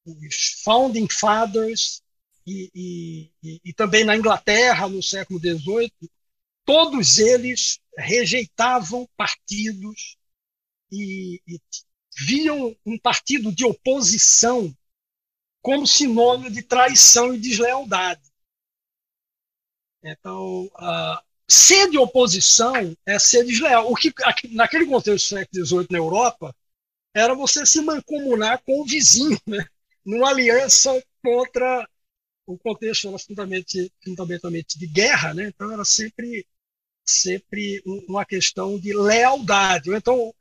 os 0.06 0.62
founding 0.63 1.08
fathers 1.10 2.02
e, 2.45 3.32
e, 3.41 3.62
e, 3.63 3.73
também 3.73 4.03
na 4.03 4.15
Inglaterra, 4.15 4.88
no 4.88 5.01
século 5.01 5.39
XVIII, 5.39 5.91
todos 6.65 7.17
eles 7.17 7.79
rejeitavam 7.97 9.08
partidos 9.15 10.17
e, 10.91 11.41
e 11.47 11.60
viam 12.25 12.75
um 12.86 12.97
partido 12.97 13.51
de 13.51 13.65
oposição 13.65 14.75
como 15.62 15.88
sinônimo 15.88 16.51
de 16.51 16.62
traição 16.62 17.34
e 17.34 17.39
deslealdade. 17.39 18.21
Então, 20.03 20.65
uh, 20.65 21.23
ser 21.47 21.89
de 21.89 21.97
oposição 21.97 22.73
é 23.06 23.17
ser 23.17 23.45
desleal. 23.45 23.89
O 23.89 23.95
que 23.95 24.13
naquele 24.51 24.86
contexto 24.86 25.34
do 25.34 25.39
século 25.39 25.65
XVIII 25.65 25.88
na 25.89 25.97
Europa 25.97 26.53
era 27.15 27.34
você 27.34 27.65
se 27.65 27.82
mancomunar 27.82 28.62
com 28.63 28.82
o 28.82 28.86
vizinho, 28.86 29.39
né? 29.47 29.65
numa 30.06 30.29
aliança 30.29 31.01
contra 31.23 31.88
o 32.45 32.58
contexto 32.58 33.08
era 33.08 33.17
fundamentalmente, 33.17 34.77
de 34.77 34.88
guerra, 34.88 35.34
né? 35.34 35.47
então 35.47 35.71
era 35.71 35.86
sempre 35.86 36.45
sempre 37.06 37.82
uma 38.08 38.25
questão 38.25 38.79
de 38.79 38.93
lealdade. 38.93 39.93
Então, 39.93 40.34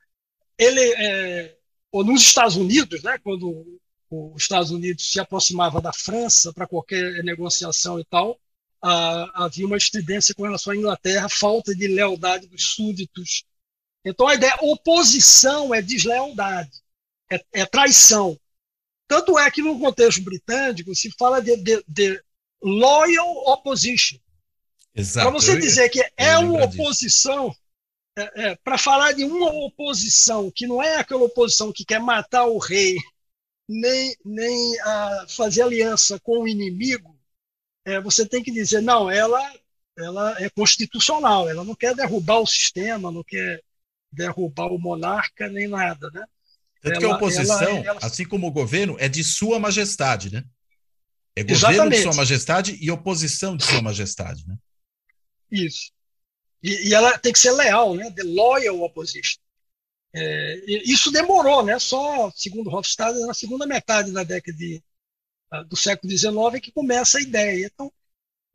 ele, 0.57 0.79
é, 0.97 1.57
ou 1.91 2.03
nos 2.03 2.21
Estados 2.21 2.55
Unidos, 2.55 3.03
né, 3.03 3.17
quando 3.19 3.79
os 4.09 4.43
Estados 4.43 4.71
Unidos 4.71 5.11
se 5.11 5.19
aproximava 5.19 5.81
da 5.81 5.91
França 5.91 6.53
para 6.53 6.67
qualquer 6.67 7.23
negociação 7.23 7.99
e 7.99 8.05
tal, 8.05 8.39
ah, 8.81 9.45
havia 9.45 9.65
uma 9.65 9.77
estridência 9.77 10.35
com 10.35 10.43
relação 10.43 10.73
à 10.73 10.75
Inglaterra, 10.75 11.27
falta 11.29 11.73
de 11.73 11.87
lealdade 11.87 12.47
dos 12.47 12.75
súditos. 12.75 13.43
Então, 14.05 14.27
a 14.27 14.35
ideia 14.35 14.57
oposição 14.61 15.73
é 15.73 15.81
deslealdade, 15.81 16.81
é, 17.31 17.43
é 17.53 17.65
traição. 17.65 18.37
Tanto 19.13 19.37
é 19.37 19.51
que 19.51 19.61
no 19.61 19.79
contexto 19.79 20.23
britânico 20.23 20.95
se 20.95 21.11
fala 21.11 21.39
de, 21.39 21.55
de, 21.57 21.83
de 21.87 22.19
loyal 22.63 23.47
opposition. 23.53 24.17
Para 25.13 25.29
você 25.29 25.55
dizer 25.55 25.87
que 25.89 26.03
é 26.17 26.35
uma 26.39 26.63
oposição, 26.63 27.55
é, 28.17 28.45
é, 28.45 28.55
para 28.55 28.75
falar 28.75 29.11
de 29.11 29.23
uma 29.23 29.53
oposição 29.53 30.49
que 30.49 30.65
não 30.65 30.81
é 30.81 30.95
aquela 30.95 31.21
oposição 31.21 31.71
que 31.71 31.85
quer 31.85 31.99
matar 31.99 32.45
o 32.45 32.57
rei, 32.57 32.97
nem, 33.69 34.15
nem 34.25 34.81
a 34.81 35.27
fazer 35.29 35.61
aliança 35.61 36.19
com 36.19 36.39
o 36.39 36.47
inimigo, 36.47 37.15
é, 37.85 38.01
você 38.01 38.27
tem 38.27 38.41
que 38.41 38.51
dizer, 38.51 38.81
não, 38.81 39.11
ela, 39.11 39.39
ela 39.95 40.41
é 40.41 40.49
constitucional, 40.49 41.47
ela 41.47 41.63
não 41.63 41.75
quer 41.75 41.93
derrubar 41.93 42.39
o 42.39 42.47
sistema, 42.47 43.11
não 43.11 43.23
quer 43.23 43.61
derrubar 44.11 44.73
o 44.73 44.79
monarca, 44.79 45.47
nem 45.49 45.67
nada. 45.67 46.09
Né? 46.09 46.25
Tanto 46.83 46.95
ela, 46.95 46.99
que 46.99 47.05
a 47.05 47.15
oposição, 47.15 47.77
ela, 47.77 47.85
ela... 47.85 47.99
assim 48.01 48.25
como 48.25 48.45
o 48.45 48.51
governo, 48.51 48.97
é 48.99 49.07
de 49.07 49.23
Sua 49.23 49.57
Majestade, 49.57 50.31
né? 50.31 50.43
É 51.33 51.41
governo 51.41 51.67
Exatamente. 51.67 51.95
de 51.95 52.03
Sua 52.03 52.13
Majestade 52.13 52.77
e 52.79 52.91
oposição 52.91 53.55
de 53.55 53.63
Sua 53.63 53.81
Majestade, 53.81 54.45
né? 54.45 54.57
Isso. 55.49 55.91
E, 56.61 56.89
e 56.89 56.93
ela 56.93 57.17
tem 57.17 57.31
que 57.31 57.39
ser 57.39 57.51
leal, 57.51 57.95
né? 57.95 58.11
The 58.11 58.23
loyal 58.23 58.81
opposition. 58.81 59.39
É, 60.13 60.61
isso 60.85 61.09
demorou, 61.09 61.63
né? 61.63 61.79
Só, 61.79 62.29
segundo 62.35 62.69
Hofstadter, 62.69 63.25
na 63.25 63.33
segunda 63.33 63.65
metade 63.65 64.11
da 64.11 64.23
década 64.23 64.57
de, 64.57 64.83
ah, 65.49 65.63
do 65.63 65.77
século 65.77 66.11
XIX 66.11 66.35
é 66.55 66.59
que 66.59 66.71
começa 66.71 67.17
a 67.17 67.21
ideia. 67.21 67.65
Então, 67.73 67.91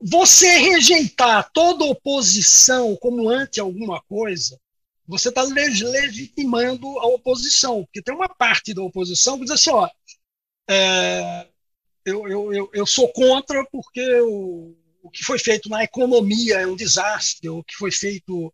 você 0.01 0.59
rejeitar 0.59 1.51
toda 1.51 1.87
oposição 1.87 2.95
como 2.97 3.29
anti 3.29 3.59
alguma 3.59 4.03
coisa 4.03 4.61
você 5.09 5.31
está 5.31 5.43
legitimando 5.43 6.87
a 6.99 7.07
oposição, 7.07 7.83
porque 7.85 8.03
tem 8.03 8.15
uma 8.15 8.29
parte 8.29 8.75
da 8.75 8.83
oposição 8.83 9.39
que 9.39 9.45
diz 9.45 9.53
assim, 9.53 9.71
ó, 9.71 9.89
é, 10.69 11.49
eu, 12.05 12.29
eu, 12.29 12.53
eu, 12.53 12.71
eu, 12.75 12.87
sou 12.87 13.11
contra 13.11 13.65
porque 13.73 14.21
o, 14.21 14.77
o 15.03 15.11
que 15.11 15.25
foi 15.25 15.39
feito 15.39 15.71
na 15.71 15.83
economia 15.83 16.61
é 16.61 16.67
um 16.67 16.77
desastre, 16.77 17.49
o 17.49 17.65
que 17.65 17.75
foi 17.75 17.91
feito 17.91 18.53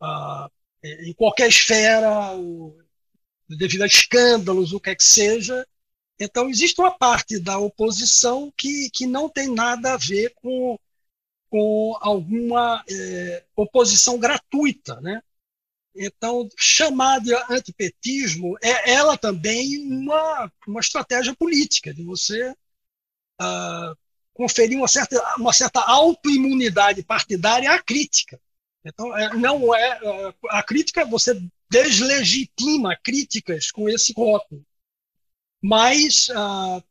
ah, 0.00 0.50
em 0.82 1.12
qualquer 1.14 1.48
esfera, 1.48 2.34
o, 2.36 2.76
devido 3.48 3.82
a 3.82 3.86
escândalos, 3.86 4.72
o 4.72 4.80
que 4.80 4.90
é 4.90 4.96
que 4.96 5.04
seja. 5.04 5.64
Então, 6.18 6.50
existe 6.50 6.80
uma 6.80 6.90
parte 6.90 7.38
da 7.38 7.58
oposição 7.58 8.52
que, 8.56 8.90
que 8.90 9.06
não 9.06 9.28
tem 9.28 9.48
nada 9.48 9.94
a 9.94 9.96
ver 9.96 10.32
com, 10.34 10.76
com 11.48 11.96
alguma 12.00 12.84
é, 12.90 13.44
oposição 13.54 14.18
gratuita, 14.18 15.00
né? 15.00 15.22
Então, 15.94 16.48
chamar 16.58 17.20
de 17.20 17.34
antipetismo 17.50 18.56
é 18.62 18.92
ela 18.92 19.16
também 19.16 19.78
uma, 19.86 20.50
uma 20.66 20.80
estratégia 20.80 21.34
política, 21.34 21.92
de 21.92 22.02
você 22.02 22.50
uh, 23.40 23.96
conferir 24.32 24.78
uma 24.78 24.88
certa, 24.88 25.36
uma 25.36 25.52
certa 25.52 25.80
autoimunidade 25.80 27.02
partidária 27.02 27.70
à 27.70 27.82
crítica. 27.82 28.40
Então, 28.84 29.16
é, 29.16 29.34
não 29.34 29.74
é 29.74 30.00
uh, 30.02 30.34
a 30.48 30.62
crítica, 30.62 31.04
você 31.04 31.40
deslegitima 31.70 32.96
críticas 32.96 33.70
com 33.70 33.88
esse 33.88 34.12
rótulo. 34.14 34.64
Mas 35.60 36.28
uh, 36.30 36.82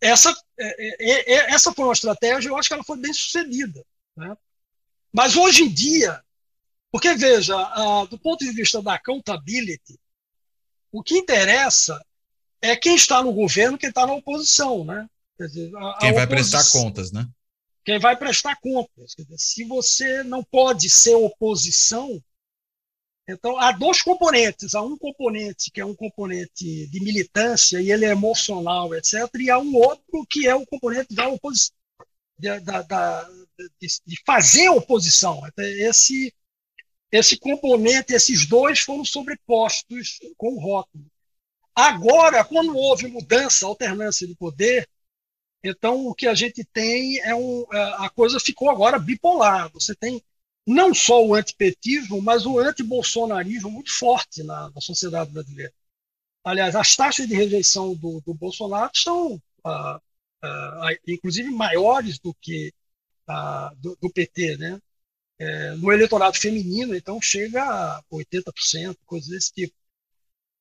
essa, 0.00 0.34
é, 0.58 1.34
é, 1.34 1.52
essa 1.52 1.72
foi 1.72 1.84
uma 1.84 1.92
estratégia, 1.92 2.48
eu 2.48 2.56
acho 2.56 2.68
que 2.68 2.74
ela 2.74 2.84
foi 2.84 2.98
bem 2.98 3.12
sucedida. 3.12 3.84
Né? 4.16 4.36
Mas 5.12 5.36
hoje 5.36 5.64
em 5.64 5.68
dia, 5.68 6.22
porque, 6.90 7.14
veja, 7.14 7.56
do 8.10 8.18
ponto 8.18 8.44
de 8.44 8.52
vista 8.52 8.82
da 8.82 8.94
accountability, 8.94 9.98
o 10.92 11.02
que 11.02 11.16
interessa 11.16 12.00
é 12.60 12.76
quem 12.76 12.94
está 12.94 13.22
no 13.22 13.32
governo, 13.32 13.78
quem 13.78 13.88
está 13.88 14.06
na 14.06 14.14
oposição. 14.14 14.84
Né? 14.84 15.08
Dizer, 15.38 15.70
a, 15.76 15.98
quem 16.00 16.10
a 16.10 16.14
vai 16.14 16.26
prestar 16.26 16.68
contas, 16.70 17.12
né? 17.12 17.26
Quem 17.84 17.98
vai 17.98 18.16
prestar 18.16 18.56
contas. 18.60 19.14
Dizer, 19.16 19.38
se 19.38 19.64
você 19.64 20.22
não 20.24 20.42
pode 20.42 20.90
ser 20.90 21.14
oposição, 21.14 22.20
então 23.28 23.58
há 23.58 23.70
dois 23.70 24.02
componentes. 24.02 24.74
Há 24.74 24.82
um 24.82 24.98
componente 24.98 25.70
que 25.70 25.80
é 25.80 25.84
um 25.84 25.94
componente 25.94 26.86
de 26.88 27.00
militância 27.00 27.80
e 27.80 27.90
ele 27.90 28.04
é 28.04 28.10
emocional, 28.10 28.92
etc. 28.94 29.14
E 29.38 29.48
há 29.48 29.58
um 29.58 29.74
outro 29.76 30.26
que 30.28 30.46
é 30.46 30.54
o 30.54 30.66
componente 30.66 31.14
da 31.14 31.28
oposição, 31.28 31.74
de, 32.36 32.60
da, 32.60 32.82
da, 32.82 33.28
de, 33.80 33.88
de 34.04 34.22
fazer 34.26 34.68
oposição. 34.68 35.40
Esse 35.56 36.34
esse 37.12 37.38
componente, 37.38 38.12
esses 38.12 38.46
dois 38.46 38.80
foram 38.80 39.04
sobrepostos 39.04 40.18
com 40.36 40.54
o 40.54 40.60
rótulo. 40.60 41.04
Agora, 41.74 42.44
quando 42.44 42.76
houve 42.76 43.06
mudança, 43.08 43.66
alternância 43.66 44.26
de 44.26 44.34
poder, 44.34 44.88
então 45.62 46.06
o 46.06 46.14
que 46.14 46.26
a 46.26 46.34
gente 46.34 46.64
tem 46.64 47.18
é 47.20 47.34
um, 47.34 47.64
é, 47.72 47.82
a 48.04 48.10
coisa 48.10 48.38
ficou 48.40 48.70
agora 48.70 48.98
bipolar. 48.98 49.70
Você 49.72 49.94
tem 49.94 50.22
não 50.66 50.94
só 50.94 51.24
o 51.24 51.34
antipetismo, 51.34 52.20
mas 52.22 52.46
o 52.46 52.58
antibolsonarismo 52.58 53.70
muito 53.70 53.92
forte 53.92 54.42
na, 54.42 54.70
na 54.70 54.80
sociedade 54.80 55.30
brasileira. 55.32 55.72
Aliás, 56.44 56.74
as 56.76 56.96
taxas 56.96 57.26
de 57.26 57.34
rejeição 57.34 57.94
do, 57.94 58.20
do 58.20 58.32
Bolsonaro 58.34 58.90
são, 58.94 59.40
ah, 59.64 60.00
ah, 60.42 60.88
inclusive, 61.06 61.50
maiores 61.50 62.18
do 62.18 62.34
que 62.34 62.72
ah, 63.28 63.72
do, 63.76 63.96
do 64.00 64.10
PT, 64.10 64.56
né? 64.56 64.80
É, 65.40 65.70
no 65.76 65.90
eleitorado 65.90 66.38
feminino, 66.38 66.94
então 66.94 67.20
chega 67.20 67.64
a 67.64 68.02
80%, 68.12 68.96
coisas 69.06 69.30
desse 69.30 69.52
tipo. 69.52 69.74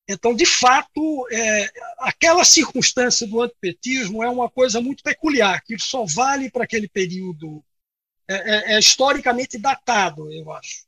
Então, 0.07 0.33
de 0.33 0.45
fato, 0.45 1.27
é, 1.31 1.69
aquela 1.99 2.45
circunstância 2.45 3.27
do 3.27 3.41
antipetismo 3.41 4.23
é 4.23 4.29
uma 4.29 4.49
coisa 4.49 4.81
muito 4.81 5.03
peculiar, 5.03 5.61
que 5.63 5.77
só 5.77 6.05
vale 6.05 6.49
para 6.49 6.63
aquele 6.63 6.87
período, 6.87 7.63
é, 8.27 8.35
é, 8.35 8.75
é, 8.75 8.79
historicamente 8.79 9.57
datado, 9.57 10.31
eu 10.31 10.51
acho. 10.53 10.87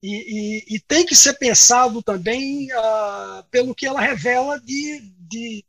E, 0.00 0.68
e, 0.70 0.76
e 0.76 0.80
tem 0.80 1.04
que 1.04 1.16
ser 1.16 1.34
pensado 1.34 2.00
também 2.02 2.70
ah, 2.72 3.44
pelo 3.50 3.74
que 3.74 3.84
ela 3.84 4.00
revela 4.00 4.60
de, 4.60 5.00
de, 5.18 5.64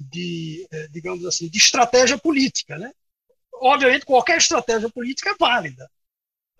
de, 0.00 0.66
é, 0.70 0.88
digamos 0.88 1.24
assim, 1.24 1.48
de 1.48 1.58
estratégia 1.58 2.18
política. 2.18 2.76
Né? 2.76 2.92
Obviamente, 3.54 4.04
qualquer 4.04 4.38
estratégia 4.38 4.90
política 4.90 5.30
é 5.30 5.36
válida 5.38 5.88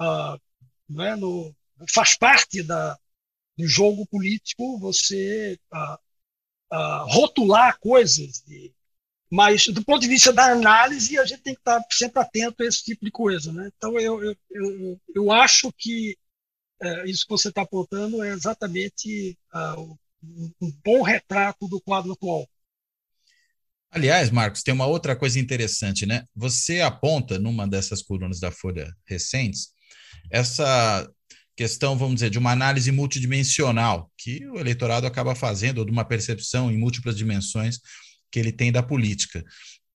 uh, 0.03 0.41
né, 0.89 1.17
no, 1.17 1.55
faz 1.89 2.17
parte 2.17 2.63
da, 2.63 2.99
do 3.57 3.67
jogo 3.67 4.07
político 4.07 4.79
você 4.79 5.59
uh, 5.73 6.77
uh, 6.77 7.07
rotular 7.07 7.79
coisas. 7.79 8.43
De, 8.43 8.75
mas, 9.31 9.67
do 9.67 9.85
ponto 9.85 10.01
de 10.03 10.09
vista 10.09 10.33
da 10.33 10.53
análise, 10.53 11.19
a 11.19 11.25
gente 11.25 11.43
tem 11.43 11.55
que 11.55 11.61
estar 11.61 11.83
sempre 11.91 12.21
atento 12.21 12.63
a 12.63 12.67
esse 12.67 12.85
tipo 12.85 13.05
de 13.05 13.11
coisa. 13.11 13.53
Né? 13.53 13.71
Então, 13.77 13.99
eu, 13.99 14.23
eu, 14.23 14.37
eu, 14.51 15.01
eu 15.15 15.33
acho 15.33 15.73
que 15.73 16.17
uh, 16.83 17.07
isso 17.07 17.25
que 17.25 17.31
você 17.31 17.49
está 17.49 17.63
apontando 17.63 18.23
é 18.23 18.31
exatamente 18.31 19.39
uh, 19.55 19.99
um 20.61 20.73
bom 20.85 21.03
retrato 21.03 21.67
do 21.67 21.81
quadro 21.81 22.13
atual. 22.13 22.47
Aliás, 23.91 24.31
Marcos, 24.31 24.63
tem 24.63 24.73
uma 24.73 24.87
outra 24.87 25.15
coisa 25.15 25.39
interessante, 25.39 26.07
né? 26.07 26.27
Você 26.35 26.81
aponta 26.81 27.39
numa 27.39 27.69
dessas 27.69 28.01
colunas 28.01 28.41
da 28.41 28.51
Folha 28.51 28.91
recentes 29.05 29.69
essa 30.31 31.09
questão, 31.57 31.97
vamos 31.97 32.15
dizer, 32.15 32.31
de 32.31 32.39
uma 32.39 32.51
análise 32.51 32.91
multidimensional 32.91 34.11
que 34.17 34.47
o 34.49 34.59
eleitorado 34.59 35.07
acaba 35.07 35.35
fazendo, 35.35 35.79
ou 35.79 35.85
de 35.85 35.93
uma 35.93 36.05
percepção 36.05 36.71
em 36.71 36.79
múltiplas 36.79 37.17
dimensões 37.17 37.79
que 38.31 38.39
ele 38.39 38.53
tem 38.53 38.73
da 38.73 38.83
política. 38.83 39.45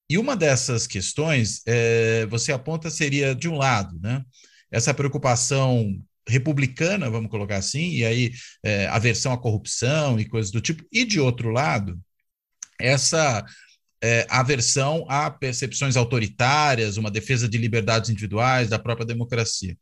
E 0.10 0.18
uma 0.18 0.36
dessas 0.38 0.88
questões, 0.88 1.62
é, 1.66 2.26
você 2.28 2.52
aponta, 2.52 2.90
seria, 2.90 3.36
de 3.36 3.50
um 3.50 3.58
lado, 3.58 4.00
né, 4.00 4.24
essa 4.72 4.94
preocupação 4.94 6.00
republicana, 6.28 7.10
vamos 7.10 7.32
colocar 7.32 7.58
assim, 7.58 7.92
e 7.92 8.06
aí 8.06 8.34
é, 8.64 8.88
aversão 8.88 9.32
à 9.34 9.38
corrupção 9.38 10.20
e 10.20 10.26
coisas 10.26 10.52
do 10.52 10.62
tipo, 10.62 10.84
e 10.92 11.06
de 11.06 11.20
outro 11.20 11.50
lado, 11.50 12.00
essa 12.80 13.44
é, 14.04 14.26
aversão 14.30 15.06
a 15.10 15.30
percepções 15.30 15.96
autoritárias, 15.96 16.98
uma 16.98 17.12
defesa 17.12 17.48
de 17.48 17.58
liberdades 17.58 18.10
individuais, 18.10 18.70
da 18.70 18.80
própria 18.80 19.06
democracia. 19.06 19.78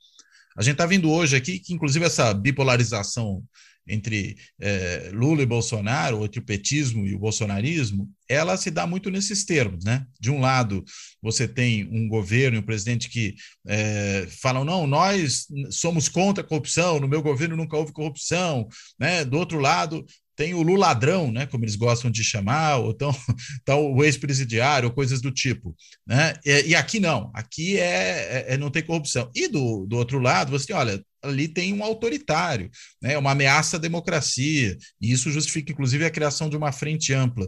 A 0.58 0.62
gente 0.64 0.74
está 0.74 0.86
vendo 0.86 1.12
hoje 1.12 1.36
aqui 1.36 1.60
que, 1.60 1.74
inclusive, 1.74 2.06
essa 2.06 2.34
bipolarização 2.34 3.44
entre 3.88 4.36
é, 4.60 5.12
Lula 5.14 5.44
e 5.44 5.46
Bolsonaro, 5.46 6.26
entre 6.26 6.40
o 6.40 6.46
petismo 6.46 7.06
e 7.06 7.14
o 7.14 7.20
bolsonarismo, 7.20 8.10
ela 8.28 8.58
se 8.58 8.72
dá 8.72 8.88
muito 8.88 9.12
nesses 9.12 9.46
termos, 9.46 9.84
né? 9.86 10.06
De 10.20 10.32
um 10.32 10.40
lado, 10.40 10.84
você 11.22 11.48
tem 11.48 11.88
um 11.92 12.08
governo 12.08 12.58
e 12.58 12.60
um 12.60 12.66
presidente 12.66 13.10
que 13.10 13.36
é, 13.68 14.28
falam, 14.42 14.66
não, 14.66 14.88
nós 14.88 15.46
somos 15.70 16.10
contra 16.10 16.44
a 16.44 16.48
corrupção, 16.48 17.00
no 17.00 17.08
meu 17.08 17.22
governo 17.22 17.56
nunca 17.56 17.78
houve 17.78 17.94
corrupção, 17.94 18.68
né? 19.00 19.24
Do 19.24 19.38
outro 19.38 19.60
lado, 19.60 20.04
tem 20.36 20.54
o 20.54 20.62
Lula 20.62 20.88
ladrão, 20.88 21.32
né, 21.32 21.46
como 21.46 21.64
eles 21.64 21.76
gostam 21.76 22.12
de 22.12 22.24
chamar, 22.24 22.78
ou 22.78 22.92
então 22.92 23.12
tá 23.66 23.76
o 23.76 24.04
ex-presidiário, 24.04 24.92
coisas 24.92 25.22
do 25.22 25.32
tipo. 25.32 25.76
Né? 26.06 26.34
E, 26.46 26.70
e 26.70 26.76
aqui 26.76 27.00
não, 27.00 27.32
aqui 27.34 27.78
é, 27.78 28.46
é, 28.50 28.54
é, 28.54 28.58
não 28.58 28.70
tem 28.70 28.84
corrupção. 28.84 29.32
E 29.34 29.48
do, 29.48 29.86
do 29.86 29.98
outro 29.98 30.20
lado, 30.20 30.52
você 30.52 30.68
tem, 30.68 30.76
olha, 30.76 31.04
ali 31.22 31.48
tem 31.48 31.74
um 31.74 31.84
autoritário, 31.84 32.70
né, 33.02 33.18
uma 33.18 33.32
ameaça 33.32 33.78
à 33.78 33.80
democracia, 33.80 34.78
e 35.02 35.12
isso 35.12 35.32
justifica, 35.32 35.72
inclusive, 35.72 36.06
a 36.06 36.12
criação 36.12 36.50
de 36.50 36.58
uma 36.58 36.72
frente 36.72 37.14
ampla. 37.14 37.48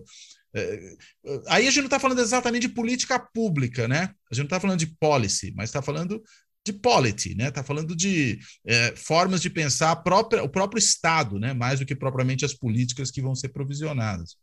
É, 0.56 0.80
aí 1.48 1.68
a 1.68 1.70
gente 1.70 1.80
não 1.80 1.86
está 1.86 2.00
falando 2.00 2.20
exatamente 2.20 2.68
de 2.68 2.74
política 2.74 3.20
pública, 3.20 3.88
né? 3.88 4.10
A 4.32 4.34
gente 4.34 4.44
não 4.44 4.46
está 4.46 4.60
falando 4.60 4.80
de 4.80 4.88
policy, 5.00 5.54
mas 5.56 5.70
está 5.70 5.82
falando 5.82 6.22
de 6.68 6.74
polity, 6.74 7.34
né? 7.34 7.48
Está 7.48 7.64
falando 7.64 7.96
de 7.96 8.40
é, 8.66 8.96
formas 8.96 9.42
de 9.42 9.50
pensar 9.50 9.96
própria, 9.98 10.44
o 10.44 10.50
próprio 10.50 10.78
Estado, 10.78 11.40
né? 11.40 11.54
Mais 11.54 11.80
do 11.80 11.86
que 11.86 11.96
propriamente 11.96 12.46
as 12.46 12.54
políticas 12.54 13.10
que 13.10 13.22
vão 13.22 13.34
ser 13.34 13.50
provisionadas. 13.50 14.38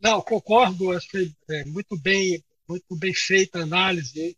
Não, 0.00 0.20
concordo. 0.20 0.92
Acho 0.92 1.08
que 1.08 1.32
é 1.48 1.64
muito 1.64 1.96
bem, 1.96 2.44
muito 2.68 2.96
bem 2.96 3.14
feita 3.14 3.60
a 3.60 3.62
análise. 3.62 4.36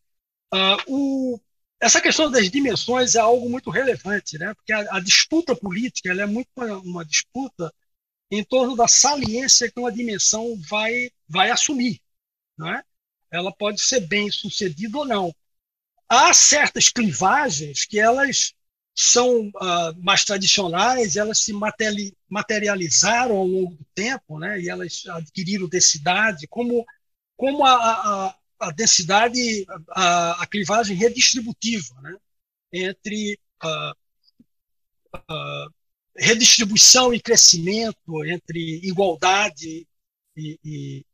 Uh, 0.52 0.76
o, 0.86 1.40
essa 1.80 2.00
questão 2.00 2.30
das 2.30 2.50
dimensões 2.50 3.14
é 3.14 3.20
algo 3.20 3.48
muito 3.48 3.70
relevante, 3.70 4.38
né? 4.38 4.52
Porque 4.54 4.72
a, 4.72 4.96
a 4.96 5.00
disputa 5.00 5.56
política 5.56 6.12
é 6.12 6.26
muito 6.26 6.48
uma, 6.54 6.78
uma 6.78 7.04
disputa 7.04 7.72
em 8.30 8.44
torno 8.44 8.76
da 8.76 8.86
saliência 8.86 9.70
que 9.70 9.80
uma 9.80 9.92
dimensão 9.92 10.54
vai 10.68 11.10
vai 11.26 11.50
assumir, 11.50 12.00
não 12.58 12.68
é? 12.68 12.82
Ela 13.30 13.50
pode 13.50 13.80
ser 13.80 14.00
bem 14.00 14.30
sucedida 14.30 14.98
ou 14.98 15.06
não 15.06 15.34
há 16.08 16.32
certas 16.32 16.88
clivagens 16.88 17.84
que 17.84 17.98
elas 17.98 18.54
são 18.94 19.48
uh, 19.48 20.02
mais 20.02 20.24
tradicionais, 20.24 21.16
elas 21.16 21.38
se 21.38 21.52
materializaram 22.28 23.36
ao 23.36 23.46
longo 23.46 23.74
do 23.74 23.84
tempo, 23.94 24.38
né? 24.38 24.60
E 24.60 24.68
elas 24.68 25.02
adquiriram 25.06 25.68
densidade, 25.68 26.46
como 26.46 26.84
como 27.36 27.64
a, 27.64 27.74
a, 27.74 28.38
a 28.60 28.70
densidade, 28.70 29.66
a, 29.90 30.42
a, 30.42 30.46
clivagem 30.46 30.96
redistributiva, 30.96 32.00
né? 32.00 32.16
Entre 32.72 33.38
uh, 33.64 33.92
uh, 35.16 35.74
redistribuição 36.16 37.12
e 37.12 37.20
crescimento, 37.20 38.24
entre 38.24 38.80
igualdade 38.84 39.86
e, 40.36 40.58
e, 40.64 41.06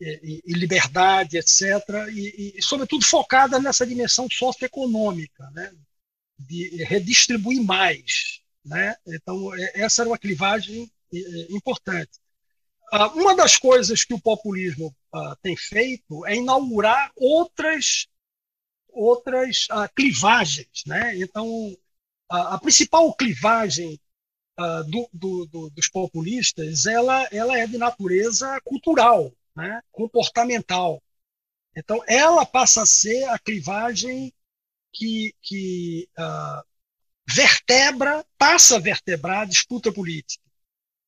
e, 0.00 0.52
liberdade, 0.52 1.38
etc., 1.38 1.62
e, 2.12 2.54
e, 2.56 2.62
sobretudo 2.62 3.04
focada 3.04 3.58
nessa 3.58 3.86
dimensão 3.86 4.28
socioeconômica, 4.30 5.50
né? 5.50 5.72
de 6.38 6.84
redistribuir 6.84 7.62
mais. 7.62 8.40
Né? 8.64 8.94
Então, 9.06 9.54
é, 9.54 9.80
essa 9.80 10.02
era 10.02 10.10
uma 10.10 10.18
clivagem 10.18 10.90
importante. 11.50 12.20
Ah, 12.92 13.08
uma 13.08 13.34
das 13.34 13.56
coisas 13.56 14.04
que 14.04 14.14
o 14.14 14.20
populismo 14.20 14.94
ah, 15.12 15.36
tem 15.42 15.56
feito 15.56 16.24
é 16.26 16.36
inaugurar 16.36 17.10
outras 17.16 18.06
outras 18.90 19.66
ah, 19.70 19.88
clivagens, 19.88 20.84
né? 20.86 21.16
Então 21.18 21.76
a, 22.30 22.58
principal 22.58 23.14
clivagem 23.14 23.98
do, 24.88 25.08
do, 25.12 25.46
do, 25.46 25.70
dos 25.70 25.88
populistas 25.88 26.84
ela, 26.86 27.28
ela 27.30 27.56
é 27.56 27.66
de 27.66 27.78
natureza 27.78 28.60
cultural, 28.64 29.32
né? 29.58 29.82
comportamental. 29.90 31.02
Então, 31.76 32.00
ela 32.06 32.46
passa 32.46 32.82
a 32.82 32.86
ser 32.86 33.24
a 33.24 33.38
clivagem 33.38 34.32
que, 34.92 35.34
que 35.42 36.08
uh, 36.16 36.62
vertebra, 37.28 38.24
passa 38.38 38.76
a 38.76 38.80
vertebrar 38.80 39.42
a 39.42 39.46
disputa 39.46 39.92
política. 39.92 40.42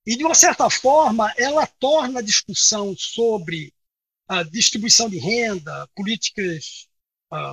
E, 0.04 0.16
de 0.16 0.24
uma 0.24 0.34
certa 0.34 0.68
forma, 0.68 1.32
ela 1.36 1.66
torna 1.66 2.18
a 2.18 2.22
discussão 2.22 2.94
sobre 2.96 3.72
a 4.28 4.42
distribuição 4.42 5.08
de 5.08 5.18
renda, 5.18 5.88
políticas 5.94 6.88
uh, 7.32 7.52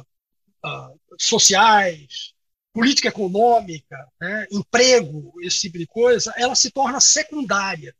uh, 0.66 1.00
sociais, 1.20 2.34
política 2.74 3.10
econômica, 3.10 3.96
né, 4.20 4.48
emprego, 4.52 5.34
esse 5.44 5.62
tipo 5.62 5.78
de 5.78 5.88
coisa, 5.88 6.34
ela 6.38 6.56
se 6.56 6.72
torna 6.72 7.00
secundária. 7.00 7.96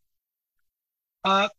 Uh, 1.26 1.50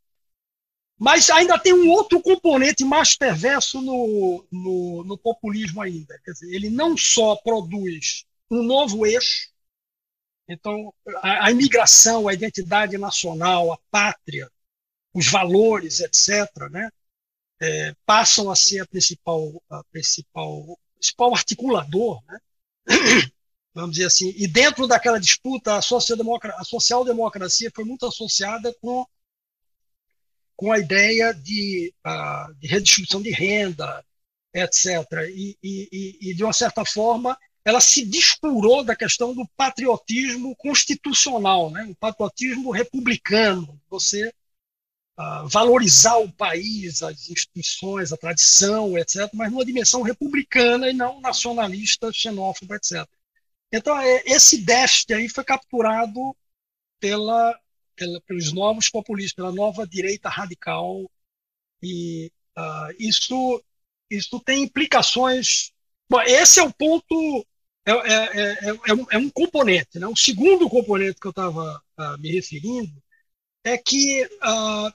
mas 0.99 1.31
ainda 1.31 1.59
tem 1.59 1.73
um 1.73 1.89
outro 1.91 2.21
componente 2.21 2.85
mais 2.85 3.15
perverso 3.15 3.81
no, 3.81 4.45
no, 4.51 5.05
no 5.05 5.19
populismo 5.19 5.81
ainda. 5.81 6.19
Quer 6.25 6.33
dizer, 6.33 6.53
ele 6.53 6.69
não 6.69 6.97
só 6.97 7.37
produz 7.37 8.25
um 8.51 8.63
novo 8.63 9.07
eixo, 9.07 9.51
então 10.49 10.93
a, 11.23 11.47
a 11.47 11.51
imigração, 11.51 12.27
a 12.27 12.35
identidade 12.35 12.97
nacional, 12.99 13.73
a 13.73 13.79
pátria, 13.91 14.51
os 15.15 15.29
valores, 15.31 16.01
etc., 16.01 16.49
né, 16.71 16.91
é, 17.61 17.95
passam 18.07 18.51
a 18.51 18.57
ser 18.57 18.81
a 18.81 18.87
principal, 18.87 19.63
a 19.69 19.83
principal, 19.85 20.79
principal 20.95 21.35
articulador, 21.35 22.23
né? 22.27 22.39
vamos 23.75 23.93
dizer 23.93 24.07
assim. 24.07 24.33
E 24.37 24.47
dentro 24.47 24.87
daquela 24.87 25.19
disputa, 25.19 25.77
a 25.77 25.83
social-democracia 25.83 26.65
social 26.65 27.05
foi 27.75 27.85
muito 27.85 28.07
associada 28.07 28.75
com, 28.81 29.07
com 30.59 30.73
a 30.73 30.79
ideia 30.81 31.33
de, 31.33 31.95
uh, 32.05 32.53
de 32.57 32.67
redistribuição 32.67 33.23
de 33.23 33.31
renda, 33.31 34.05
etc. 34.53 34.87
E, 35.33 35.57
e, 35.63 36.19
e, 36.21 36.35
de 36.35 36.43
uma 36.43 36.53
certa 36.53 36.85
forma, 36.85 37.39
ela 37.65 37.81
se 37.81 38.05
descurou 38.05 38.83
da 38.83 38.97
questão 38.97 39.33
do 39.33 39.47
patriotismo 39.57 40.57
constitucional, 40.57 41.71
né? 41.71 41.87
o 41.89 41.95
patriotismo 41.95 42.73
republicano. 42.73 43.81
Você 43.89 44.35
valorizar 45.47 46.17
o 46.19 46.31
país, 46.31 47.03
as 47.03 47.29
instituições, 47.29 48.13
a 48.13 48.17
tradição, 48.17 48.97
etc., 48.97 49.29
mas 49.35 49.51
numa 49.51 49.65
dimensão 49.65 50.03
republicana 50.03 50.89
e 50.89 50.93
não 50.93 51.21
nacionalista, 51.21 52.13
xenófoba, 52.13 52.77
etc. 52.77 53.05
Então, 53.73 53.99
é, 53.99 54.23
esse 54.27 54.59
déficit 54.59 55.15
aí 55.15 55.29
foi 55.29 55.45
capturado 55.45 56.37
pela, 57.01 57.59
pela, 57.99 58.21
pelos 58.23 58.53
novos 58.53 58.89
populistas, 58.89 59.35
pela 59.35 59.53
nova 59.53 59.87
direita 59.87 60.29
radical, 60.29 61.11
e 61.83 62.31
uh, 62.57 62.95
isso, 62.99 63.63
isso 64.11 64.41
tem 64.41 64.63
implicações. 64.63 65.73
Bom, 66.09 66.21
esse 66.23 66.61
é 66.61 66.63
o 66.63 66.73
ponto, 66.73 67.47
é, 67.85 67.93
é, 67.93 68.69
é, 68.87 68.95
um, 68.95 69.07
é 69.11 69.19
um 69.19 69.31
componente. 69.31 69.99
Né? 69.99 70.07
O 70.07 70.17
segundo 70.17 70.69
componente 70.69 71.21
que 71.21 71.27
eu 71.27 71.31
estava 71.31 71.83
uh, 71.99 72.19
me 72.19 72.31
referindo 72.31 73.03
é 73.65 73.77
que 73.77 74.25
uh, 74.25 74.93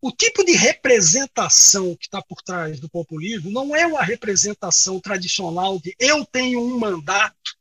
o 0.00 0.12
tipo 0.12 0.44
de 0.44 0.52
representação 0.52 1.96
que 1.96 2.04
está 2.04 2.22
por 2.22 2.42
trás 2.42 2.78
do 2.78 2.90
populismo 2.90 3.50
não 3.50 3.74
é 3.74 3.86
uma 3.86 4.02
representação 4.02 5.00
tradicional 5.00 5.78
de 5.80 5.94
eu 5.98 6.24
tenho 6.26 6.60
um 6.60 6.78
mandato 6.78 7.56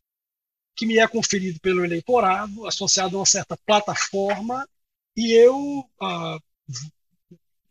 que 0.76 0.86
me 0.86 0.98
é 0.98 1.08
conferido 1.08 1.60
pelo 1.60 1.84
eleitorado, 1.84 2.66
associado 2.66 3.16
a 3.16 3.20
uma 3.20 3.26
certa 3.26 3.58
plataforma, 3.58 4.68
e 5.16 5.32
eu, 5.32 5.58
uh, 6.02 6.40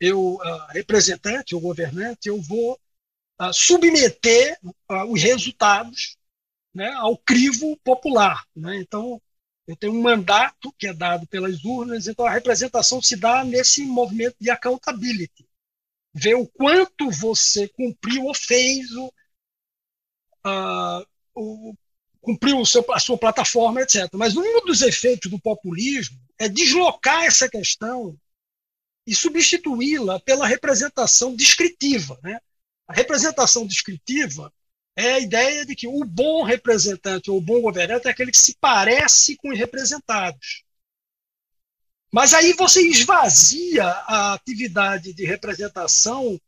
eu 0.01 0.35
uh, 0.35 0.67
representante 0.71 1.55
ou 1.55 1.61
governante, 1.61 2.29
eu 2.29 2.41
vou 2.41 2.79
uh, 3.41 3.53
submeter 3.53 4.59
os 5.09 5.23
resultados 5.23 6.17
né, 6.75 6.93
ao 6.95 7.17
crivo 7.19 7.77
popular. 7.79 8.47
Né? 8.55 8.77
Então, 8.77 9.21
eu 9.67 9.77
tenho 9.77 9.93
um 9.93 10.03
mandato 10.03 10.73
que 10.79 10.87
é 10.87 10.93
dado 10.93 11.27
pelas 11.27 11.65
urnas, 11.65 12.07
então 12.07 12.27
a 12.27 12.31
representação 12.31 13.01
se 13.01 13.17
dá 13.17 13.45
nesse 13.45 13.85
movimento 13.85 14.37
de 14.41 14.51
accountability. 14.51 15.47
Ver 16.15 16.35
o 16.35 16.47
quanto 16.47 17.11
você 17.11 17.69
cumpriu 17.69 18.27
ou 18.27 18.35
fez, 18.35 18.91
o, 18.93 19.07
uh, 20.47 21.07
o, 21.35 21.75
cumpriu 22.23 22.65
seu, 22.65 22.87
a 22.93 23.01
sua 23.01 23.19
plataforma, 23.19 23.83
etc. 23.83 24.09
Mas 24.15 24.37
um 24.37 24.65
dos 24.65 24.81
efeitos 24.81 25.31
do 25.31 25.39
populismo 25.39 26.19
é 26.39 26.49
deslocar 26.49 27.25
essa 27.25 27.49
questão 27.49 28.17
e 29.07 29.15
substituí-la 29.15 30.21
pela 30.21 30.47
representação 30.47 31.35
descritiva. 31.35 32.19
Né? 32.23 32.39
A 32.87 32.95
representação 32.95 33.67
descritiva 33.67 34.53
é 34.97 35.15
a 35.15 35.19
ideia 35.19 35.67
de 35.67 35.75
que 35.75 35.89
o 35.89 36.05
bom 36.05 36.45
representante 36.45 37.31
ou 37.31 37.39
o 37.39 37.43
bom 37.43 37.61
governante 37.61 38.07
é 38.07 38.11
aquele 38.11 38.31
que 38.31 38.39
se 38.39 38.57
parece 38.61 39.37
com 39.37 39.51
os 39.51 39.59
representados. 39.59 40.63
Mas 42.13 42.35
aí 42.35 42.53
você 42.53 42.87
esvazia 42.87 43.85
a 43.85 44.35
atividade 44.35 45.15
de 45.15 45.25
representação, 45.25 46.39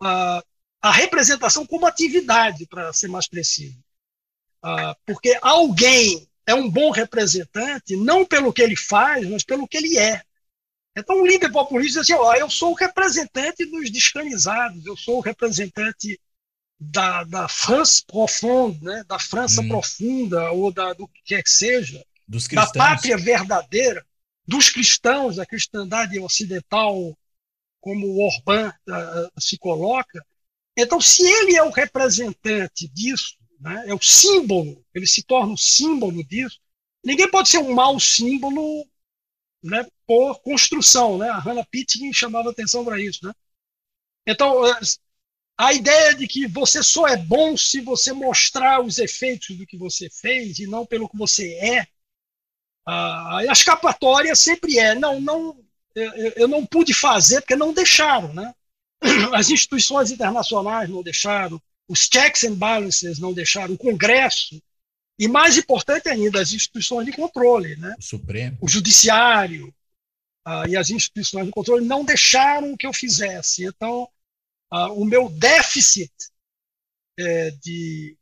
a, 0.00 0.42
a 0.80 0.90
representação 0.90 1.66
como 1.66 1.86
atividade, 1.86 2.66
para 2.66 2.92
ser 2.92 3.08
mais 3.08 3.28
preciso. 3.28 3.83
Porque 5.04 5.38
alguém 5.42 6.28
é 6.46 6.54
um 6.54 6.70
bom 6.70 6.90
representante 6.90 7.96
não 7.96 8.24
pelo 8.24 8.52
que 8.52 8.62
ele 8.62 8.76
faz, 8.76 9.28
mas 9.28 9.44
pelo 9.44 9.68
que 9.68 9.76
ele 9.76 9.98
é. 9.98 10.22
Então, 10.96 11.20
o 11.20 11.26
líder 11.26 11.50
populista 11.50 12.00
diz 12.00 12.10
assim: 12.10 12.22
ó, 12.22 12.34
eu 12.34 12.48
sou 12.48 12.72
o 12.72 12.76
representante 12.76 13.64
dos 13.66 13.90
descanizados, 13.90 14.86
eu 14.86 14.96
sou 14.96 15.18
o 15.18 15.20
representante 15.20 16.20
da, 16.78 17.24
da 17.24 17.48
France 17.48 18.04
profonde, 18.06 18.82
né? 18.82 19.04
da 19.08 19.18
França 19.18 19.60
hum. 19.60 19.68
profunda, 19.68 20.50
ou 20.52 20.72
da, 20.72 20.92
do 20.92 21.08
que 21.08 21.20
quer 21.24 21.42
que 21.42 21.50
seja, 21.50 22.04
da 22.52 22.66
pátria 22.72 23.16
verdadeira, 23.16 24.04
dos 24.46 24.68
cristãos, 24.70 25.36
da 25.36 25.46
cristandade 25.46 26.18
ocidental, 26.18 27.16
como 27.80 28.06
o 28.06 28.26
Orbán 28.26 28.72
uh, 28.88 29.40
se 29.40 29.58
coloca. 29.58 30.24
Então, 30.76 31.00
se 31.00 31.22
ele 31.22 31.56
é 31.56 31.62
o 31.62 31.70
representante 31.70 32.88
disso, 32.88 33.36
né? 33.64 33.84
é 33.88 33.94
o 33.94 34.00
símbolo, 34.00 34.84
ele 34.94 35.06
se 35.06 35.22
torna 35.22 35.54
o 35.54 35.58
símbolo 35.58 36.22
disso, 36.22 36.60
ninguém 37.02 37.30
pode 37.30 37.48
ser 37.48 37.58
um 37.58 37.72
mau 37.72 37.98
símbolo 37.98 38.86
né, 39.62 39.86
por 40.06 40.38
construção. 40.42 41.16
Né? 41.16 41.28
A 41.30 41.38
Hannah 41.38 41.64
Pitkin 41.64 42.12
chamava 42.12 42.50
atenção 42.50 42.84
para 42.84 43.00
isso. 43.00 43.26
Né? 43.26 43.32
Então, 44.26 44.62
a 45.56 45.72
ideia 45.72 46.14
de 46.14 46.28
que 46.28 46.46
você 46.46 46.82
só 46.82 47.08
é 47.08 47.16
bom 47.16 47.56
se 47.56 47.80
você 47.80 48.12
mostrar 48.12 48.82
os 48.82 48.98
efeitos 48.98 49.56
do 49.56 49.66
que 49.66 49.78
você 49.78 50.10
fez 50.10 50.58
e 50.58 50.66
não 50.66 50.84
pelo 50.84 51.08
que 51.08 51.16
você 51.16 51.54
é. 51.54 51.86
a 52.86 53.44
escapatória 53.50 54.34
sempre 54.36 54.78
é, 54.78 54.94
não, 54.94 55.20
não, 55.20 55.64
eu, 55.94 56.32
eu 56.36 56.48
não 56.48 56.66
pude 56.66 56.92
fazer 56.92 57.40
porque 57.40 57.56
não 57.56 57.72
deixaram, 57.72 58.34
né? 58.34 58.54
As 59.32 59.48
instituições 59.48 60.10
internacionais 60.10 60.90
não 60.90 61.02
deixaram, 61.02 61.60
os 61.88 62.08
checks 62.12 62.44
and 62.44 62.54
balances 62.54 63.18
não 63.18 63.32
deixaram, 63.32 63.74
o 63.74 63.78
Congresso 63.78 64.60
e 65.18 65.28
mais 65.28 65.56
importante 65.56 66.08
ainda, 66.08 66.40
as 66.40 66.52
instituições 66.52 67.06
de 67.06 67.12
controle, 67.12 67.76
né? 67.76 67.94
O 67.98 68.02
Supremo, 68.02 68.58
o 68.60 68.68
Judiciário 68.68 69.72
uh, 70.46 70.68
e 70.68 70.76
as 70.76 70.90
instituições 70.90 71.46
de 71.46 71.52
controle 71.52 71.84
não 71.84 72.04
deixaram 72.04 72.76
que 72.76 72.86
eu 72.86 72.92
fizesse. 72.92 73.64
Então 73.64 74.08
uh, 74.72 74.92
o 74.92 75.04
meu 75.04 75.28
déficit 75.28 76.12
é, 77.16 77.50
de 77.52 78.16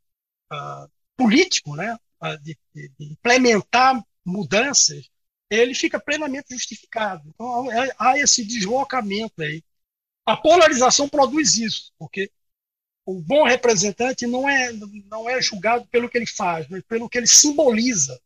uh, 0.52 0.90
político, 1.16 1.74
né, 1.74 1.96
de, 2.42 2.58
de, 2.74 2.92
implementar 3.00 4.04
mudanças, 4.24 5.08
ele 5.48 5.74
fica 5.74 5.98
plenamente 5.98 6.48
justificado. 6.50 7.26
Então, 7.28 7.68
há 7.98 8.18
esse 8.18 8.44
deslocamento 8.44 9.42
aí. 9.42 9.62
A 10.26 10.36
polarização 10.36 11.08
produz 11.08 11.56
isso, 11.56 11.92
porque 11.98 12.30
o 13.04 13.20
bom 13.20 13.44
representante 13.44 14.26
não 14.26 14.48
é, 14.48 14.72
não 15.10 15.28
é 15.28 15.40
julgado 15.42 15.86
pelo 15.86 16.08
que 16.08 16.16
ele 16.18 16.26
faz, 16.26 16.68
mas 16.68 16.82
pelo 16.84 17.08
que 17.08 17.18
ele 17.18 17.26
simboliza, 17.26 18.20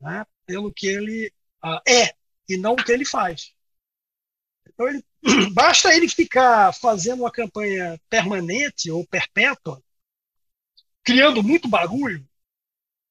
né? 0.00 0.24
pelo 0.44 0.72
que 0.72 0.86
ele 0.86 1.32
uh, 1.64 1.80
é, 1.88 2.14
e 2.48 2.56
não 2.56 2.72
o 2.72 2.76
que 2.76 2.92
ele 2.92 3.04
faz. 3.04 3.52
Então, 4.68 4.88
ele 4.88 5.04
Basta 5.52 5.94
ele 5.94 6.08
ficar 6.08 6.72
fazendo 6.72 7.20
uma 7.20 7.30
campanha 7.30 8.00
permanente 8.08 8.90
ou 8.90 9.06
perpétua, 9.06 9.82
criando 11.02 11.42
muito 11.42 11.68
barulho, 11.68 12.26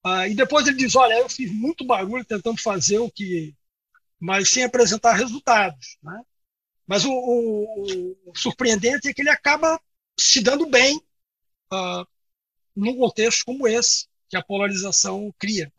uh, 0.06 0.26
e 0.30 0.36
depois 0.36 0.68
ele 0.68 0.78
diz: 0.78 0.96
Olha, 0.96 1.20
eu 1.20 1.30
fiz 1.30 1.52
muito 1.52 1.86
barulho 1.86 2.24
tentando 2.26 2.62
fazer 2.62 3.00
o 3.00 3.12
que. 3.12 3.54
mas 4.20 4.50
sem 4.50 4.64
apresentar 4.64 5.14
resultados. 5.14 5.98
Né? 6.02 6.22
Mas 6.88 7.06
o, 7.06 7.12
o, 7.12 8.18
o, 8.28 8.36
surpreendente 8.36 9.08
é 9.08 9.14
que 9.14 9.22
ele 9.22 9.30
acaba 9.30 9.80
se 10.20 10.42
dando 10.42 10.70
bem 10.70 10.98
uh, 11.72 12.06
num 12.76 12.96
contexto 12.98 13.46
como 13.46 13.68
esse, 13.68 14.06
que 14.30 14.38
a 14.38 14.44
polarização 14.44 15.34
cria. 15.40 15.72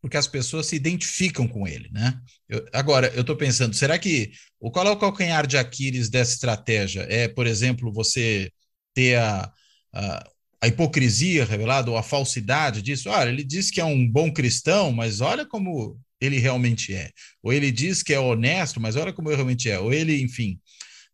Porque 0.00 0.16
as 0.16 0.26
pessoas 0.26 0.66
se 0.66 0.76
identificam 0.76 1.48
com 1.48 1.66
ele, 1.66 1.88
né? 1.90 2.20
Eu, 2.48 2.64
agora, 2.72 3.08
eu 3.14 3.22
estou 3.22 3.36
pensando, 3.36 3.74
será 3.74 3.98
que 3.98 4.30
o 4.60 4.70
qual 4.70 4.86
é 4.86 4.90
o 4.90 4.98
calcanhar 4.98 5.46
de 5.46 5.56
Aquiles 5.56 6.08
dessa 6.08 6.34
estratégia? 6.34 7.06
É, 7.10 7.26
por 7.26 7.46
exemplo, 7.46 7.92
você 7.92 8.52
ter 8.94 9.16
a, 9.16 9.52
a, 9.92 10.30
a 10.62 10.68
hipocrisia 10.68 11.44
revelada 11.44 11.90
ou 11.90 11.96
a 11.96 12.02
falsidade 12.02 12.82
disso? 12.82 13.10
Olha, 13.10 13.30
ele 13.30 13.42
diz 13.42 13.70
que 13.70 13.80
é 13.80 13.84
um 13.84 14.08
bom 14.08 14.32
cristão, 14.32 14.92
mas 14.92 15.20
olha 15.20 15.44
como 15.44 15.98
ele 16.20 16.38
realmente 16.38 16.94
é. 16.94 17.10
Ou 17.42 17.52
ele 17.52 17.70
diz 17.70 18.02
que 18.02 18.14
é 18.14 18.20
honesto, 18.20 18.80
mas 18.80 18.96
olha 18.96 19.12
como 19.12 19.28
ele 19.28 19.36
realmente 19.36 19.68
é. 19.68 19.78
Ou 19.78 19.92
ele, 19.92 20.20
enfim, 20.22 20.60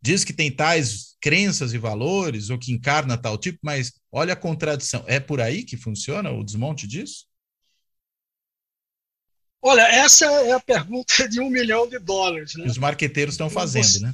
diz 0.02 0.24
que 0.24 0.32
tem 0.32 0.50
tais 0.50 1.16
crenças 1.20 1.72
e 1.72 1.78
valores, 1.78 2.50
ou 2.50 2.58
que 2.58 2.72
encarna 2.72 3.16
tal 3.16 3.38
tipo, 3.38 3.60
mas 3.62 3.92
olha 4.10 4.32
a 4.32 4.36
contradição. 4.36 5.04
É 5.06 5.20
por 5.20 5.40
aí 5.40 5.62
que 5.62 5.76
funciona 5.76 6.30
o 6.32 6.42
desmonte 6.42 6.86
disso? 6.86 7.26
Olha, 9.64 9.82
essa 9.82 10.26
é 10.26 10.52
a 10.52 10.60
pergunta 10.60 11.28
de 11.28 11.40
um 11.40 11.48
milhão 11.48 11.88
de 11.88 12.00
dólares. 12.00 12.56
Né? 12.56 12.66
Os 12.66 12.76
marqueteiros 12.76 13.34
estão 13.34 13.48
fazendo, 13.48 13.84
Você... 13.84 14.00
né? 14.00 14.12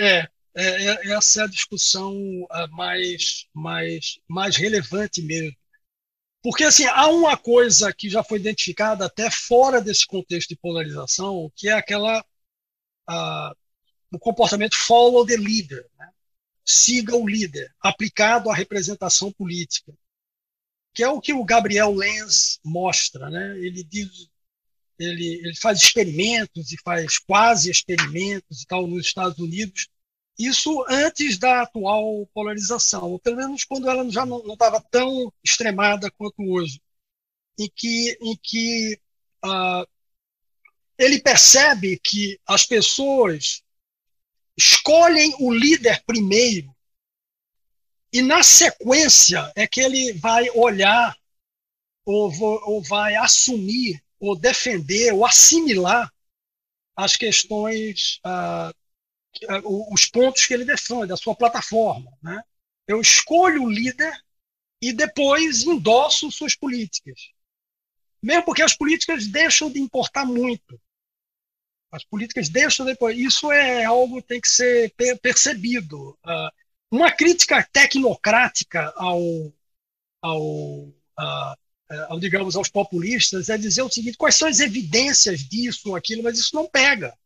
É, 0.00 0.28
é, 0.56 0.84
é, 0.86 1.10
essa 1.12 1.42
é 1.42 1.44
a 1.44 1.48
discussão 1.48 2.14
uh, 2.14 2.68
mais, 2.70 3.46
mais, 3.52 4.18
mais 4.26 4.56
relevante 4.56 5.20
mesmo. 5.20 5.54
Porque 6.42 6.64
assim, 6.64 6.86
há 6.86 7.08
uma 7.08 7.36
coisa 7.36 7.92
que 7.92 8.08
já 8.08 8.24
foi 8.24 8.38
identificada 8.38 9.04
até 9.04 9.30
fora 9.30 9.82
desse 9.82 10.06
contexto 10.06 10.48
de 10.48 10.56
polarização, 10.56 11.52
que 11.54 11.68
é 11.68 11.72
aquela 11.72 12.20
uh, 12.20 13.56
o 14.10 14.18
comportamento 14.18 14.76
follow 14.76 15.26
the 15.26 15.36
leader, 15.36 15.86
né? 15.98 16.10
siga 16.64 17.16
o 17.16 17.26
líder, 17.26 17.74
aplicado 17.80 18.50
à 18.50 18.54
representação 18.54 19.32
política, 19.32 19.92
que 20.92 21.02
é 21.02 21.08
o 21.08 21.20
que 21.20 21.32
o 21.32 21.44
Gabriel 21.44 21.94
Lenz 21.94 22.58
mostra, 22.64 23.30
né? 23.30 23.58
Ele 23.58 23.82
diz, 23.84 24.28
ele, 24.98 25.40
ele 25.44 25.56
faz 25.56 25.80
experimentos 25.80 26.72
e 26.72 26.76
faz 26.82 27.18
quase 27.18 27.70
experimentos 27.70 28.62
e 28.62 28.66
tal 28.66 28.86
nos 28.86 29.06
Estados 29.06 29.38
Unidos. 29.38 29.88
Isso 30.38 30.84
antes 30.88 31.38
da 31.38 31.62
atual 31.62 32.26
polarização, 32.34 33.12
ou 33.12 33.18
pelo 33.18 33.36
menos 33.36 33.64
quando 33.64 33.88
ela 33.88 34.08
já 34.10 34.26
não 34.26 34.44
estava 34.52 34.80
tão 34.90 35.32
extremada 35.42 36.10
quanto 36.10 36.42
hoje, 36.42 36.80
em 37.58 37.70
que, 37.74 38.18
em 38.20 38.36
que 38.36 39.00
uh, 39.44 39.86
ele 40.98 41.20
percebe 41.20 41.98
que 41.98 42.38
as 42.46 42.64
pessoas 42.64 43.62
escolhem 44.58 45.36
o 45.38 45.52
líder 45.52 46.02
primeiro 46.04 46.74
e 48.12 48.22
na 48.22 48.42
sequência 48.42 49.52
é 49.54 49.66
que 49.66 49.80
ele 49.80 50.12
vai 50.14 50.50
olhar 50.50 51.16
ou, 52.04 52.32
ou 52.40 52.82
vai 52.82 53.14
assumir 53.14 54.02
ou 54.18 54.34
defender 54.34 55.12
ou 55.12 55.24
assimilar 55.24 56.12
as 56.96 57.14
questões, 57.14 58.18
ah, 58.24 58.72
os 59.64 60.06
pontos 60.06 60.44
que 60.46 60.54
ele 60.54 60.64
defende, 60.64 61.12
a 61.12 61.16
sua 61.16 61.36
plataforma. 61.36 62.10
Né? 62.20 62.42
Eu 62.88 63.00
escolho 63.00 63.62
o 63.62 63.70
líder 63.70 64.12
e 64.82 64.92
depois 64.92 65.62
endosso 65.62 66.32
suas 66.32 66.56
políticas. 66.56 67.30
Mesmo 68.20 68.44
porque 68.44 68.62
as 68.62 68.74
políticas 68.74 69.28
deixam 69.28 69.70
de 69.70 69.78
importar 69.78 70.24
muito. 70.24 70.80
As 71.90 72.04
políticas 72.04 72.48
deixam 72.48 72.84
depois. 72.84 73.18
Isso 73.18 73.50
é 73.50 73.84
algo 73.84 74.20
que 74.20 74.28
tem 74.28 74.40
que 74.40 74.48
ser 74.48 74.94
percebido. 75.22 76.10
Uh, 76.24 76.50
uma 76.90 77.10
crítica 77.10 77.66
tecnocrática 77.72 78.92
ao, 78.96 79.20
ao, 80.22 80.42
uh, 80.42 81.56
ao, 82.08 82.20
digamos, 82.20 82.56
aos 82.56 82.68
populistas 82.68 83.48
é 83.48 83.56
dizer 83.56 83.82
o 83.82 83.90
seguinte: 83.90 84.18
quais 84.18 84.36
são 84.36 84.48
as 84.48 84.60
evidências 84.60 85.40
disso, 85.40 85.94
aquilo, 85.96 86.22
mas 86.22 86.38
isso 86.38 86.54
não 86.54 86.68
pega. 86.68 87.16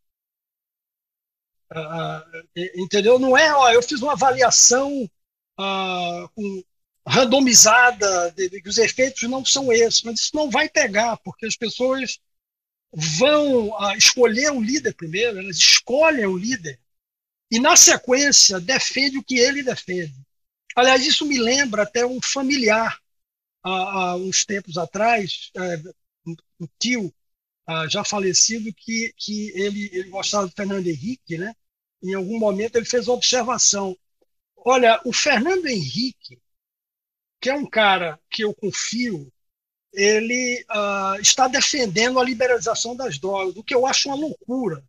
Entendeu? 2.77 3.19
Não 3.19 3.37
é, 3.37 3.55
ó, 3.55 3.71
eu 3.71 3.83
fiz 3.83 4.03
uma 4.03 4.13
avaliação 4.13 5.09
com, 5.57 6.63
randomizada 7.07 8.31
de, 8.33 8.49
de, 8.49 8.69
os 8.69 8.79
efeitos 8.79 9.23
não 9.23 9.45
são 9.45 9.73
esses, 9.73 10.03
mas 10.03 10.21
isso 10.21 10.35
não 10.35 10.51
vai 10.51 10.69
pegar, 10.69 11.17
porque 11.19 11.47
as 11.47 11.57
pessoas 11.57 12.19
vão 12.93 13.69
uh, 13.69 13.97
escolher 13.97 14.51
o 14.53 14.61
líder 14.61 14.95
primeiro, 14.95 15.39
elas 15.39 15.57
escolhem 15.57 16.27
o 16.27 16.37
líder 16.37 16.79
e, 17.51 17.59
na 17.59 17.77
sequência, 17.77 18.61
defende 18.61 19.19
o 19.19 19.25
que 19.25 19.39
ele 19.39 19.63
defende. 19.63 20.15
Aliás, 20.77 21.05
isso 21.05 21.27
me 21.27 21.39
lembra 21.39 21.83
até 21.83 22.05
um 22.05 22.21
familiar, 22.23 22.99
há, 23.63 23.71
há 23.71 24.17
uns 24.17 24.45
tempos 24.45 24.79
atrás, 24.79 25.51
é, 25.57 25.83
um 26.27 26.67
tio 26.79 27.13
uh, 27.69 27.89
já 27.89 28.05
falecido, 28.05 28.73
que, 28.75 29.13
que 29.17 29.51
ele, 29.51 29.91
ele 29.93 30.09
gostava 30.09 30.47
do 30.47 30.55
Fernando 30.55 30.87
Henrique, 30.87 31.37
né? 31.39 31.55
em 32.03 32.15
algum 32.15 32.39
momento 32.39 32.77
ele 32.77 32.85
fez 32.85 33.07
uma 33.07 33.15
observação. 33.15 33.97
Olha, 34.57 35.01
o 35.05 35.13
Fernando 35.13 35.67
Henrique, 35.67 36.41
que 37.41 37.49
é 37.49 37.55
um 37.55 37.69
cara 37.69 38.21
que 38.31 38.45
eu 38.45 38.55
confio 38.55 39.33
ele 39.93 40.65
uh, 40.71 41.21
está 41.21 41.49
defendendo 41.49 42.19
a 42.19 42.25
liberalização 42.25 42.97
das 42.97 43.19
drogas, 43.19 43.57
o 43.57 43.63
que 43.63 43.75
eu 43.75 43.87
acho 43.87 44.09
uma 44.09 44.17
loucura. 44.17 44.83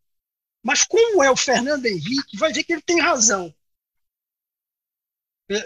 Mas 0.63 0.83
como 0.83 1.21
é 1.21 1.29
o 1.29 1.35
Fernando 1.35 1.85
Henrique, 1.85 2.37
vai 2.37 2.53
ver 2.53 2.63
que 2.63 2.73
ele 2.73 2.81
tem 2.81 2.99
razão. 2.99 3.53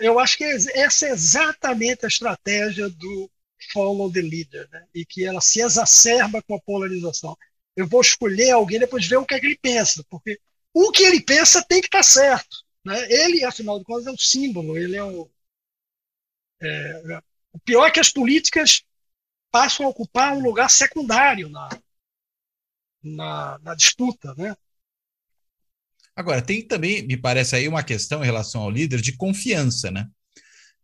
Eu 0.01 0.19
acho 0.19 0.37
que 0.37 0.43
essa 0.43 1.07
é 1.07 1.11
exatamente 1.11 2.03
a 2.03 2.07
estratégia 2.07 2.89
do 2.89 3.31
follow 3.71 4.11
the 4.11 4.21
leader, 4.21 4.67
né? 4.71 4.85
e 4.93 5.05
que 5.05 5.23
ela 5.23 5.39
se 5.39 5.61
exacerba 5.61 6.41
com 6.41 6.55
a 6.55 6.61
polarização. 6.61 7.37
Eu 7.75 7.87
vou 7.87 8.01
escolher 8.01 8.51
alguém 8.51 8.79
depois 8.79 9.05
ver 9.05 9.17
o 9.17 9.25
que 9.25 9.35
é 9.35 9.39
que 9.39 9.45
ele 9.45 9.59
pensa, 9.61 10.03
porque 10.09 10.39
o 10.73 10.91
que 10.91 11.03
ele 11.03 11.21
pensa 11.21 11.63
tem 11.63 11.79
que 11.79 11.87
estar 11.87 12.03
certo. 12.03 12.57
Né? 12.83 12.95
Ele, 13.11 13.43
afinal 13.43 13.77
de 13.77 13.85
contas, 13.85 14.07
é 14.07 14.11
o 14.11 14.17
símbolo, 14.17 14.77
ele 14.77 14.95
é 14.95 15.03
o. 15.03 15.29
É, 16.59 17.21
o 17.53 17.59
pior 17.59 17.85
é 17.85 17.91
que 17.91 17.99
as 17.99 18.09
políticas 18.09 18.83
passam 19.51 19.85
a 19.85 19.89
ocupar 19.89 20.33
um 20.33 20.41
lugar 20.41 20.69
secundário 20.69 21.49
na, 21.49 21.69
na, 23.03 23.59
na 23.59 23.75
disputa, 23.75 24.33
né? 24.35 24.55
Agora, 26.15 26.41
tem 26.41 26.67
também, 26.67 27.05
me 27.05 27.15
parece 27.15 27.55
aí, 27.55 27.67
uma 27.67 27.83
questão 27.83 28.23
em 28.23 28.25
relação 28.25 28.61
ao 28.61 28.71
líder 28.71 29.01
de 29.01 29.15
confiança, 29.15 29.91
né? 29.91 30.07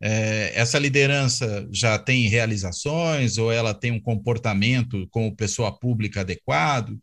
É, 0.00 0.52
essa 0.54 0.78
liderança 0.78 1.68
já 1.72 1.98
tem 1.98 2.28
realizações 2.28 3.38
ou 3.38 3.50
ela 3.50 3.74
tem 3.74 3.90
um 3.90 4.00
comportamento 4.00 5.08
como 5.10 5.34
pessoa 5.34 5.76
pública 5.76 6.20
adequado? 6.20 6.98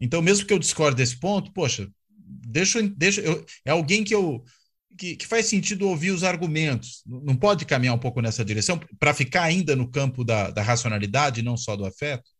Então, 0.00 0.20
mesmo 0.22 0.46
que 0.46 0.52
eu 0.52 0.58
discorde 0.58 0.96
desse 0.96 1.18
ponto, 1.18 1.52
poxa, 1.52 1.88
deixa, 2.08 2.82
deixa 2.82 3.20
eu, 3.20 3.44
é 3.64 3.70
alguém 3.70 4.04
que 4.04 4.14
eu 4.14 4.44
que, 4.96 5.16
que, 5.16 5.26
faz 5.26 5.46
sentido 5.46 5.88
ouvir 5.88 6.10
os 6.10 6.24
argumentos. 6.24 7.02
Não 7.06 7.36
pode 7.36 7.64
caminhar 7.64 7.94
um 7.94 7.98
pouco 7.98 8.20
nessa 8.20 8.44
direção 8.44 8.78
para 8.98 9.14
ficar 9.14 9.42
ainda 9.42 9.74
no 9.74 9.90
campo 9.90 10.24
da, 10.24 10.50
da 10.50 10.62
racionalidade, 10.62 11.42
não 11.42 11.56
só 11.56 11.76
do 11.76 11.84
afeto? 11.84 12.30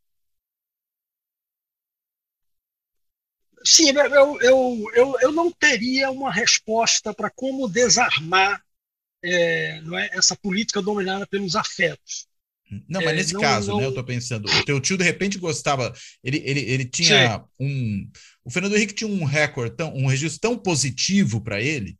Sim, 3.66 3.90
eu, 3.90 4.40
eu, 4.40 4.90
eu, 4.94 5.16
eu 5.22 5.32
não 5.32 5.50
teria 5.50 6.10
uma 6.10 6.30
resposta 6.30 7.14
para 7.14 7.30
como 7.30 7.68
desarmar 7.68 8.62
é, 9.24 9.80
não 9.80 9.98
é, 9.98 10.10
essa 10.12 10.36
política 10.36 10.82
dominada 10.82 11.26
pelos 11.26 11.56
afetos. 11.56 12.26
Não, 12.88 13.00
mas 13.00 13.12
é, 13.12 13.16
nesse 13.16 13.34
não, 13.34 13.40
caso, 13.40 13.70
não... 13.70 13.78
né, 13.78 13.84
eu 13.84 13.90
estou 13.90 14.04
pensando, 14.04 14.50
o 14.50 14.64
teu 14.64 14.80
tio 14.80 14.96
de 14.96 15.04
repente 15.04 15.38
gostava, 15.38 15.94
ele, 16.22 16.42
ele, 16.44 16.60
ele 16.60 16.84
tinha 16.84 17.38
Sim. 17.38 17.44
um. 17.60 18.10
O 18.44 18.50
Fernando 18.50 18.76
Henrique 18.76 18.94
tinha 18.94 19.08
um 19.08 19.24
recorde, 19.24 19.76
tão, 19.76 19.94
um 19.94 20.06
registro 20.06 20.40
tão 20.40 20.58
positivo 20.58 21.40
para 21.40 21.60
ele, 21.60 21.96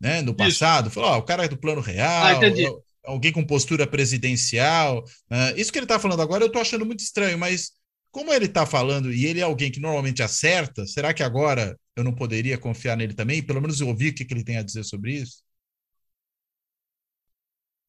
né, 0.00 0.22
no 0.22 0.34
passado, 0.34 0.90
falou: 0.90 1.12
oh, 1.12 1.16
o 1.18 1.22
cara 1.22 1.44
é 1.44 1.48
do 1.48 1.56
plano 1.56 1.80
real, 1.80 2.24
ah, 2.24 2.32
é 2.32 2.88
alguém 3.04 3.32
com 3.32 3.44
postura 3.44 3.86
presidencial. 3.86 5.02
Uh, 5.30 5.56
isso 5.56 5.72
que 5.72 5.78
ele 5.78 5.84
está 5.84 5.98
falando 5.98 6.22
agora 6.22 6.44
eu 6.44 6.48
estou 6.48 6.62
achando 6.62 6.86
muito 6.86 7.00
estranho, 7.00 7.38
mas 7.38 7.72
como 8.10 8.32
ele 8.32 8.46
está 8.46 8.66
falando 8.66 9.12
e 9.12 9.26
ele 9.26 9.40
é 9.40 9.44
alguém 9.44 9.70
que 9.70 9.80
normalmente 9.80 10.22
acerta, 10.22 10.86
será 10.86 11.12
que 11.12 11.22
agora 11.22 11.78
eu 11.96 12.04
não 12.04 12.14
poderia 12.14 12.58
confiar 12.58 12.96
nele 12.96 13.14
também? 13.14 13.42
Pelo 13.42 13.60
menos 13.60 13.80
eu 13.80 13.88
ouvir 13.88 14.10
o 14.10 14.14
que, 14.14 14.24
que 14.24 14.34
ele 14.34 14.44
tem 14.44 14.56
a 14.56 14.62
dizer 14.62 14.84
sobre 14.84 15.12
isso? 15.12 15.42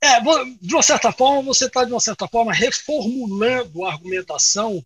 É, 0.01 0.21
de 0.61 0.73
uma 0.73 0.81
certa 0.81 1.11
forma, 1.11 1.43
você 1.43 1.65
está, 1.65 1.83
de 1.83 1.91
uma 1.91 1.99
certa 1.99 2.27
forma, 2.27 2.53
reformulando 2.53 3.83
a 3.83 3.91
argumentação 3.91 4.83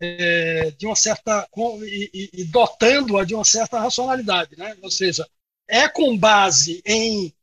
é, 0.00 0.70
de 0.70 0.86
uma 0.86 0.96
certa. 0.96 1.46
e, 1.82 2.10
e, 2.12 2.40
e 2.40 2.44
dotando-a 2.44 3.24
de 3.24 3.34
uma 3.34 3.44
certa 3.44 3.78
racionalidade. 3.78 4.56
Né? 4.56 4.74
Ou 4.82 4.90
seja, 4.90 5.28
é 5.68 5.88
com 5.88 6.16
base 6.16 6.82
em 6.84 7.34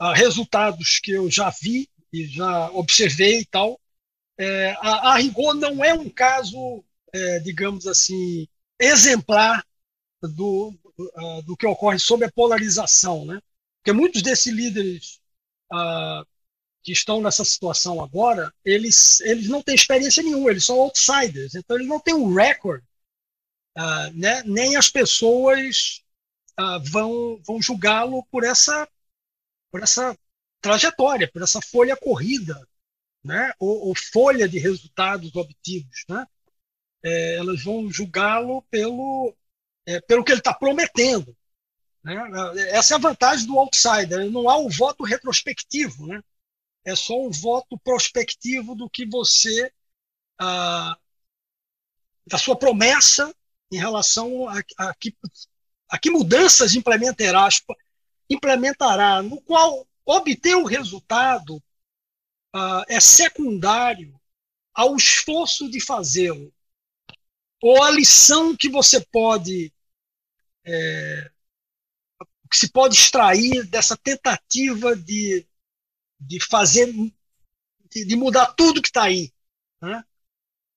uh, 0.00 0.12
resultados 0.12 0.98
que 0.98 1.12
eu 1.12 1.30
já 1.30 1.50
vi 1.50 1.88
e 2.12 2.26
já 2.26 2.70
observei 2.70 3.40
e 3.40 3.44
tal. 3.46 3.80
É, 4.38 4.72
a, 4.80 5.12
a, 5.12 5.16
rigor 5.16 5.54
não 5.54 5.84
é 5.84 5.94
um 5.94 6.10
caso, 6.10 6.84
é, 7.12 7.38
digamos 7.40 7.86
assim, 7.86 8.48
exemplar 8.80 9.64
do, 10.22 10.74
uh, 10.98 11.42
do 11.42 11.56
que 11.56 11.66
ocorre 11.66 11.98
sob 11.98 12.24
a 12.24 12.32
polarização, 12.32 13.24
né? 13.24 13.40
Porque 13.78 13.92
muitos 13.92 14.22
desses 14.22 14.52
líderes 14.52 15.20
uh, 15.72 16.26
que 16.82 16.92
estão 16.92 17.20
nessa 17.20 17.44
situação 17.44 18.02
agora, 18.02 18.52
eles, 18.64 19.20
eles 19.20 19.48
não 19.48 19.62
têm 19.62 19.74
experiência 19.74 20.22
nenhuma, 20.22 20.50
eles 20.50 20.64
são 20.64 20.80
outsiders, 20.80 21.54
então 21.54 21.76
eles 21.76 21.88
não 21.88 22.00
têm 22.00 22.14
um 22.14 22.34
recorde, 22.34 22.84
né? 24.14 24.42
nem 24.44 24.76
as 24.76 24.88
pessoas 24.88 26.03
uh, 26.58 26.80
vão, 26.90 27.40
vão 27.44 27.60
julgá-lo 27.60 28.24
por 28.30 28.44
essa, 28.44 28.88
por 29.70 29.82
essa 29.82 30.16
trajetória, 30.60 31.30
por 31.30 31.42
essa 31.42 31.60
folha 31.60 31.96
corrida, 31.96 32.66
né? 33.22 33.52
ou, 33.58 33.88
ou 33.88 33.94
folha 33.94 34.48
de 34.48 34.58
resultados 34.58 35.34
obtidos. 35.34 36.04
Né? 36.08 36.26
É, 37.02 37.36
elas 37.36 37.62
vão 37.62 37.90
julgá-lo 37.90 38.62
pelo, 38.70 39.34
é, 39.86 40.00
pelo 40.00 40.24
que 40.24 40.32
ele 40.32 40.40
está 40.40 40.54
prometendo. 40.54 41.36
Né? 42.02 42.14
Essa 42.70 42.94
é 42.94 42.96
a 42.96 43.00
vantagem 43.00 43.46
do 43.46 43.58
outsider, 43.58 44.30
não 44.30 44.48
há 44.48 44.56
o 44.58 44.70
voto 44.70 45.04
retrospectivo. 45.04 46.06
Né? 46.06 46.22
é 46.84 46.94
só 46.94 47.18
um 47.18 47.30
voto 47.30 47.78
prospectivo 47.78 48.74
do 48.74 48.88
que 48.90 49.06
você 49.06 49.72
ah, 50.38 50.96
da 52.26 52.38
sua 52.38 52.56
promessa 52.56 53.34
em 53.72 53.78
relação 53.78 54.48
a, 54.48 54.60
a, 54.78 54.94
que, 54.94 55.16
a 55.94 55.98
que 55.98 56.10
mudanças 56.10 56.74
implementará, 56.74 57.48
implementará, 58.28 59.22
no 59.22 59.40
qual 59.42 59.86
obter 60.04 60.56
o 60.56 60.64
resultado 60.64 61.62
ah, 62.52 62.84
é 62.88 62.98
secundário 62.98 64.20
ao 64.74 64.96
esforço 64.96 65.70
de 65.70 65.80
fazê-lo, 65.80 66.52
ou 67.62 67.80
a 67.80 67.92
lição 67.92 68.56
que 68.56 68.68
você 68.68 69.00
pode 69.12 69.72
é, 70.64 71.30
que 72.50 72.56
se 72.56 72.72
pode 72.72 72.96
extrair 72.96 73.64
dessa 73.64 73.96
tentativa 73.96 74.96
de 74.96 75.46
de 76.18 76.44
fazer, 76.44 76.92
de, 77.88 78.04
de 78.04 78.16
mudar 78.16 78.46
tudo 78.54 78.82
que 78.82 78.88
está 78.88 79.04
aí. 79.04 79.32
Né? 79.80 80.02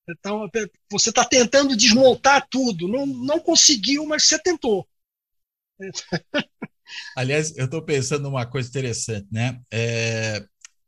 Então, 0.08 0.48
você 0.88 1.10
está 1.10 1.24
tentando 1.24 1.76
desmontar 1.76 2.46
tudo. 2.48 2.86
Não, 2.86 3.04
não 3.04 3.40
conseguiu, 3.40 4.06
mas 4.06 4.22
você 4.22 4.38
tentou. 4.38 4.86
Aliás, 7.16 7.56
eu 7.56 7.66
estou 7.66 7.82
pensando 7.82 8.22
numa 8.22 8.46
coisa 8.46 8.68
interessante, 8.68 9.26
né? 9.30 9.60
É, 9.70 10.42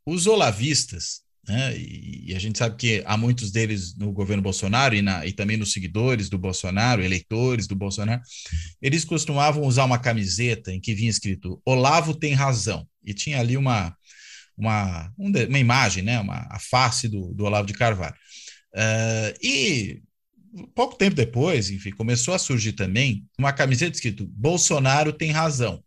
os 0.06 0.26
olavistas, 0.26 1.20
né? 1.46 1.76
E, 1.76 2.30
e, 2.30 2.34
a 2.34 2.38
gente 2.38 2.58
sabe 2.58 2.76
que 2.76 3.02
há 3.06 3.16
muitos 3.16 3.50
deles 3.50 3.96
no 3.96 4.12
governo 4.12 4.42
Bolsonaro 4.42 4.94
e, 4.94 5.02
na, 5.02 5.26
e 5.26 5.32
também 5.32 5.56
nos 5.56 5.72
seguidores 5.72 6.28
do 6.28 6.38
Bolsonaro, 6.38 7.02
eleitores 7.02 7.66
do 7.66 7.74
Bolsonaro, 7.74 8.22
eles 8.80 9.04
costumavam 9.04 9.64
usar 9.64 9.84
uma 9.84 9.98
camiseta 9.98 10.72
em 10.72 10.80
que 10.80 10.94
vinha 10.94 11.10
escrito 11.10 11.60
Olavo 11.64 12.14
tem 12.14 12.34
razão. 12.34 12.86
E 13.04 13.14
tinha 13.14 13.40
ali 13.40 13.56
uma, 13.56 13.96
uma, 14.56 15.12
uma 15.18 15.58
imagem, 15.58 16.02
né, 16.02 16.20
uma, 16.20 16.46
a 16.50 16.58
face 16.58 17.08
do, 17.08 17.32
do 17.34 17.44
Olavo 17.44 17.66
de 17.66 17.74
Carvalho. 17.74 18.14
Uh, 18.74 19.34
e 19.42 20.02
pouco 20.74 20.96
tempo 20.96 21.16
depois, 21.16 21.70
enfim, 21.70 21.90
começou 21.90 22.34
a 22.34 22.38
surgir 22.38 22.72
também 22.72 23.24
uma 23.38 23.52
camiseta 23.52 23.94
escrito 23.94 24.26
Bolsonaro 24.26 25.12
tem 25.12 25.30
razão, 25.30 25.82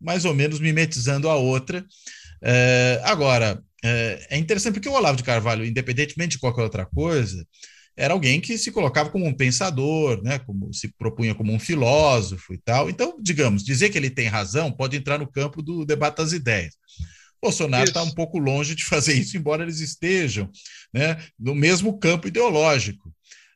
mais 0.00 0.24
ou 0.24 0.34
menos 0.34 0.60
mimetizando 0.60 1.28
a 1.28 1.36
outra. 1.36 1.84
Uh, 2.42 3.04
agora, 3.04 3.58
uh, 3.58 4.26
é 4.30 4.38
interessante 4.38 4.74
porque 4.74 4.88
o 4.88 4.92
Olavo 4.92 5.16
de 5.16 5.22
Carvalho, 5.22 5.64
independentemente 5.64 6.32
de 6.32 6.38
qualquer 6.38 6.62
outra 6.62 6.86
coisa, 6.86 7.46
era 7.96 8.12
alguém 8.12 8.40
que 8.40 8.58
se 8.58 8.72
colocava 8.72 9.10
como 9.10 9.26
um 9.26 9.34
pensador, 9.34 10.20
né, 10.22 10.38
como 10.40 10.72
se 10.74 10.88
propunha 10.98 11.34
como 11.34 11.52
um 11.52 11.60
filósofo 11.60 12.52
e 12.52 12.58
tal. 12.58 12.90
Então, 12.90 13.16
digamos, 13.20 13.62
dizer 13.62 13.90
que 13.90 13.98
ele 13.98 14.10
tem 14.10 14.26
razão 14.26 14.72
pode 14.72 14.96
entrar 14.96 15.18
no 15.18 15.30
campo 15.30 15.62
do 15.62 15.84
debate 15.84 16.16
das 16.16 16.32
ideias. 16.32 16.74
Bolsonaro 17.40 17.84
está 17.84 18.02
um 18.02 18.10
pouco 18.10 18.38
longe 18.38 18.74
de 18.74 18.84
fazer 18.84 19.12
isso, 19.14 19.36
embora 19.36 19.62
eles 19.62 19.80
estejam 19.80 20.50
né, 20.92 21.22
no 21.38 21.54
mesmo 21.54 21.98
campo 21.98 22.26
ideológico. 22.26 23.13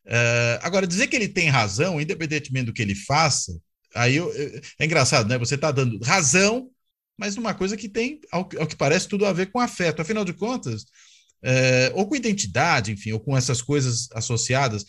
Uh, 0.08 0.56
agora, 0.62 0.86
dizer 0.86 1.06
que 1.06 1.16
ele 1.16 1.28
tem 1.28 1.48
razão, 1.48 2.00
independentemente 2.00 2.66
do 2.66 2.72
que 2.72 2.80
ele 2.80 2.94
faça, 2.94 3.60
aí 3.94 4.16
eu, 4.16 4.32
é 4.78 4.84
engraçado, 4.84 5.28
né? 5.28 5.36
Você 5.36 5.54
está 5.54 5.70
dando 5.70 6.02
razão, 6.02 6.70
mas 7.16 7.36
numa 7.36 7.52
coisa 7.52 7.76
que 7.76 7.88
tem, 7.88 8.20
ao, 8.32 8.48
ao, 8.58 8.66
que 8.66 8.76
parece, 8.76 9.06
tudo 9.06 9.26
a 9.26 9.32
ver 9.32 9.50
com 9.50 9.60
afeto. 9.60 10.00
Afinal 10.00 10.24
de 10.24 10.32
contas, 10.32 10.82
uh, 10.82 11.92
ou 11.94 12.08
com 12.08 12.16
identidade, 12.16 12.92
enfim, 12.92 13.12
ou 13.12 13.20
com 13.20 13.36
essas 13.36 13.60
coisas 13.60 14.08
associadas. 14.12 14.82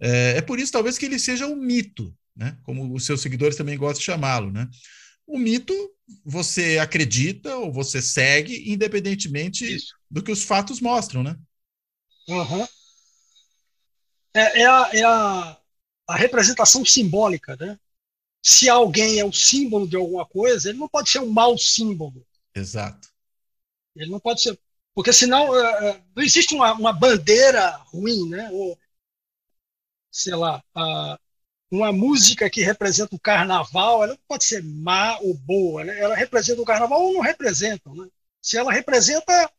Uh, 0.00 0.34
é 0.36 0.40
por 0.40 0.58
isso, 0.58 0.72
talvez, 0.72 0.98
que 0.98 1.06
ele 1.06 1.18
seja 1.20 1.46
um 1.46 1.56
mito, 1.56 2.12
né? 2.36 2.56
Como 2.64 2.92
os 2.92 3.04
seus 3.04 3.20
seguidores 3.20 3.56
também 3.56 3.78
gostam 3.78 4.00
de 4.00 4.06
chamá-lo, 4.06 4.50
né? 4.50 4.68
O 5.26 5.38
mito 5.38 5.72
você 6.24 6.78
acredita 6.78 7.56
ou 7.56 7.72
você 7.72 8.02
segue, 8.02 8.70
independentemente 8.70 9.64
Isso. 9.64 9.94
do 10.10 10.22
que 10.22 10.32
os 10.32 10.42
fatos 10.42 10.80
mostram, 10.80 11.22
né? 11.22 11.36
Uhum. 12.28 12.66
É, 14.34 14.62
é, 14.62 14.66
a, 14.66 14.90
é 14.92 15.04
a, 15.04 15.56
a, 16.08 16.16
representação 16.16 16.84
simbólica, 16.84 17.56
né? 17.56 17.78
Se 18.42 18.68
alguém 18.68 19.18
é 19.18 19.24
o 19.24 19.32
símbolo 19.32 19.88
de 19.88 19.96
alguma 19.96 20.26
coisa, 20.26 20.68
ele 20.68 20.78
não 20.78 20.88
pode 20.88 21.08
ser 21.08 21.20
um 21.20 21.30
mau 21.30 21.56
símbolo. 21.56 22.26
Exato. 22.54 23.08
Ele 23.94 24.10
não 24.10 24.20
pode 24.20 24.42
ser. 24.42 24.58
Porque 24.92 25.12
senão 25.12 25.54
é, 25.56 25.90
é 25.90 26.02
não 26.14 26.22
existe 26.22 26.54
uma, 26.54 26.72
uma 26.74 26.92
bandeira 26.92 27.70
ruim, 27.86 28.28
né? 28.28 28.50
Ou, 28.52 28.78
sei 30.10 30.34
lá, 30.34 30.62
a, 30.74 31.18
uma 31.70 31.92
música 31.92 32.50
que 32.50 32.62
representa 32.62 33.14
o 33.14 33.20
carnaval, 33.20 34.02
ela 34.02 34.12
não 34.14 34.20
pode 34.28 34.44
ser 34.44 34.62
má 34.62 35.18
ou 35.20 35.34
boa, 35.34 35.84
né? 35.84 35.98
Ela 35.98 36.14
representa 36.16 36.60
o 36.60 36.64
carnaval 36.64 37.02
ou 37.02 37.14
não 37.14 37.20
representa, 37.20 37.90
né? 37.94 38.08
Se 38.42 38.58
ela 38.58 38.72
representa 38.72 39.50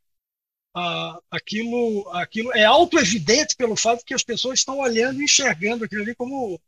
ah, 0.76 1.20
aquilo, 1.32 2.10
aquilo 2.10 2.52
é 2.54 2.66
auto-evidente 2.66 3.56
pelo 3.56 3.78
fato 3.78 4.04
que 4.04 4.14
as 4.14 4.24
pessoas 4.24 4.60
estão 4.60 4.80
olhando 4.80 5.22
e 5.22 5.24
enxergando 5.24 5.86
aquilo 5.86 6.02
ali 6.02 6.14
como 6.14 6.60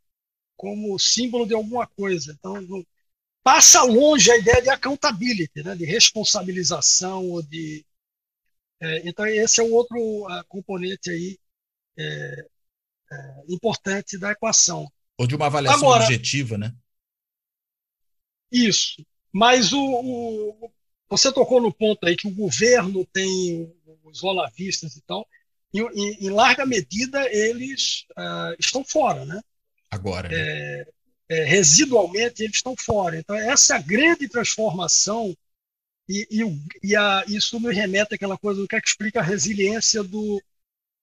como 0.56 0.98
símbolo 0.98 1.46
de 1.46 1.54
alguma 1.54 1.86
coisa. 1.86 2.34
Então, 2.36 2.60
não, 2.62 2.84
passa 3.44 3.82
longe 3.82 4.30
a 4.30 4.36
ideia 4.36 4.60
de 4.60 4.70
accountability, 4.70 5.62
né? 5.62 5.76
De 5.76 5.84
responsabilização 5.84 7.30
ou 7.30 7.42
de 7.42 7.84
é, 8.80 9.08
então 9.08 9.26
esse 9.26 9.60
é 9.60 9.64
o 9.64 9.72
outro 9.72 9.98
uh, 9.98 10.44
componente 10.48 11.10
aí 11.10 11.38
é, 11.98 12.46
é, 13.12 13.44
importante 13.48 14.16
da 14.16 14.30
equação. 14.30 14.90
Ou 15.18 15.26
de 15.26 15.34
uma 15.34 15.46
avaliação 15.46 15.80
Agora, 15.80 16.04
objetiva, 16.04 16.56
né? 16.56 16.72
Isso. 18.50 19.04
Mas 19.32 19.72
o, 19.72 19.80
o, 19.80 20.72
você 21.08 21.32
tocou 21.32 21.60
no 21.60 21.72
ponto 21.72 22.06
aí 22.06 22.16
que 22.16 22.28
o 22.28 22.34
governo 22.34 23.04
tem 23.06 23.74
os 24.10 24.22
olavistas 24.22 24.96
e 24.96 25.02
tal. 25.02 25.26
Em, 25.72 25.80
em, 25.80 26.26
em 26.26 26.30
larga 26.30 26.64
medida, 26.64 27.30
eles 27.32 28.04
uh, 28.12 28.54
estão 28.58 28.84
fora, 28.84 29.24
né? 29.24 29.40
Agora. 29.90 30.28
Né? 30.28 30.36
É, 30.38 30.88
é, 31.30 31.44
residualmente, 31.44 32.42
eles 32.42 32.56
estão 32.56 32.74
fora. 32.78 33.18
Então, 33.18 33.36
essa 33.36 33.76
é 33.76 33.82
grande 33.82 34.28
transformação, 34.28 35.36
e, 36.08 36.26
e, 36.30 36.88
e 36.90 36.96
a, 36.96 37.22
isso 37.28 37.60
me 37.60 37.72
remete 37.72 38.14
àquela 38.14 38.38
coisa 38.38 38.60
do 38.60 38.66
que, 38.66 38.76
é 38.76 38.80
que 38.80 38.88
explica 38.88 39.20
a 39.20 39.22
resiliência 39.22 40.02
do, 40.02 40.42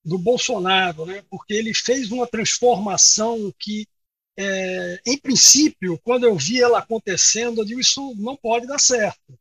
do 0.04 0.18
Bolsonaro, 0.18 1.06
né? 1.06 1.24
porque 1.30 1.54
ele 1.54 1.74
fez 1.74 2.12
uma 2.12 2.26
transformação 2.26 3.54
que 3.60 3.88
é, 4.38 5.00
em 5.06 5.18
princípio, 5.18 6.00
quando 6.04 6.26
eu 6.26 6.36
vi 6.36 6.62
ela 6.62 6.80
acontecendo, 6.80 7.62
eu 7.62 7.66
digo 7.66 7.80
isso 7.80 8.14
não 8.16 8.36
pode 8.36 8.68
dar 8.68 8.80
certo. 8.80 9.40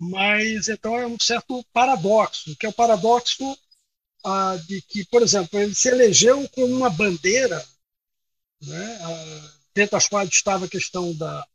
Mas 0.00 0.68
então 0.68 0.98
é 0.98 1.06
um 1.06 1.18
certo 1.18 1.62
paradoxo, 1.72 2.56
que 2.56 2.66
é 2.66 2.68
o 2.68 2.72
paradoxo 2.72 3.56
ah, 4.24 4.56
de 4.66 4.80
que, 4.82 5.04
por 5.06 5.22
exemplo, 5.22 5.58
ele 5.60 5.74
se 5.74 5.88
elegeu 5.88 6.48
com 6.50 6.64
uma 6.64 6.88
bandeira, 6.88 7.64
né, 8.62 8.98
ah, 9.02 9.52
dentro 9.74 9.92
das 9.92 10.08
quais 10.08 10.30
estava 10.30 10.64
a 10.64 10.68
questão 10.68 11.14
da, 11.14 11.46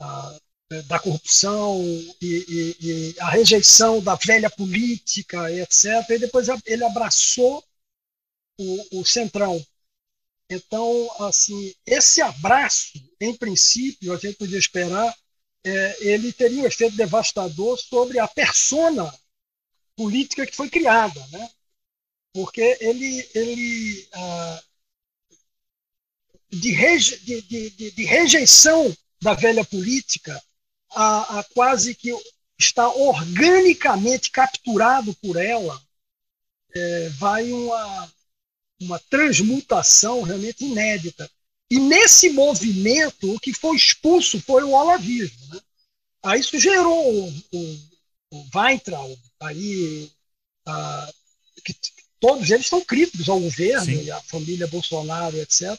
a, 0.00 0.38
da 0.86 0.98
corrupção 0.98 1.82
e, 2.20 2.26
e, 2.48 2.76
e, 2.80 3.20
a 3.20 3.30
rejeição 3.30 4.02
da 4.02 4.14
velha 4.14 4.50
política, 4.50 5.50
etc. 5.52 6.08
E 6.10 6.18
depois 6.18 6.48
ele 6.66 6.84
abraçou 6.84 7.62
o, 8.58 9.00
o 9.00 9.04
centrão, 9.04 9.64
então, 10.48 11.10
assim, 11.22 11.74
esse 11.86 12.20
abraço, 12.20 12.92
em 13.20 13.34
princípio, 13.34 14.12
a 14.12 14.16
gente 14.16 14.36
podia 14.36 14.58
esperar, 14.58 15.14
é, 15.64 15.96
ele 16.08 16.32
teria 16.32 16.62
um 16.62 16.66
efeito 16.66 16.96
devastador 16.96 17.78
sobre 17.78 18.18
a 18.18 18.28
persona 18.28 19.12
política 19.96 20.46
que 20.46 20.56
foi 20.56 20.68
criada, 20.68 21.26
né? 21.28 21.50
Porque 22.32 22.76
ele, 22.80 23.28
ele 23.34 24.08
ah, 24.12 24.62
de, 26.50 26.72
reje, 26.72 27.18
de, 27.20 27.42
de, 27.42 27.90
de, 27.90 28.04
rejeição 28.04 28.94
da 29.22 29.34
velha 29.34 29.64
política 29.64 30.42
a, 30.90 31.38
a 31.38 31.44
quase 31.44 31.94
que 31.94 32.10
está 32.58 32.88
organicamente 32.88 34.30
capturado 34.30 35.14
por 35.16 35.36
ela, 35.36 35.80
é, 36.74 37.08
vai 37.10 37.50
uma 37.52 38.12
uma 38.80 38.98
transmutação 38.98 40.22
realmente 40.22 40.64
inédita. 40.64 41.30
E 41.74 41.78
nesse 41.80 42.30
movimento, 42.30 43.34
o 43.34 43.40
que 43.40 43.52
foi 43.52 43.74
expulso 43.74 44.40
foi 44.40 44.62
o 44.62 44.70
olavismo. 44.70 45.36
Né? 45.48 45.60
Aí 46.22 46.38
isso 46.38 46.56
gerou 46.56 47.26
o, 47.26 47.28
o, 47.52 47.78
o 48.30 48.46
Weintraub, 48.54 49.18
aí, 49.40 50.08
ah, 50.64 51.12
que 51.64 51.74
todos 52.20 52.48
eles 52.48 52.68
são 52.68 52.80
críticos 52.80 53.28
ao 53.28 53.40
governo 53.40 53.86
Sim. 53.86 54.04
e 54.04 54.10
à 54.12 54.22
família 54.22 54.68
Bolsonaro, 54.68 55.36
etc. 55.36 55.76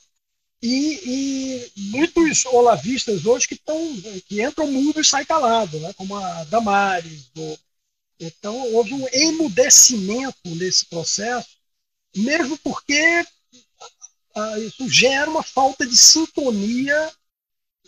E, 0.62 1.00
e, 1.06 1.72
muitos 1.78 2.46
olavistas 2.48 3.26
hoje 3.26 3.48
que, 3.48 3.56
tão, 3.56 3.80
que 4.28 4.44
entram 4.44 4.70
mudo 4.70 5.00
e 5.00 5.06
saem 5.06 5.26
calado, 5.26 5.80
né? 5.80 5.94
como 5.94 6.18
a 6.18 6.44
Damares. 6.44 7.30
Do... 7.34 7.58
Então, 8.20 8.74
houve 8.74 8.94
um 8.94 9.08
emudecimento 9.14 10.38
nesse 10.44 10.88
processo, 10.88 11.56
mesmo 12.14 12.58
porque 12.58 13.26
isso 14.60 14.90
gera 14.90 15.30
uma 15.30 15.44
falta 15.44 15.86
de 15.86 15.98
sintonia 15.98 17.12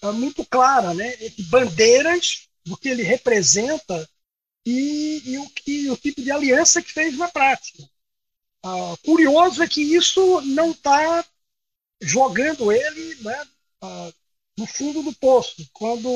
ah, 0.02 0.12
muito 0.12 0.46
clara 0.46 0.94
né? 0.94 1.14
entre 1.24 1.44
bandeiras 1.44 2.48
do 2.66 2.78
que 2.78 2.90
ele 2.90 3.04
representa 3.04 4.10
e, 4.66 5.22
e 5.26 5.38
o, 5.38 5.50
que, 5.50 5.90
o 5.90 5.98
tipo 5.98 6.22
de 6.22 6.32
aliança 6.32 6.82
que 6.82 6.92
fez 6.92 7.18
na 7.18 7.28
prática. 7.28 7.84
Ah, 8.64 8.96
curioso 9.04 9.64
é 9.64 9.68
que 9.68 9.82
isso 9.82 10.42
não 10.42 10.72
está 10.72 11.26
jogando 12.02 12.72
ele 12.72 13.16
né, 13.24 13.48
ah, 13.82 14.12
no 14.58 14.66
fundo 14.66 15.04
do 15.04 15.14
poço, 15.14 15.68
quando, 15.72 16.10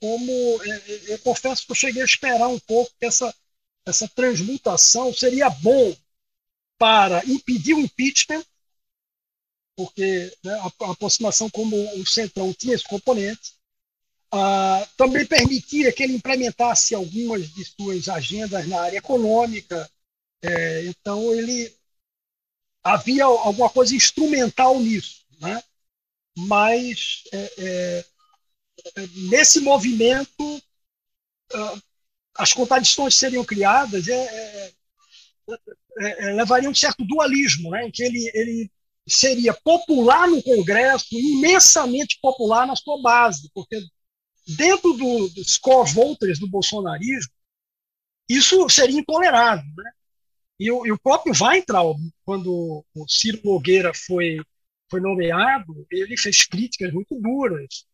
como 0.00 0.62
é, 0.62 0.68
é, 0.68 1.14
eu 1.14 1.18
confesso 1.20 1.64
que 1.64 1.72
eu 1.72 1.76
cheguei 1.76 2.02
a 2.02 2.04
esperar 2.04 2.48
um 2.48 2.60
pouco 2.60 2.92
que 2.98 3.06
essa, 3.06 3.34
essa 3.86 4.08
transmutação 4.08 5.12
seria 5.12 5.48
bom 5.50 5.96
para 6.78 7.24
impedir 7.26 7.74
o 7.74 7.80
impeachment, 7.80 8.44
porque 9.80 10.30
né, 10.44 10.52
a, 10.52 10.84
a, 10.84 10.90
aproximação 10.92 11.48
como 11.48 11.74
o 11.98 12.06
Centrão 12.06 12.52
tinha 12.52 12.74
esse 12.74 12.84
componente, 12.84 13.54
ah, 14.30 14.86
também 14.94 15.24
permitia 15.24 15.90
que 15.90 16.02
ele 16.02 16.12
implementasse 16.12 16.94
algumas 16.94 17.48
de 17.48 17.64
suas 17.64 18.06
agendas 18.06 18.68
na 18.68 18.78
área 18.78 18.98
econômica, 18.98 19.90
é, 20.42 20.84
então 20.84 21.34
ele 21.34 21.74
havia 22.84 23.24
alguma 23.24 23.70
coisa 23.70 23.94
instrumental 23.94 24.78
nisso, 24.78 25.24
né? 25.40 25.62
mas 26.36 27.24
é, 27.32 27.52
é, 27.58 28.04
nesse 29.30 29.60
movimento 29.60 30.56
uh, 31.54 31.82
as 32.34 32.52
contradições 32.52 33.14
seriam 33.14 33.44
criadas 33.44 34.08
é, 34.08 34.72
é, 35.98 36.28
é, 36.28 36.32
levariam 36.32 36.70
um 36.70 36.74
certo 36.74 37.04
dualismo, 37.04 37.70
né? 37.70 37.86
em 37.86 37.90
que 37.90 38.02
ele, 38.02 38.30
ele 38.34 38.70
seria 39.10 39.52
popular 39.52 40.28
no 40.28 40.42
Congresso, 40.42 41.06
imensamente 41.12 42.18
popular 42.20 42.66
na 42.66 42.76
sua 42.76 43.00
base, 43.02 43.50
porque 43.52 43.80
dentro 44.56 44.92
do, 44.92 45.28
dos 45.28 45.58
core 45.58 45.92
voters 45.92 46.38
do 46.38 46.48
bolsonarismo, 46.48 47.32
isso 48.28 48.68
seria 48.68 49.00
intolerável. 49.00 49.64
Né? 49.76 49.90
E 50.58 50.70
o, 50.70 50.86
e 50.86 50.92
o 50.92 50.98
próprio 50.98 51.34
Weintraub, 51.34 51.98
quando 52.24 52.84
o 52.94 53.08
Ciro 53.08 53.40
Nogueira 53.44 53.92
foi, 53.94 54.38
foi 54.90 55.00
nomeado, 55.00 55.86
ele 55.90 56.16
fez 56.16 56.46
críticas 56.46 56.92
muito 56.92 57.18
duras, 57.20 57.86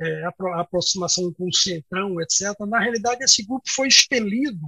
é, 0.00 0.24
a, 0.24 0.60
aproximação 0.60 1.32
com 1.32 1.48
o 1.48 1.54
Centrão, 1.54 2.20
etc. 2.20 2.58
Na 2.68 2.78
realidade, 2.78 3.24
esse 3.24 3.44
grupo 3.44 3.64
foi 3.68 3.88
expelido 3.88 4.66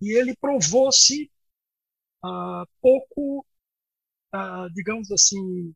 e 0.00 0.16
ele 0.18 0.34
provou-se 0.36 1.30
ah, 2.22 2.64
pouco, 2.80 3.44
digamos 4.74 5.10
assim, 5.10 5.74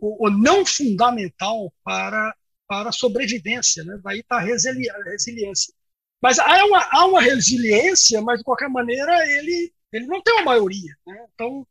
o, 0.00 0.26
o, 0.26 0.30
não 0.30 0.64
fundamental 0.64 1.72
para, 1.82 2.34
para 2.66 2.88
a 2.90 2.92
sobrevivência. 2.92 3.84
Né? 3.84 3.98
Daí 4.02 4.20
está 4.20 4.36
a 4.36 4.40
resiliência. 4.40 5.74
Mas 6.20 6.38
há 6.38 6.64
uma, 6.64 6.82
há 6.90 7.06
uma 7.06 7.20
resiliência, 7.20 8.20
mas 8.22 8.38
de 8.38 8.44
qualquer 8.44 8.68
maneira 8.68 9.12
ele, 9.26 9.72
ele 9.92 10.06
não 10.06 10.22
tem 10.22 10.34
uma 10.34 10.44
maioria. 10.44 10.96
Né? 11.06 11.26
Então, 11.34 11.66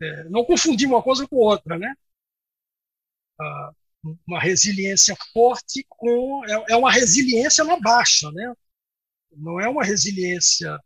é, 0.00 0.24
não 0.24 0.44
confundir 0.44 0.88
uma 0.88 1.02
coisa 1.02 1.26
com 1.28 1.36
outra. 1.36 1.78
Né? 1.78 1.94
Ah, 3.38 3.72
uma 4.26 4.40
resiliência 4.40 5.14
forte 5.32 5.84
com. 5.88 6.42
É, 6.46 6.72
é 6.72 6.76
uma 6.76 6.90
resiliência 6.90 7.64
na 7.64 7.78
baixa. 7.78 8.30
Né? 8.32 8.54
Não 9.32 9.60
é 9.60 9.68
uma 9.68 9.84
resiliência. 9.84 10.78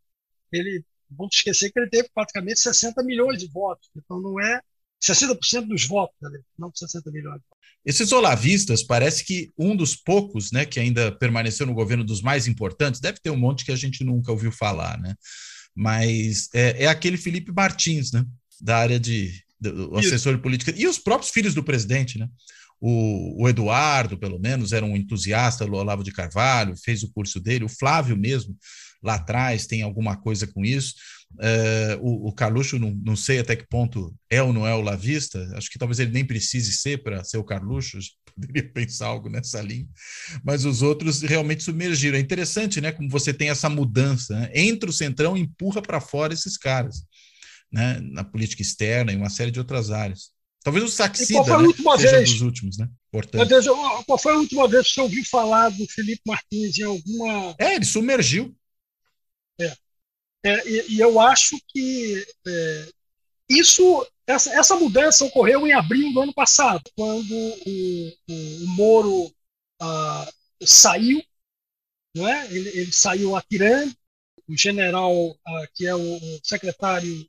Ele, 0.52 0.84
vamos 1.10 1.36
esquecer 1.36 1.70
que 1.70 1.78
ele 1.78 1.88
teve 1.88 2.08
praticamente 2.14 2.60
60 2.60 3.02
milhões 3.02 3.38
de 3.38 3.48
votos. 3.48 3.88
Então, 3.96 4.20
não 4.20 4.40
é 4.40 4.60
60% 5.02 5.66
dos 5.66 5.86
votos, 5.86 6.16
né? 6.22 6.38
não 6.58 6.70
60 6.74 7.10
milhões. 7.10 7.40
Esses 7.84 8.12
olavistas, 8.12 8.82
parece 8.82 9.24
que 9.24 9.52
um 9.58 9.76
dos 9.76 9.94
poucos, 9.94 10.50
né, 10.50 10.64
que 10.64 10.80
ainda 10.80 11.12
permaneceu 11.12 11.66
no 11.66 11.74
governo 11.74 12.02
dos 12.02 12.22
mais 12.22 12.48
importantes, 12.48 12.98
deve 12.98 13.18
ter 13.20 13.28
um 13.28 13.36
monte 13.36 13.64
que 13.64 13.72
a 13.72 13.76
gente 13.76 14.02
nunca 14.02 14.32
ouviu 14.32 14.50
falar, 14.50 14.98
né? 14.98 15.14
Mas 15.76 16.48
é, 16.54 16.84
é 16.84 16.86
aquele 16.86 17.18
Felipe 17.18 17.52
Martins, 17.52 18.10
né, 18.10 18.24
da 18.60 18.78
área 18.78 18.98
de 18.98 19.44
do 19.60 19.96
assessor 19.96 20.36
de 20.36 20.42
política 20.42 20.74
e 20.76 20.86
os 20.86 20.98
próprios 20.98 21.30
filhos 21.32 21.54
do 21.54 21.64
presidente, 21.64 22.18
né? 22.18 22.28
O, 22.80 23.42
o, 23.42 23.48
Eduardo, 23.48 24.18
pelo 24.18 24.38
menos, 24.38 24.72
era 24.72 24.84
um 24.84 24.96
entusiasta 24.96 25.64
do 25.64 25.74
Olavo 25.74 26.02
de 26.02 26.12
Carvalho, 26.12 26.76
fez 26.76 27.02
o 27.02 27.10
curso 27.10 27.40
dele, 27.40 27.64
o 27.64 27.68
Flávio 27.68 28.16
mesmo, 28.16 28.56
lá 29.04 29.16
atrás, 29.16 29.66
tem 29.66 29.82
alguma 29.82 30.16
coisa 30.16 30.46
com 30.46 30.64
isso. 30.64 30.94
Uh, 31.34 31.98
o, 32.00 32.28
o 32.28 32.32
Carluxo, 32.32 32.78
não, 32.78 32.90
não 32.90 33.16
sei 33.16 33.40
até 33.40 33.54
que 33.56 33.66
ponto 33.68 34.14
é 34.30 34.42
ou 34.42 34.52
não 34.52 34.66
é 34.66 34.74
o 34.74 34.80
lavista, 34.80 35.52
acho 35.56 35.68
que 35.68 35.78
talvez 35.78 35.98
ele 35.98 36.12
nem 36.12 36.24
precise 36.24 36.72
ser 36.72 37.02
para 37.02 37.24
ser 37.24 37.38
o 37.38 37.44
Carluxo, 37.44 37.98
poderia 38.34 38.68
pensar 38.72 39.06
algo 39.06 39.28
nessa 39.28 39.60
linha, 39.60 39.86
mas 40.44 40.64
os 40.64 40.80
outros 40.80 41.22
realmente 41.22 41.62
submergiram. 41.62 42.16
É 42.16 42.20
interessante, 42.20 42.80
né, 42.80 42.92
como 42.92 43.08
você 43.08 43.32
tem 43.34 43.50
essa 43.50 43.68
mudança, 43.68 44.38
né? 44.38 44.50
entra 44.54 44.88
o 44.88 44.92
Centrão 44.92 45.36
e 45.36 45.40
empurra 45.40 45.82
para 45.82 46.00
fora 46.00 46.32
esses 46.32 46.56
caras, 46.56 47.02
né, 47.70 48.00
na 48.00 48.24
política 48.24 48.62
externa 48.62 49.12
e 49.12 49.16
uma 49.16 49.30
série 49.30 49.50
de 49.50 49.58
outras 49.58 49.90
áreas. 49.90 50.32
Talvez 50.62 50.82
o 50.82 50.88
Saxida 50.88 51.40
né, 51.40 51.72
seja 51.98 52.16
vez, 52.16 52.30
dos 52.30 52.40
últimos, 52.40 52.78
né? 52.78 52.88
Portanto. 53.12 53.42
qual 54.06 54.18
foi 54.18 54.32
a 54.32 54.38
última 54.38 54.66
vez 54.66 54.88
que 54.88 54.94
você 54.94 55.00
ouviu 55.02 55.24
falar 55.26 55.68
do 55.68 55.86
Felipe 55.88 56.22
Martins 56.26 56.78
em 56.78 56.84
alguma... 56.84 57.54
É, 57.58 57.74
ele 57.74 57.84
submergiu. 57.84 58.56
É. 59.60 59.76
É, 60.46 60.68
e, 60.68 60.96
e, 60.96 61.00
eu 61.00 61.18
acho 61.18 61.56
que 61.68 62.26
é, 62.46 62.88
isso, 63.48 64.06
essa, 64.26 64.52
essa, 64.54 64.76
mudança 64.76 65.24
ocorreu 65.24 65.66
em 65.66 65.72
abril 65.72 66.12
do 66.12 66.20
ano 66.20 66.34
passado, 66.34 66.82
quando 66.94 67.32
o, 67.32 68.08
o, 68.28 68.64
o 68.64 68.66
Moro 68.68 69.34
ah, 69.80 70.30
saiu, 70.62 71.22
não 72.14 72.28
é? 72.28 72.46
ele, 72.52 72.68
ele 72.70 72.92
saiu 72.92 73.34
atirando, 73.36 73.94
o 74.48 74.56
general, 74.56 75.34
ah, 75.46 75.66
que 75.74 75.86
é 75.86 75.94
o 75.94 76.20
secretário, 76.42 77.26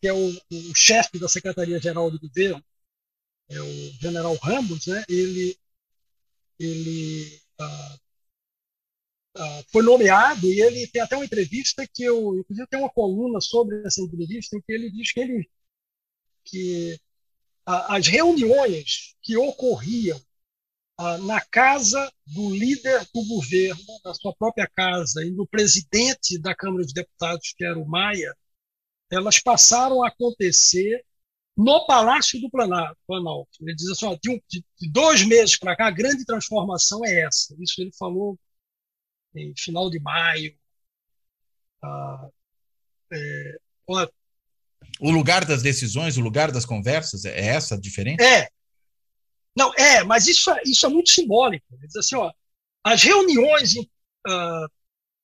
que 0.00 0.08
é 0.08 0.12
o, 0.12 0.28
o 0.50 0.74
chefe 0.74 1.18
da 1.18 1.28
Secretaria-Geral 1.28 2.10
do 2.10 2.18
Governo, 2.18 2.64
é 3.48 3.60
o 3.60 3.92
general 4.00 4.34
Ramos, 4.36 4.86
né? 4.86 5.04
ele, 5.08 5.58
ele 6.58 7.40
ah, 7.60 7.98
uh, 9.36 9.64
foi 9.70 9.82
nomeado 9.82 10.46
e 10.46 10.60
ele 10.60 10.86
tem 10.88 11.02
até 11.02 11.16
uma 11.16 11.24
entrevista 11.24 11.86
que 11.86 12.04
eu, 12.04 12.38
inclusive, 12.38 12.66
tem 12.68 12.80
uma 12.80 12.90
coluna 12.90 13.40
sobre 13.40 13.82
essa 13.86 14.00
entrevista 14.00 14.56
em 14.56 14.60
que 14.60 14.72
ele 14.72 14.90
diz 14.90 15.12
que 15.12 15.20
ele 15.20 15.50
que 16.44 16.94
uh, 17.66 17.88
as 17.88 18.06
reuniões 18.06 19.14
que 19.22 19.36
ocorriam 19.36 20.20
uh, 21.00 21.18
na 21.24 21.40
casa 21.40 22.12
do 22.26 22.50
líder 22.50 23.06
do 23.14 23.24
governo, 23.26 23.82
na 24.04 24.14
sua 24.14 24.34
própria 24.34 24.68
casa, 24.68 25.24
e 25.24 25.30
do 25.30 25.46
presidente 25.46 26.38
da 26.38 26.54
Câmara 26.54 26.84
de 26.84 26.92
Deputados, 26.92 27.54
que 27.56 27.64
era 27.64 27.78
o 27.78 27.86
Maia, 27.86 28.34
elas 29.10 29.38
passaram 29.38 30.02
a 30.02 30.08
acontecer 30.08 31.04
no 31.56 31.86
Palácio 31.86 32.40
do 32.40 32.50
Planalto. 32.50 33.50
Ele 33.60 33.74
diz 33.74 33.88
assim: 33.90 34.06
ó, 34.06 34.18
de, 34.20 34.30
um, 34.30 34.40
de 34.48 34.90
dois 34.90 35.24
meses 35.24 35.56
para 35.56 35.76
cá, 35.76 35.86
a 35.86 35.90
grande 35.90 36.24
transformação 36.24 37.04
é 37.04 37.20
essa. 37.20 37.54
Isso 37.58 37.80
ele 37.80 37.92
falou 37.98 38.38
em 39.34 39.54
final 39.56 39.90
de 39.90 40.00
maio. 40.00 40.56
Ah, 41.82 42.28
é, 43.12 43.58
o 45.00 45.10
lugar 45.10 45.44
das 45.44 45.62
decisões, 45.62 46.16
o 46.16 46.20
lugar 46.20 46.50
das 46.50 46.64
conversas, 46.64 47.24
é 47.24 47.46
essa 47.46 47.74
a 47.74 47.80
diferença? 47.80 48.22
É. 48.22 48.48
Não, 49.56 49.72
é, 49.74 50.02
mas 50.02 50.26
isso, 50.26 50.50
é, 50.50 50.62
isso 50.64 50.84
é 50.86 50.88
muito 50.88 51.10
simbólico. 51.10 51.66
Diz 51.78 51.96
assim, 51.96 52.16
ó, 52.16 52.32
as 52.82 53.02
reuniões 53.02 53.74
uh, 53.76 54.68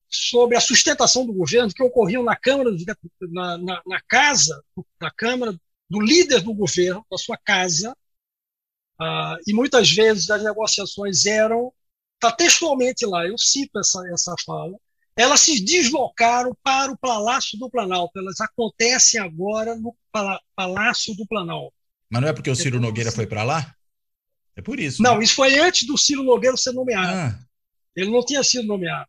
sobre 0.09 0.57
a 0.57 0.61
sustentação 0.61 1.27
do 1.27 1.33
governo 1.33 1.73
que 1.73 1.83
ocorriam 1.83 2.23
na 2.23 2.37
Câmara, 2.37 2.71
na, 3.21 3.59
na, 3.59 3.83
na, 3.87 4.01
casa 4.09 4.63
da 5.01 5.11
Câmara, 5.11 5.59
do 5.89 6.01
líder 6.01 6.41
do 6.43 6.55
governo, 6.55 7.05
da 7.11 7.19
sua 7.19 7.37
casa, 7.37 7.97
uh, 9.01 9.37
e 9.47 9.53
muitas 9.53 9.91
vezes 9.91 10.31
as 10.31 10.43
negociações 10.43 11.27
eram 11.27 11.73
Está 12.21 12.31
textualmente 12.31 13.07
lá, 13.07 13.27
eu 13.27 13.39
cito 13.39 13.79
essa, 13.79 14.07
essa 14.13 14.35
fala. 14.45 14.77
Elas 15.17 15.41
se 15.41 15.65
deslocaram 15.65 16.55
para 16.63 16.93
o 16.93 16.99
Palácio 16.99 17.59
do 17.59 17.71
Planalto. 17.71 18.19
Elas 18.19 18.39
acontecem 18.43 19.19
agora 19.19 19.75
no 19.75 19.97
Palácio 20.55 21.17
do 21.17 21.27
Planalto. 21.27 21.73
Mas 22.11 22.21
não 22.21 22.29
é 22.29 22.33
porque 22.35 22.51
o 22.51 22.55
Ciro 22.55 22.79
Nogueira 22.79 23.11
foi 23.11 23.27
para 23.27 23.43
lá? 23.43 23.75
É 24.55 24.61
por 24.61 24.79
isso. 24.79 25.03
Não, 25.03 25.17
né? 25.17 25.25
isso 25.25 25.35
foi 25.35 25.59
antes 25.59 25.87
do 25.87 25.97
Ciro 25.97 26.23
Nogueira 26.23 26.57
ser 26.59 26.73
nomeado. 26.73 27.11
Ah. 27.11 27.39
Ele 27.97 28.11
não 28.11 28.25
tinha 28.25 28.45
sido 28.45 28.67
nomeado. 28.67 29.09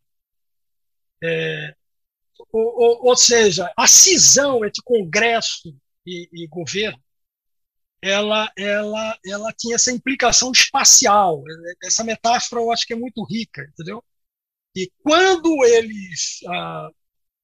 É, 1.22 1.76
ou, 2.52 2.82
ou, 2.82 3.08
ou, 3.10 3.16
seja, 3.16 3.72
a 3.76 3.88
cisão 3.88 4.66
entre 4.66 4.82
Congresso 4.84 5.76
e, 6.06 6.30
e 6.32 6.48
governo, 6.48 7.00
ela, 8.02 8.52
ela, 8.58 9.20
ela 9.26 9.54
tinha 9.54 9.76
essa 9.76 9.92
implicação 9.92 10.52
espacial. 10.52 11.44
Essa 11.84 12.04
metáfora 12.04 12.62
eu 12.62 12.72
acho 12.72 12.86
que 12.86 12.94
é 12.94 12.96
muito 12.96 13.24
rica, 13.24 13.64
entendeu? 13.64 14.04
E 14.76 14.92
quando 15.04 15.64
eles 15.66 16.40
ah, 16.48 16.90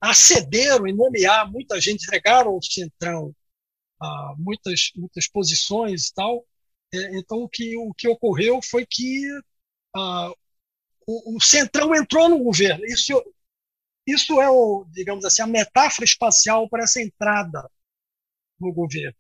acederam 0.01 0.87
em 0.87 0.95
nomear 0.95 1.51
muita 1.51 1.79
gente, 1.79 2.05
entregaram 2.05 2.51
ao 2.51 2.61
Centrão 2.61 3.35
ah, 4.01 4.35
muitas, 4.37 4.91
muitas 4.95 5.27
posições 5.27 6.07
e 6.07 6.13
tal, 6.13 6.45
é, 6.93 7.17
então 7.17 7.39
o 7.39 7.49
que, 7.49 7.77
o 7.77 7.93
que 7.93 8.07
ocorreu 8.07 8.61
foi 8.61 8.85
que 8.85 9.23
ah, 9.95 10.31
o, 11.07 11.37
o 11.37 11.41
Centrão 11.41 11.95
entrou 11.95 12.29
no 12.29 12.39
governo. 12.43 12.85
Isso, 12.85 13.13
isso 14.05 14.41
é, 14.41 14.49
o, 14.49 14.85
digamos 14.91 15.25
assim, 15.25 15.41
a 15.41 15.47
metáfora 15.47 16.05
espacial 16.05 16.69
para 16.69 16.83
essa 16.83 17.01
entrada 17.01 17.69
no 18.59 18.73
governo. 18.73 19.15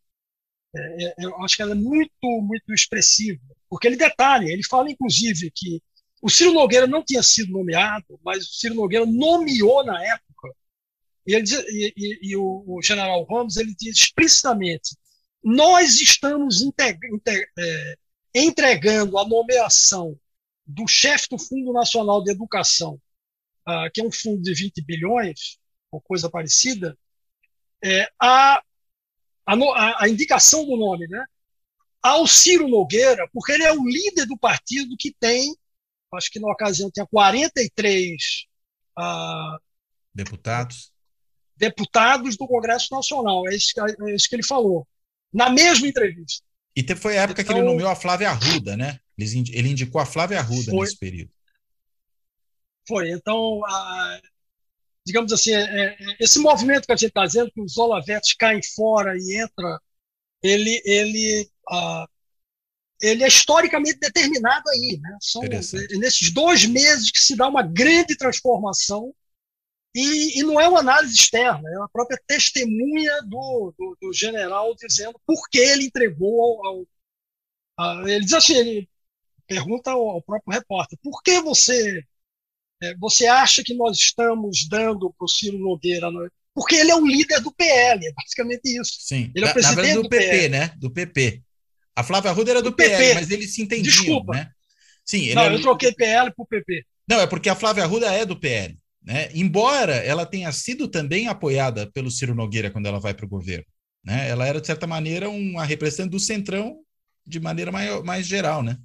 É, 0.75 1.03
é, 1.05 1.13
eu 1.19 1.43
acho 1.43 1.55
que 1.55 1.61
ela 1.61 1.71
é 1.71 1.75
muito, 1.75 2.11
muito 2.41 2.73
expressiva, 2.73 3.41
porque 3.69 3.87
ele 3.87 3.95
detalha, 3.95 4.45
ele 4.45 4.63
fala, 4.63 4.91
inclusive, 4.91 5.51
que 5.53 5.81
o 6.21 6.29
Ciro 6.29 6.53
Nogueira 6.53 6.87
não 6.87 7.03
tinha 7.03 7.23
sido 7.23 7.51
nomeado, 7.51 8.19
mas 8.23 8.43
o 8.47 8.53
Ciro 8.53 8.75
Nogueira 8.75 9.05
nomeou 9.05 9.83
na 9.85 10.03
época, 10.03 10.49
e, 11.25 11.33
ele, 11.33 11.45
e, 11.69 11.93
e, 11.95 12.19
e 12.29 12.37
o, 12.37 12.63
o, 12.65 12.81
general 12.81 13.25
Ramos 13.29 13.57
ele 13.57 13.75
diz 13.77 13.97
explicitamente: 13.97 14.95
nós 15.43 15.99
estamos 15.99 16.61
é, 17.57 17.95
entregando 18.33 19.17
a 19.17 19.27
nomeação 19.27 20.17
do 20.65 20.87
chefe 20.87 21.29
do 21.29 21.39
Fundo 21.39 21.71
Nacional 21.71 22.23
de 22.23 22.31
Educação, 22.31 22.99
uh, 23.67 23.91
que 23.93 24.01
é 24.01 24.03
um 24.03 24.11
fundo 24.11 24.41
de 24.41 24.53
20 24.53 24.83
bilhões, 24.83 25.57
ou 25.91 26.01
coisa 26.01 26.29
parecida, 26.29 26.97
é, 27.83 28.09
a, 28.19 28.61
a, 29.47 30.03
a 30.03 30.09
indicação 30.09 30.65
do 30.65 30.75
nome, 30.75 31.07
né? 31.07 31.23
ao 32.01 32.27
Ciro 32.27 32.67
Nogueira, 32.67 33.27
porque 33.33 33.51
ele 33.51 33.63
é 33.63 33.73
o 33.73 33.83
líder 33.83 34.25
do 34.25 34.37
partido 34.37 34.95
que 34.97 35.13
tem 35.19 35.55
acho 36.13 36.31
que 36.31 36.39
na 36.39 36.49
ocasião 36.49 36.89
tinha 36.89 37.05
43 37.05 38.15
uh, 38.97 39.59
deputados 40.13 40.91
deputados 41.57 42.37
do 42.37 42.47
Congresso 42.47 42.87
Nacional. 42.91 43.47
É 43.49 43.55
isso, 43.55 43.73
é 43.79 44.15
isso 44.15 44.29
que 44.29 44.35
ele 44.35 44.45
falou, 44.45 44.87
na 45.33 45.49
mesma 45.49 45.87
entrevista. 45.87 46.45
E 46.75 46.95
foi 46.95 47.17
a 47.17 47.23
época 47.23 47.41
então, 47.41 47.53
que 47.53 47.59
ele 47.59 47.65
então 47.65 47.73
nomeou 47.73 47.89
a 47.89 47.95
Flávia 47.95 48.29
Arruda, 48.29 48.77
né? 48.77 48.99
Ele 49.17 49.69
indicou 49.69 49.99
a 49.99 50.05
Flávia 50.05 50.39
Arruda 50.39 50.69
foi, 50.69 50.79
nesse 50.81 50.97
período. 50.97 51.31
Foi. 52.87 53.09
Então, 53.09 53.65
a, 53.65 54.21
digamos 55.07 55.31
assim, 55.31 55.53
é, 55.53 55.61
é, 55.61 55.97
esse 56.19 56.37
movimento 56.37 56.85
que 56.85 56.91
a 56.91 56.95
gente 56.95 57.09
está 57.09 57.25
dizendo, 57.25 57.51
que 57.51 57.61
os 57.61 57.77
olavetes 57.77 58.33
caem 58.33 58.61
fora 58.75 59.15
e 59.17 59.41
entra, 59.41 59.79
ele, 60.43 60.81
ele 60.85 61.49
uh, 61.71 62.05
ele 63.01 63.23
é 63.23 63.27
historicamente 63.27 63.99
determinado 63.99 64.69
aí. 64.69 64.99
Né? 65.01 65.17
São 65.21 65.41
nesses 65.43 66.31
dois 66.31 66.65
meses 66.65 67.09
que 67.09 67.19
se 67.19 67.35
dá 67.35 67.47
uma 67.47 67.63
grande 67.63 68.17
transformação 68.17 69.13
e, 69.95 70.39
e, 70.39 70.43
não 70.43 70.59
é 70.59 70.67
uma 70.67 70.81
análise 70.81 71.15
externa, 71.15 71.67
é 71.67 71.75
a 71.81 71.87
própria 71.87 72.21
testemunha 72.27 73.21
do, 73.23 73.73
do, 73.77 73.97
do 73.99 74.13
general 74.13 74.75
dizendo 74.75 75.19
por 75.25 75.49
que 75.49 75.57
ele 75.57 75.85
entregou 75.85 76.63
ao, 76.65 76.85
ao 77.77 78.07
ele 78.07 78.25
diz 78.25 78.33
assim, 78.33 78.55
ele 78.55 78.89
pergunta 79.47 79.91
ao, 79.91 80.09
ao 80.09 80.21
próprio 80.21 80.53
repórter, 80.53 80.99
por 81.01 81.23
que 81.23 81.41
você 81.41 81.99
é, 81.99 82.03
você 82.99 83.27
acha 83.27 83.63
que 83.63 83.73
nós 83.73 83.97
estamos 83.97 84.67
dando 84.69 85.13
para 85.17 85.25
o 85.25 85.27
Ciro 85.27 85.57
Nogueira 85.57 86.09
porque 86.53 86.75
ele 86.75 86.89
é 86.89 86.95
o 86.95 87.05
líder 87.05 87.39
do 87.41 87.51
PL, 87.51 88.03
é 88.03 88.11
basicamente 88.13 88.63
isso. 88.65 88.97
Sim. 88.99 89.31
Ele 89.35 89.45
é 89.45 89.49
o 89.49 89.53
presidente 89.53 89.93
do, 89.93 90.03
do 90.03 90.09
PP, 90.09 90.27
PL. 90.27 90.49
né? 90.49 90.71
Do 90.77 90.89
PP. 90.89 91.43
A 91.95 92.03
Flávia 92.03 92.31
Arruda 92.31 92.49
era 92.49 92.61
do, 92.63 92.71
do 92.71 92.75
PL, 92.75 92.97
PP. 92.97 93.13
mas 93.13 93.29
eles 93.29 93.53
se 93.53 93.61
entendiam, 93.61 93.93
Desculpa. 93.93 94.33
né? 94.33 94.49
Sim, 95.05 95.35
não, 95.35 95.45
eu 95.51 95.61
troquei 95.61 95.93
PL 95.93 96.33
por 96.35 96.47
PP. 96.47 96.83
Não, 97.07 97.19
é 97.21 97.27
porque 97.27 97.47
a 97.47 97.55
Flávia 97.55 97.83
Arruda 97.83 98.11
é 98.11 98.25
do 98.25 98.39
PL. 98.39 98.75
Né? 99.03 99.29
Embora 99.33 99.95
ela 99.95 100.25
tenha 100.25 100.51
sido 100.51 100.87
também 100.87 101.27
apoiada 101.27 101.89
pelo 101.91 102.11
Ciro 102.11 102.35
Nogueira 102.35 102.71
quando 102.71 102.87
ela 102.87 102.99
vai 102.99 103.13
para 103.13 103.25
o 103.25 103.29
governo. 103.29 103.65
Né? 104.03 104.27
Ela 104.27 104.47
era, 104.47 104.59
de 104.59 104.65
certa 104.67 104.87
maneira, 104.87 105.29
uma 105.29 105.63
representante 105.63 106.09
do 106.09 106.19
Centrão 106.19 106.79
de 107.25 107.39
maneira 107.39 107.71
mais, 107.71 108.03
mais 108.03 108.25
geral, 108.25 108.63
né? 108.63 108.77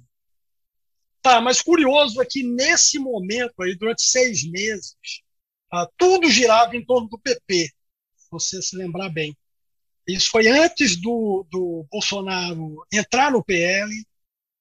Tá, 1.23 1.39
mas 1.39 1.61
curioso 1.61 2.21
é 2.21 2.25
que 2.25 2.43
nesse 2.43 2.99
momento 2.99 3.63
aí, 3.63 3.75
durante 3.75 4.03
seis 4.03 4.43
meses, 4.43 4.97
ah, 5.71 5.87
tudo 5.97 6.29
girava 6.29 6.75
em 6.75 6.85
torno 6.85 7.07
do 7.07 7.17
PP, 7.17 7.69
se 8.17 8.27
você 8.29 8.61
se 8.61 8.75
lembrar 8.75 9.09
bem. 9.09 9.35
Isso 10.05 10.29
foi 10.29 10.49
antes 10.49 10.97
do, 10.99 11.47
do 11.49 11.87
Bolsonaro 11.89 12.85
entrar 12.91 13.31
no 13.31 13.41
PL 13.41 13.89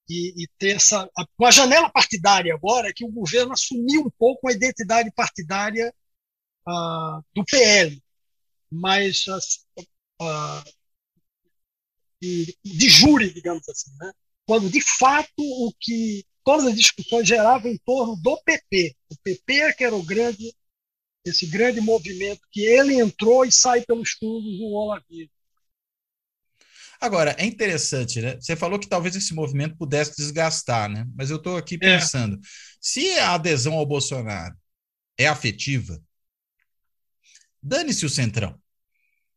e, 0.08 0.44
e 0.44 0.48
ter 0.56 0.76
essa. 0.76 1.02
A, 1.18 1.26
com 1.36 1.46
a 1.46 1.50
janela 1.50 1.90
partidária 1.90 2.54
agora, 2.54 2.92
que 2.94 3.04
o 3.04 3.10
governo 3.10 3.52
assumiu 3.52 4.02
um 4.02 4.10
pouco 4.16 4.48
a 4.48 4.52
identidade 4.52 5.10
partidária 5.10 5.92
uh, 6.68 7.24
do 7.34 7.44
PL, 7.44 8.00
mas 8.70 9.26
uh, 9.26 10.72
de, 12.20 12.56
de 12.64 12.88
júri, 12.88 13.34
digamos 13.34 13.68
assim, 13.68 13.90
né? 13.98 14.12
quando 14.46 14.70
de 14.70 14.80
fato 14.80 15.28
o 15.38 15.72
que 15.80 16.24
todas 16.44 16.66
as 16.66 16.74
discussões 16.74 17.26
geravam 17.26 17.70
em 17.70 17.78
torno 17.78 18.16
do 18.16 18.36
PP. 18.42 18.94
O 19.10 19.16
PP 19.22 19.54
é 19.54 19.72
que 19.72 19.84
era 19.84 19.94
o 19.94 20.02
grande 20.02 20.54
esse 21.24 21.46
grande 21.46 21.80
movimento 21.80 22.40
que 22.50 22.62
ele 22.62 23.00
entrou 23.00 23.44
e 23.44 23.52
sai 23.52 23.82
pelos 23.82 24.10
fundos 24.10 24.58
do 24.58 24.64
Olavinho. 24.64 25.30
Agora, 27.00 27.34
é 27.38 27.44
interessante, 27.44 28.20
né? 28.20 28.36
Você 28.40 28.54
falou 28.54 28.78
que 28.78 28.88
talvez 28.88 29.16
esse 29.16 29.34
movimento 29.34 29.76
pudesse 29.76 30.16
desgastar, 30.16 30.88
né? 30.88 31.06
Mas 31.16 31.30
eu 31.30 31.36
estou 31.36 31.56
aqui 31.56 31.74
é. 31.76 31.78
pensando: 31.78 32.36
é. 32.36 32.40
se 32.80 33.18
a 33.18 33.34
adesão 33.34 33.74
ao 33.74 33.86
Bolsonaro 33.86 34.54
é 35.18 35.26
afetiva, 35.26 36.00
dane-se 37.60 38.06
o 38.06 38.10
centrão. 38.10 38.60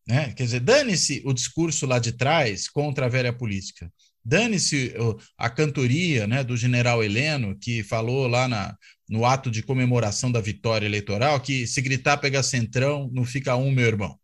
Né? 0.07 0.31
Quer 0.33 0.43
dizer, 0.43 0.59
dane-se 0.59 1.23
o 1.25 1.33
discurso 1.33 1.87
lá 1.87 1.97
de 1.97 2.11
trás 2.11 2.69
contra 2.69 3.07
a 3.07 3.09
velha 3.09 3.33
política. 3.33 3.91
Dane-se 4.25 4.93
a 5.37 5.49
cantoria 5.49 6.25
né, 6.25 6.43
do 6.43 6.57
general 6.57 7.03
Heleno, 7.03 7.55
que 7.59 7.83
falou 7.83 8.27
lá 8.27 8.47
na, 8.47 8.75
no 9.07 9.23
ato 9.23 9.51
de 9.51 9.61
comemoração 9.61 10.31
da 10.31 10.41
vitória 10.41 10.85
eleitoral 10.85 11.39
que 11.39 11.67
se 11.67 11.79
gritar 11.81 12.17
pegar 12.17 12.41
centrão, 12.41 13.09
não 13.13 13.23
fica 13.23 13.55
um, 13.55 13.71
meu 13.71 13.85
irmão. 13.85 14.17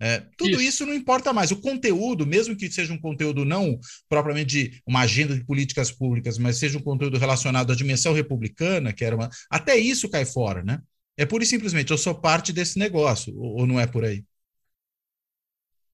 É, 0.00 0.22
tudo 0.36 0.52
isso. 0.52 0.62
isso. 0.62 0.86
não 0.86 0.94
importa 0.94 1.32
mais. 1.32 1.50
O 1.50 1.56
conteúdo, 1.56 2.26
mesmo 2.26 2.54
que 2.54 2.70
seja 2.70 2.92
um 2.92 3.00
conteúdo 3.00 3.44
não 3.44 3.78
propriamente 4.08 4.46
de 4.46 4.82
uma 4.86 5.00
agenda 5.00 5.34
de 5.34 5.44
políticas 5.44 5.90
públicas, 5.90 6.38
mas 6.38 6.58
seja 6.58 6.78
um 6.78 6.82
conteúdo 6.82 7.18
relacionado 7.18 7.72
à 7.72 7.74
dimensão 7.74 8.12
republicana, 8.12 8.92
que 8.92 9.04
era 9.04 9.16
uma. 9.16 9.28
Até 9.50 9.76
isso 9.76 10.08
cai 10.08 10.24
fora, 10.24 10.62
né? 10.62 10.78
É 11.16 11.26
pura 11.26 11.42
e 11.42 11.46
simplesmente, 11.46 11.90
eu 11.90 11.98
sou 11.98 12.14
parte 12.14 12.52
desse 12.52 12.78
negócio, 12.78 13.36
ou, 13.36 13.60
ou 13.60 13.66
não 13.66 13.80
é 13.80 13.86
por 13.88 14.04
aí? 14.04 14.24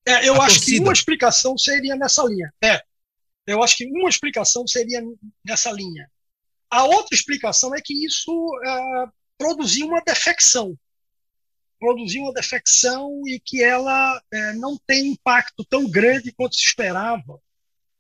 É, 0.07 0.29
eu 0.29 0.35
a 0.35 0.45
acho 0.45 0.57
torcida. 0.57 0.77
que 0.77 0.83
uma 0.83 0.93
explicação 0.93 1.57
seria 1.57 1.97
nessa 1.97 2.23
linha. 2.25 2.53
É, 2.63 2.83
eu 3.47 3.63
acho 3.63 3.77
que 3.77 3.87
uma 3.87 4.09
explicação 4.09 4.67
seria 4.67 5.03
nessa 5.45 5.71
linha. 5.71 6.11
A 6.71 6.85
outra 6.85 7.15
explicação 7.15 7.75
é 7.75 7.81
que 7.81 8.05
isso 8.05 8.33
é, 8.65 9.07
produziu 9.39 9.87
uma 9.87 10.01
defecção. 10.01 10.77
Produziu 11.79 12.23
uma 12.23 12.33
defecção 12.33 13.11
e 13.27 13.39
que 13.39 13.63
ela 13.63 14.21
é, 14.33 14.53
não 14.55 14.79
tem 14.87 15.13
impacto 15.13 15.65
tão 15.65 15.89
grande 15.89 16.33
quanto 16.33 16.57
se 16.57 16.65
esperava 16.65 17.39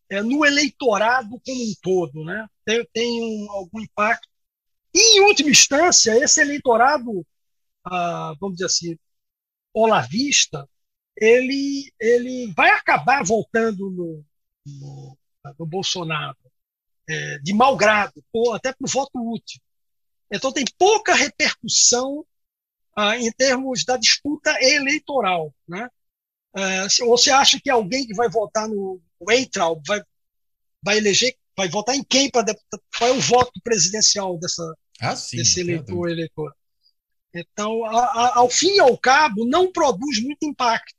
é, 0.08 0.22
no 0.22 0.44
eleitorado 0.44 1.40
como 1.44 1.62
um 1.62 1.74
todo. 1.82 2.24
Né? 2.24 2.46
Tem, 2.64 2.88
tem 2.92 3.22
um, 3.22 3.50
algum 3.52 3.80
impacto. 3.80 4.28
E, 4.94 5.18
em 5.18 5.20
última 5.22 5.50
instância, 5.50 6.16
esse 6.22 6.40
eleitorado, 6.40 7.26
ah, 7.84 8.34
vamos 8.40 8.56
dizer 8.56 8.66
assim, 8.66 8.98
olavista, 9.74 10.68
ele, 11.16 11.92
ele 12.00 12.52
vai 12.54 12.70
acabar 12.70 13.24
voltando 13.24 13.90
no, 13.90 14.24
no 14.66 15.18
do 15.52 15.66
Bolsonaro, 15.66 16.36
é, 17.08 17.38
de 17.38 17.52
mau 17.52 17.76
grado, 17.76 18.24
ou 18.32 18.54
até 18.54 18.72
por 18.72 18.88
voto 18.88 19.12
útil. 19.14 19.60
Então, 20.30 20.52
tem 20.52 20.64
pouca 20.78 21.14
repercussão 21.14 22.24
ah, 22.96 23.16
em 23.16 23.30
termos 23.32 23.84
da 23.84 23.96
disputa 23.96 24.56
eleitoral. 24.60 25.54
Né? 25.68 25.88
Ah, 26.54 26.86
ou 27.02 27.18
você 27.18 27.30
acha 27.30 27.60
que 27.60 27.70
alguém 27.70 28.06
que 28.06 28.14
vai 28.14 28.28
votar 28.28 28.68
no 28.68 29.00
Weintraub 29.20 29.82
vai, 29.86 30.02
vai 30.82 30.96
eleger, 30.96 31.36
vai 31.56 31.68
votar 31.68 31.94
em 31.94 32.02
quem 32.02 32.30
para? 32.30 32.54
Qual 32.96 33.10
é 33.10 33.12
o 33.12 33.20
voto 33.20 33.52
presidencial 33.62 34.38
dessa, 34.38 34.62
ah, 35.00 35.16
sim, 35.16 35.36
desse 35.36 35.60
eleitor, 35.60 36.08
eleitor? 36.08 36.54
Então, 37.34 37.84
a, 37.84 37.98
a, 37.98 38.38
ao 38.38 38.48
fim 38.48 38.76
e 38.76 38.80
ao 38.80 38.96
cabo, 38.96 39.44
não 39.44 39.72
produz 39.72 40.22
muito 40.22 40.46
impacto. 40.46 40.94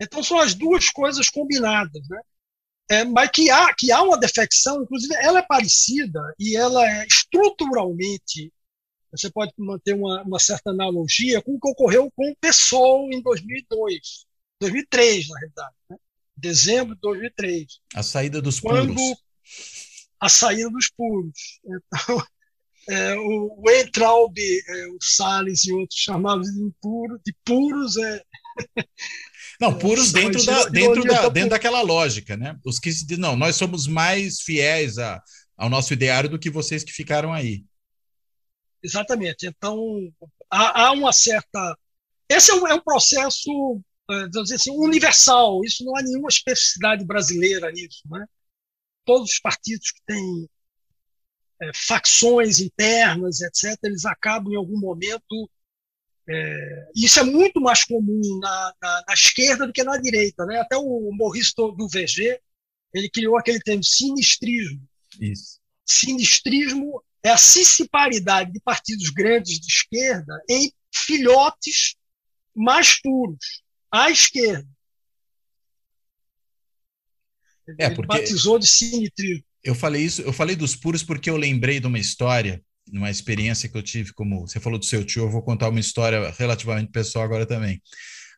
Então, 0.00 0.22
são 0.22 0.38
as 0.38 0.54
duas 0.54 0.88
coisas 0.88 1.28
combinadas. 1.28 2.08
Né? 2.08 2.20
É, 2.90 3.04
mas 3.04 3.30
que 3.30 3.48
há, 3.50 3.72
que 3.74 3.90
há 3.92 4.02
uma 4.02 4.18
defecção, 4.18 4.82
inclusive 4.82 5.14
ela 5.14 5.38
é 5.38 5.42
parecida 5.42 6.20
e 6.38 6.56
ela 6.56 6.84
é 6.86 7.06
estruturalmente 7.06 8.52
você 9.12 9.30
pode 9.30 9.52
manter 9.58 9.94
uma, 9.94 10.22
uma 10.22 10.38
certa 10.38 10.70
analogia 10.70 11.42
com 11.42 11.54
o 11.54 11.60
que 11.60 11.68
ocorreu 11.68 12.10
com 12.14 12.30
o 12.30 12.36
PSOL 12.36 13.10
em 13.12 13.20
2002, 13.20 14.26
2003, 14.60 15.28
na 15.28 15.38
realidade, 15.38 15.74
né? 15.90 15.96
dezembro 16.36 16.94
de 16.94 17.00
2003. 17.00 17.66
A 17.94 18.02
saída 18.02 18.40
dos 18.40 18.60
quando 18.60 18.94
puros. 18.94 19.18
A 20.20 20.28
saída 20.28 20.70
dos 20.70 20.90
puros. 20.90 21.60
Então, 21.64 22.26
é, 22.88 23.14
o, 23.16 23.60
o 23.60 23.70
Entraub, 23.70 24.38
é, 24.38 24.86
o 24.88 24.98
Salles 25.00 25.64
e 25.64 25.72
outros 25.72 25.98
chamavam 25.98 26.42
de, 26.42 26.72
puro, 26.80 27.20
de 27.24 27.34
puros. 27.44 27.96
É, 27.96 28.22
não, 29.60 29.78
puros 29.78 30.12
dentro, 30.12 30.44
da, 30.44 30.64
dentro, 30.66 31.04
da, 31.04 31.28
dentro 31.28 31.50
daquela 31.50 31.82
lógica, 31.82 32.36
né? 32.36 32.58
Os 32.64 32.78
que 32.78 32.90
se 32.90 33.06
dizem, 33.06 33.20
não, 33.20 33.36
nós 33.36 33.56
somos 33.56 33.86
mais 33.86 34.40
fiéis 34.40 34.98
a, 34.98 35.22
ao 35.56 35.68
nosso 35.68 35.92
ideário 35.92 36.30
do 36.30 36.38
que 36.38 36.48
vocês 36.48 36.82
que 36.82 36.92
ficaram 36.92 37.32
aí. 37.32 37.64
Exatamente. 38.82 39.46
Então, 39.46 40.10
há, 40.50 40.86
há 40.86 40.92
uma 40.92 41.12
certa. 41.12 41.76
Esse 42.28 42.50
é 42.50 42.54
um, 42.54 42.66
é 42.66 42.74
um 42.74 42.80
processo 42.80 43.82
dizer 44.30 44.56
assim, 44.56 44.70
universal. 44.70 45.64
Isso 45.64 45.84
não 45.84 45.96
há 45.96 46.02
nenhuma 46.02 46.28
especificidade 46.28 47.04
brasileira 47.04 47.70
nisso. 47.70 48.02
Né? 48.10 48.24
Todos 49.04 49.32
os 49.32 49.38
partidos 49.38 49.90
que 49.90 50.00
têm 50.06 50.48
é, 51.62 51.70
facções 51.74 52.60
internas, 52.60 53.40
etc., 53.40 53.78
eles 53.84 54.04
acabam 54.04 54.52
em 54.52 54.56
algum 54.56 54.78
momento. 54.78 55.50
É, 56.32 56.90
isso 56.94 57.18
é 57.18 57.24
muito 57.24 57.60
mais 57.60 57.82
comum 57.82 58.38
na, 58.40 58.74
na, 58.80 59.04
na, 59.08 59.14
esquerda 59.14 59.66
do 59.66 59.72
que 59.72 59.82
na 59.82 59.96
direita. 59.96 60.46
Né? 60.46 60.60
Até 60.60 60.76
o 60.76 61.10
Maurice 61.12 61.52
do 61.56 61.88
VG 61.88 62.38
ele 62.94 63.10
criou 63.10 63.36
aquele 63.36 63.58
termo 63.60 63.82
sinistrismo. 63.82 64.80
Isso. 65.20 65.58
Sinistrismo 65.84 67.02
é 67.22 67.30
a 67.30 67.36
cissiparidade 67.36 68.52
de 68.52 68.60
partidos 68.60 69.10
grandes 69.10 69.58
de 69.58 69.66
esquerda 69.66 70.40
em 70.48 70.72
filhotes 70.94 71.96
mais 72.54 73.00
puros 73.00 73.62
à 73.90 74.10
esquerda. 74.10 74.68
É, 77.78 77.90
porque 77.90 78.12
Ele 78.12 78.22
batizou 78.22 78.58
de 78.58 78.66
sinitrismo. 78.66 79.44
Eu 79.62 79.74
falei 79.74 80.02
isso, 80.02 80.22
eu 80.22 80.32
falei 80.32 80.56
dos 80.56 80.74
puros 80.74 81.02
porque 81.02 81.28
eu 81.28 81.36
lembrei 81.36 81.80
de 81.80 81.86
uma 81.86 81.98
história, 81.98 82.64
uma 82.92 83.10
experiência 83.10 83.68
que 83.68 83.76
eu 83.76 83.82
tive 83.82 84.12
como 84.12 84.46
você 84.46 84.60
falou 84.60 84.78
do 84.78 84.84
seu 84.84 85.04
tio, 85.04 85.24
eu 85.24 85.30
vou 85.30 85.42
contar 85.42 85.68
uma 85.68 85.80
história 85.80 86.32
relativamente 86.38 86.90
pessoal 86.90 87.24
agora 87.24 87.46
também. 87.46 87.80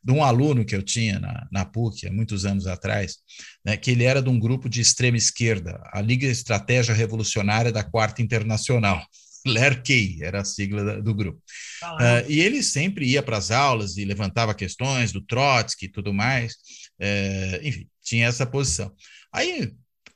De 0.05 0.13
um 0.13 0.25
aluno 0.25 0.65
que 0.65 0.75
eu 0.75 0.83
tinha 0.83 1.21
na, 1.21 1.47
na 1.53 1.65
PUC 1.65 2.09
há 2.09 2.13
muitos 2.13 2.45
anos 2.45 2.67
atrás, 2.67 3.19
né, 3.65 3.77
que 3.77 3.91
ele 3.91 4.05
era 4.05 4.21
de 4.21 4.29
um 4.29 4.39
grupo 4.39 4.69
de 4.69 4.81
extrema 4.81 5.17
esquerda, 5.17 5.81
a 5.93 6.01
Liga 6.01 6.27
Estratégia 6.27 6.95
Revolucionária 6.95 7.71
da 7.71 7.85
Quarta 7.85 8.21
Internacional. 8.21 9.05
LERKEI 9.47 10.19
era 10.23 10.41
a 10.41 10.45
sigla 10.45 11.03
do 11.03 11.15
grupo. 11.15 11.41
Uh, 11.83 12.29
e 12.29 12.41
ele 12.41 12.63
sempre 12.63 13.07
ia 13.07 13.23
para 13.23 13.37
as 13.37 13.51
aulas 13.51 13.97
e 13.97 14.05
levantava 14.05 14.55
questões 14.55 15.13
do 15.13 15.21
Trotsky 15.21 15.87
e 15.87 15.89
tudo 15.89 16.15
mais. 16.15 16.53
Uh, 17.01 17.67
enfim, 17.67 17.89
tinha 18.03 18.27
essa 18.27 18.47
posição. 18.47 18.93
Aí, 19.33 19.73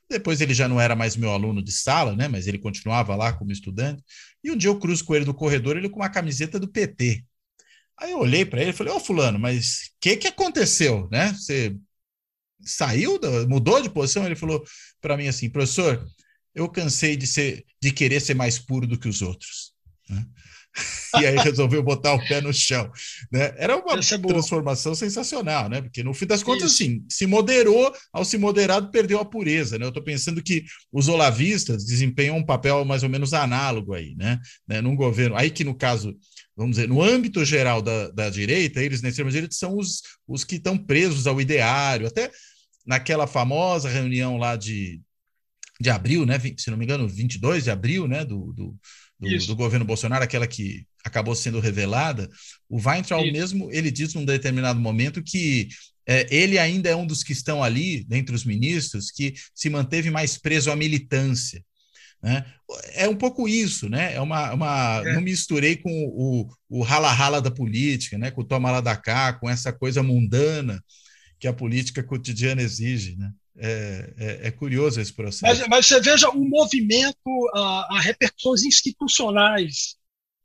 depois 0.09 0.41
ele 0.41 0.53
já 0.53 0.67
não 0.67 0.79
era 0.79 0.95
mais 0.95 1.15
meu 1.15 1.31
aluno 1.31 1.61
de 1.61 1.71
sala, 1.71 2.15
né? 2.15 2.27
Mas 2.27 2.47
ele 2.47 2.57
continuava 2.57 3.15
lá 3.15 3.33
como 3.33 3.51
estudante. 3.51 4.03
E 4.43 4.51
um 4.51 4.57
dia 4.57 4.69
eu 4.69 4.79
cruzo 4.79 5.03
com 5.03 5.15
ele 5.15 5.25
no 5.25 5.33
corredor, 5.33 5.75
ele 5.75 5.89
com 5.89 5.99
uma 5.99 6.09
camiseta 6.09 6.59
do 6.59 6.67
PT. 6.67 7.23
Aí 7.99 8.11
eu 8.11 8.19
olhei 8.19 8.45
para 8.45 8.61
ele 8.61 8.69
e 8.69 8.73
falei: 8.73 8.93
Ô, 8.93 8.99
Fulano, 8.99 9.39
mas 9.39 9.87
o 9.87 9.99
que, 9.99 10.17
que 10.17 10.27
aconteceu, 10.27 11.09
né? 11.11 11.33
Você 11.33 11.75
saiu, 12.61 13.19
mudou 13.47 13.81
de 13.81 13.89
posição? 13.89 14.25
Ele 14.25 14.35
falou 14.35 14.63
para 15.01 15.17
mim 15.17 15.27
assim: 15.27 15.49
professor, 15.49 16.05
eu 16.53 16.69
cansei 16.69 17.15
de 17.17 17.27
ser, 17.27 17.65
de 17.81 17.91
querer 17.91 18.21
ser 18.21 18.33
mais 18.33 18.57
puro 18.57 18.87
do 18.87 18.97
que 18.97 19.07
os 19.07 19.21
outros. 19.21 19.73
Né? 20.09 20.25
E 21.19 21.25
aí 21.25 21.35
resolveu 21.37 21.81
botar 21.81 22.13
o 22.13 22.27
pé 22.27 22.41
no 22.41 22.53
chão. 22.53 22.91
Né? 23.31 23.53
Era 23.57 23.75
uma 23.77 23.93
é 23.93 24.17
transformação 24.17 24.93
sensacional, 24.93 25.69
né? 25.69 25.81
Porque 25.81 26.03
no 26.03 26.13
fim 26.13 26.25
das 26.25 26.43
contas, 26.43 26.71
Isso. 26.71 26.83
assim, 26.83 27.05
se 27.09 27.25
moderou, 27.25 27.93
ao 28.11 28.25
se 28.25 28.37
moderado, 28.37 28.91
perdeu 28.91 29.19
a 29.19 29.25
pureza. 29.25 29.77
Né? 29.77 29.85
Eu 29.85 29.89
estou 29.89 30.03
pensando 30.03 30.41
que 30.41 30.65
os 30.91 31.07
olavistas 31.07 31.85
desempenham 31.85 32.37
um 32.37 32.45
papel 32.45 32.83
mais 32.85 33.03
ou 33.03 33.09
menos 33.09 33.33
análogo 33.33 33.93
aí, 33.93 34.15
né? 34.15 34.39
né? 34.67 34.81
Num 34.81 34.95
governo. 34.95 35.35
Aí 35.35 35.49
que, 35.49 35.63
no 35.63 35.75
caso, 35.75 36.15
vamos 36.55 36.75
dizer, 36.75 36.87
no 36.87 37.01
âmbito 37.01 37.43
geral 37.45 37.81
da, 37.81 38.09
da 38.09 38.29
direita, 38.29 38.81
eles 38.81 39.01
na 39.01 39.09
extrema-direita 39.09 39.55
são 39.55 39.77
os, 39.77 40.01
os 40.27 40.43
que 40.43 40.55
estão 40.55 40.77
presos 40.77 41.27
ao 41.27 41.39
ideário, 41.39 42.07
até 42.07 42.31
naquela 42.85 43.27
famosa 43.27 43.89
reunião 43.89 44.37
lá 44.37 44.55
de, 44.55 45.01
de 45.79 45.89
abril, 45.89 46.25
né? 46.25 46.39
Se 46.57 46.71
não 46.71 46.77
me 46.77 46.85
engano, 46.85 47.07
22 47.07 47.65
de 47.65 47.71
abril, 47.71 48.07
né? 48.07 48.25
Do, 48.25 48.53
do, 48.53 48.75
do, 49.19 49.47
do 49.47 49.55
governo 49.55 49.85
Bolsonaro, 49.85 50.23
aquela 50.23 50.47
que 50.47 50.85
acabou 51.03 51.35
sendo 51.35 51.59
revelada. 51.59 52.29
O 52.69 52.77
Weintraub 52.77 53.23
Isso. 53.25 53.33
mesmo, 53.33 53.71
ele 53.71 53.89
diz 53.89 54.13
num 54.13 54.25
determinado 54.25 54.79
momento 54.79 55.23
que 55.23 55.69
é, 56.07 56.25
ele 56.33 56.57
ainda 56.57 56.89
é 56.89 56.95
um 56.95 57.05
dos 57.05 57.23
que 57.23 57.33
estão 57.33 57.63
ali, 57.63 58.03
dentre 58.05 58.33
os 58.33 58.45
ministros, 58.45 59.11
que 59.11 59.33
se 59.53 59.69
manteve 59.69 60.09
mais 60.09 60.37
preso 60.37 60.71
à 60.71 60.75
militância. 60.75 61.63
Né? 62.21 62.45
É 62.93 63.07
um 63.07 63.15
pouco 63.15 63.47
isso, 63.47 63.89
né? 63.89 64.13
É 64.15 64.21
uma. 64.21 64.53
uma 64.53 65.01
é. 65.05 65.13
Não 65.13 65.21
misturei 65.21 65.75
com 65.75 65.91
o, 65.91 66.47
o 66.69 66.81
rala-rala 66.81 67.41
da 67.41 67.51
política, 67.51 68.17
né? 68.17 68.31
com 68.31 68.41
o 68.41 68.45
toma 68.45 68.71
lá 68.71 68.81
da 68.81 68.95
cá, 68.95 69.33
com 69.33 69.49
essa 69.49 69.71
coisa 69.71 70.01
mundana 70.01 70.83
que 71.39 71.47
a 71.47 71.53
política 71.53 72.01
cotidiana 72.01 72.61
exige. 72.61 73.15
Né? 73.15 73.31
É, 73.59 74.13
é, 74.17 74.47
é, 74.47 74.51
curioso 74.51 75.01
esse 75.01 75.11
processo. 75.11 75.43
Mas, 75.43 75.67
mas, 75.67 75.87
você 75.87 75.99
veja 75.99 76.29
o 76.29 76.45
movimento, 76.47 77.49
a, 77.55 77.97
a 77.97 77.99
repercussões 77.99 78.63
institucionais 78.63 79.97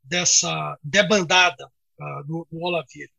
dessa 0.02 0.78
debandada 0.82 1.70
uh, 2.00 2.24
do, 2.26 2.48
do 2.50 2.58
Olavir, 2.62 3.10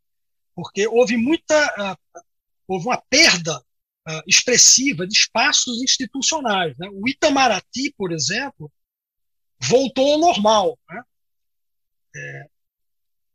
porque 0.56 0.88
houve 0.88 1.16
muita, 1.16 1.56
uh, 1.94 2.22
houve 2.68 2.88
uma 2.88 3.02
perda 3.08 3.60
uh, 3.60 4.22
expressiva 4.28 5.06
de 5.06 5.14
espaços 5.14 5.82
institucionais. 5.84 6.76
Né? 6.80 6.90
O 6.92 7.08
Itamaraty, 7.08 7.94
por 7.96 8.12
exemplo, 8.12 8.72
voltou 9.60 10.14
ao 10.14 10.20
normal. 10.20 10.80
Né? 10.90 11.04
É, 12.16 12.46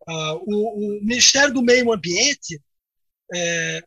o, 0.09 0.99
o, 0.99 1.05
Ministério 1.05 1.53
do 1.53 1.63
Meio 1.63 1.93
Ambiente 1.93 2.61
é, 3.35 3.83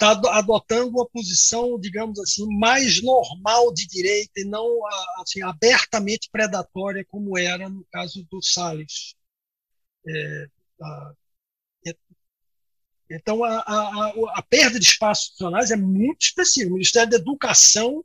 está 0.00 0.12
adotando 0.38 0.88
uma 0.88 1.06
posição, 1.06 1.78
digamos 1.78 2.18
assim, 2.18 2.46
mais 2.58 3.02
normal 3.02 3.72
de 3.74 3.86
direita 3.86 4.40
e 4.40 4.44
não 4.44 4.66
assim, 5.18 5.42
abertamente 5.42 6.30
predatória 6.32 7.04
como 7.04 7.36
era 7.36 7.68
no 7.68 7.84
caso 7.92 8.26
do 8.30 8.42
Salles. 8.42 9.14
É, 10.08 10.46
a, 10.80 11.12
é, 11.86 11.94
então, 13.10 13.44
a, 13.44 13.58
a, 13.58 14.12
a, 14.36 14.42
perda 14.42 14.80
de 14.80 14.86
espaços 14.86 15.26
institucionais 15.26 15.70
é 15.70 15.76
muito 15.76 16.22
expressiva. 16.22 16.70
O 16.70 16.74
Ministério 16.74 17.10
da 17.10 17.16
Educação, 17.18 18.02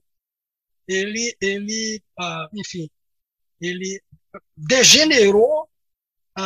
ele, 0.88 1.36
ele 1.40 2.04
enfim, 2.54 2.90
ele 3.62 4.02
degenerou 4.58 5.70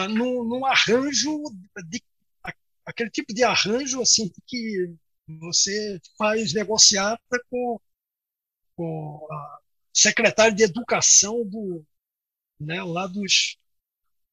num, 0.09 0.43
num 0.43 0.65
arranjo 0.65 1.41
de 1.87 2.03
aquele 2.85 3.09
tipo 3.09 3.33
de 3.33 3.43
arranjo 3.43 4.01
assim 4.01 4.31
que 4.47 4.95
você 5.37 5.99
faz 6.17 6.53
negociata 6.53 7.21
com, 7.49 7.79
com 8.75 9.27
a 9.31 9.59
secretária 9.93 10.53
de 10.53 10.63
educação 10.63 11.45
do, 11.45 11.85
né, 12.59 12.81
lá 12.83 13.05
dos, 13.05 13.57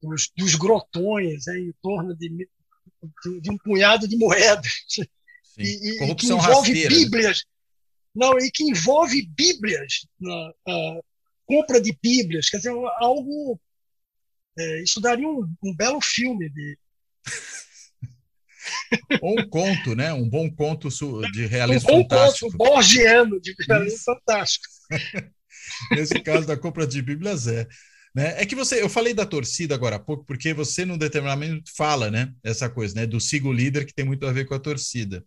dos, 0.00 0.30
dos 0.36 0.54
grotões, 0.54 1.46
é, 1.48 1.58
em 1.58 1.72
torno 1.82 2.14
de, 2.16 2.28
de, 2.28 3.40
de, 3.40 3.50
um 3.50 3.58
punhado 3.58 4.08
de 4.08 4.16
moedas. 4.16 4.72
E, 5.58 6.04
e, 6.10 6.14
que 6.14 6.26
envolve 6.26 6.52
rasteira, 6.52 6.90
né? 6.90 6.96
Bíblias. 6.96 7.38
Né? 7.38 7.50
Não, 8.14 8.38
e 8.38 8.50
que 8.50 8.64
envolve 8.64 9.26
Bíblias, 9.26 10.06
na, 10.18 10.52
a 10.68 11.00
compra 11.44 11.80
de 11.80 11.96
Bíblias. 12.02 12.48
Quer 12.48 12.58
dizer, 12.58 12.74
algo. 12.98 13.60
É, 14.58 14.82
isso 14.82 15.00
daria 15.00 15.28
um, 15.28 15.50
um 15.62 15.74
belo 15.74 16.00
filme 16.00 16.48
de, 16.48 16.78
ou 19.20 19.38
um 19.40 19.48
conto, 19.48 19.94
né? 19.94 20.12
Um 20.12 20.28
bom 20.28 20.50
conto 20.50 20.88
de 21.32 21.46
realismo 21.46 21.90
um 21.90 22.02
fantástico. 22.02 22.46
Um 22.46 22.50
conto 22.50 22.58
borgiano 22.58 23.40
de 23.40 23.54
realismo 23.66 23.98
fantástico. 23.98 24.66
Nesse 25.92 26.20
caso 26.20 26.46
da 26.46 26.56
compra 26.56 26.86
de 26.86 27.02
Bíblias 27.02 27.46
é. 27.46 27.66
Né? 28.14 28.34
É 28.40 28.46
que 28.46 28.54
você, 28.54 28.80
eu 28.80 28.88
falei 28.88 29.12
da 29.12 29.26
torcida 29.26 29.74
agora 29.74 29.96
há 29.96 29.98
pouco, 29.98 30.24
porque 30.24 30.54
você, 30.54 30.86
num 30.86 30.96
determinado 30.96 31.38
momento, 31.38 31.70
fala, 31.76 32.10
né? 32.10 32.32
Essa 32.42 32.70
coisa, 32.70 32.94
né? 32.94 33.06
Do 33.06 33.20
sigo 33.20 33.52
líder 33.52 33.84
que 33.84 33.92
tem 33.92 34.06
muito 34.06 34.26
a 34.26 34.32
ver 34.32 34.46
com 34.46 34.54
a 34.54 34.58
torcida. 34.58 35.22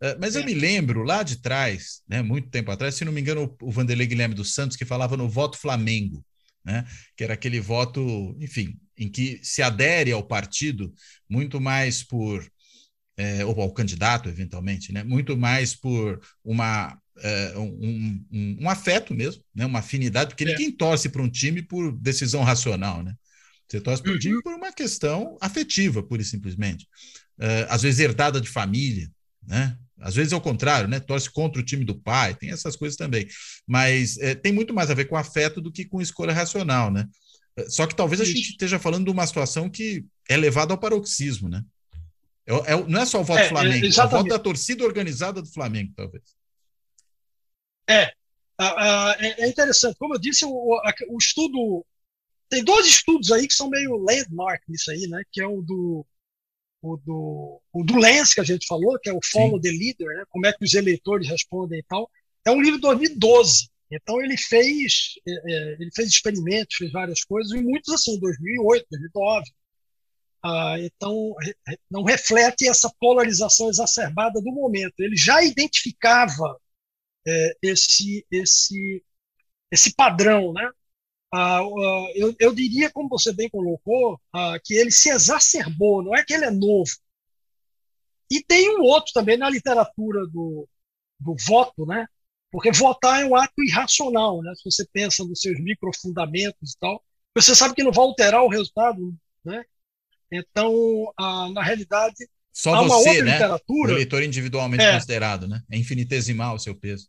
Uh, 0.00 0.14
mas 0.20 0.36
é. 0.36 0.38
eu 0.38 0.44
me 0.44 0.54
lembro 0.54 1.02
lá 1.02 1.24
de 1.24 1.42
trás, 1.42 2.00
né? 2.08 2.22
Muito 2.22 2.48
tempo 2.48 2.70
atrás, 2.70 2.94
se 2.94 3.04
não 3.04 3.12
me 3.12 3.20
engano, 3.20 3.56
o 3.60 3.72
Vanderlei 3.72 4.06
Guilherme 4.06 4.36
dos 4.36 4.54
Santos, 4.54 4.76
que 4.76 4.84
falava 4.84 5.16
no 5.16 5.28
voto 5.28 5.58
Flamengo, 5.58 6.24
né? 6.64 6.86
Que 7.16 7.24
era 7.24 7.34
aquele 7.34 7.58
voto, 7.58 8.36
enfim, 8.38 8.78
em 8.96 9.10
que 9.10 9.40
se 9.42 9.60
adere 9.60 10.12
ao 10.12 10.22
partido 10.22 10.94
muito 11.28 11.60
mais 11.60 12.04
por 12.04 12.48
é, 13.18 13.44
ou 13.44 13.60
ao 13.60 13.72
candidato, 13.72 14.28
eventualmente, 14.28 14.92
né? 14.92 15.02
muito 15.02 15.36
mais 15.36 15.74
por 15.74 16.22
uma, 16.44 16.96
é, 17.18 17.58
um, 17.58 18.24
um, 18.32 18.58
um, 18.62 18.70
afeto 18.70 19.12
mesmo, 19.12 19.42
né? 19.52 19.66
uma 19.66 19.80
afinidade, 19.80 20.30
porque 20.30 20.44
é. 20.44 20.46
ninguém 20.46 20.70
torce 20.70 21.08
para 21.08 21.20
um 21.20 21.28
time 21.28 21.60
por 21.60 21.90
decisão 21.98 22.44
racional. 22.44 23.02
Né? 23.02 23.12
Você 23.68 23.80
torce 23.80 24.00
para 24.00 24.12
o 24.12 24.18
time 24.18 24.36
uhum. 24.36 24.42
por 24.42 24.54
uma 24.54 24.72
questão 24.72 25.36
afetiva, 25.40 26.00
pura 26.00 26.22
e 26.22 26.24
simplesmente. 26.24 26.86
Uh, 27.36 27.66
às 27.68 27.82
vezes 27.82 27.98
herdada 27.98 28.40
de 28.40 28.48
família, 28.48 29.10
né? 29.46 29.76
Às 30.00 30.14
vezes 30.14 30.32
é 30.32 30.36
o 30.36 30.40
contrário, 30.40 30.88
né? 30.88 31.00
Torce 31.00 31.28
contra 31.28 31.60
o 31.60 31.64
time 31.64 31.84
do 31.84 32.00
pai, 32.00 32.34
tem 32.34 32.50
essas 32.50 32.76
coisas 32.76 32.96
também. 32.96 33.26
Mas 33.66 34.16
é, 34.18 34.34
tem 34.34 34.52
muito 34.52 34.72
mais 34.72 34.90
a 34.90 34.94
ver 34.94 35.06
com 35.06 35.16
afeto 35.16 35.60
do 35.60 35.72
que 35.72 35.84
com 35.84 36.00
escolha 36.00 36.32
racional, 36.32 36.90
né? 36.90 37.04
Só 37.68 37.84
que 37.86 37.96
talvez 37.96 38.20
a 38.20 38.24
gente 38.24 38.50
esteja 38.50 38.78
falando 38.78 39.06
de 39.06 39.10
uma 39.10 39.26
situação 39.26 39.68
que 39.68 40.04
é 40.28 40.36
levada 40.36 40.72
ao 40.72 40.78
paroxismo, 40.78 41.48
né? 41.48 41.64
É, 42.48 42.72
é, 42.72 42.86
não 42.86 43.00
é 43.02 43.06
só 43.06 43.20
o 43.20 43.24
voto 43.24 43.40
é, 43.40 43.42
do 43.44 43.48
Flamengo, 43.50 43.86
é, 43.86 43.88
é 43.88 44.04
o 44.04 44.08
voto 44.08 44.28
da 44.28 44.38
torcida 44.38 44.84
organizada 44.84 45.42
do 45.42 45.48
Flamengo, 45.48 45.92
talvez. 45.94 46.34
É, 47.88 48.12
é 49.44 49.48
interessante. 49.48 49.98
Como 49.98 50.14
eu 50.14 50.18
disse, 50.18 50.44
o, 50.44 50.80
o 51.10 51.18
estudo. 51.18 51.84
Tem 52.48 52.64
dois 52.64 52.86
estudos 52.86 53.30
aí 53.30 53.46
que 53.46 53.52
são 53.52 53.68
meio 53.68 53.98
landmark 53.98 54.62
nisso 54.66 54.90
aí, 54.90 55.06
né? 55.06 55.22
Que 55.30 55.42
é 55.42 55.46
o 55.46 55.60
do 55.60 56.06
o 56.80 56.96
do, 56.96 57.60
o 57.72 57.84
do 57.84 57.98
Lens, 57.98 58.32
que 58.32 58.40
a 58.40 58.44
gente 58.44 58.66
falou, 58.66 58.98
que 59.00 59.08
é 59.08 59.12
o 59.12 59.20
Follow 59.22 59.56
Sim. 59.56 59.62
the 59.62 59.70
Leader, 59.70 60.16
né? 60.16 60.24
como 60.30 60.46
é 60.46 60.52
que 60.52 60.64
os 60.64 60.74
eleitores 60.74 61.28
respondem 61.28 61.80
e 61.80 61.82
tal. 61.82 62.08
É 62.44 62.50
um 62.50 62.60
livro 62.62 62.76
de 62.76 62.82
2012. 62.82 63.68
Então 63.90 64.20
ele 64.20 64.36
fez, 64.36 65.14
é, 65.26 65.32
é, 65.32 65.72
ele 65.80 65.90
fez 65.94 66.08
experimentos, 66.08 66.76
fez 66.76 66.92
várias 66.92 67.24
coisas, 67.24 67.52
e 67.52 67.62
muitos 67.62 67.92
assim, 67.92 68.18
2008, 68.20 68.86
2009. 68.90 69.50
Ah, 70.42 70.76
então 70.78 71.34
não 71.90 72.04
reflete 72.04 72.68
essa 72.68 72.92
polarização 73.00 73.68
exacerbada 73.68 74.40
do 74.40 74.52
momento. 74.52 75.00
Ele 75.00 75.16
já 75.16 75.42
identificava 75.42 76.58
é, 77.26 77.56
esse, 77.62 78.26
esse, 78.30 79.04
esse 79.70 79.94
padrão, 79.94 80.52
né? 80.52 80.70
Ah, 81.32 81.60
ah, 81.60 82.12
eu, 82.14 82.34
eu, 82.40 82.54
diria, 82.54 82.90
como 82.90 83.08
você 83.08 83.32
bem 83.32 83.50
colocou, 83.50 84.20
que 84.64 84.74
ele 84.74 84.90
se 84.90 85.10
exacerbou, 85.10 86.02
não 86.02 86.14
é 86.16 86.24
que 86.24 86.34
ele 86.34 86.44
é 86.46 86.50
novo. 86.50 86.90
E 88.30 88.42
tem 88.42 88.78
um 88.78 88.82
outro 88.82 89.12
também 89.12 89.36
na 89.36 89.48
literatura 89.48 90.26
do, 90.26 90.68
do 91.18 91.34
voto, 91.46 91.86
né? 91.86 92.06
Porque 92.50 92.72
votar 92.72 93.22
é 93.22 93.26
um 93.26 93.36
ato 93.36 93.62
irracional, 93.62 94.42
né? 94.42 94.52
Se 94.56 94.64
você 94.70 94.86
pensa 94.92 95.24
nos 95.24 95.40
seus 95.40 95.60
microfundamentos 95.60 96.72
e 96.72 96.78
tal, 96.78 97.02
você 97.34 97.54
sabe 97.54 97.74
que 97.74 97.82
não 97.82 97.92
vai 97.92 98.04
alterar 98.04 98.42
o 98.42 98.48
resultado, 98.48 99.14
né? 99.44 99.64
Então, 100.30 101.12
ah, 101.18 101.48
na 101.50 101.62
realidade, 101.62 102.28
só 102.52 102.74
há 102.74 102.80
uma 102.80 102.96
você, 102.96 103.08
outra 103.10 103.24
né? 103.24 103.32
literatura. 103.32 103.92
O 103.92 103.94
eleitor 103.94 104.22
individualmente 104.22 104.82
é, 104.82 104.94
considerado, 104.94 105.46
né? 105.46 105.62
É 105.70 105.76
infinitesimal 105.76 106.56
o 106.56 106.58
seu 106.58 106.74
peso. 106.74 107.08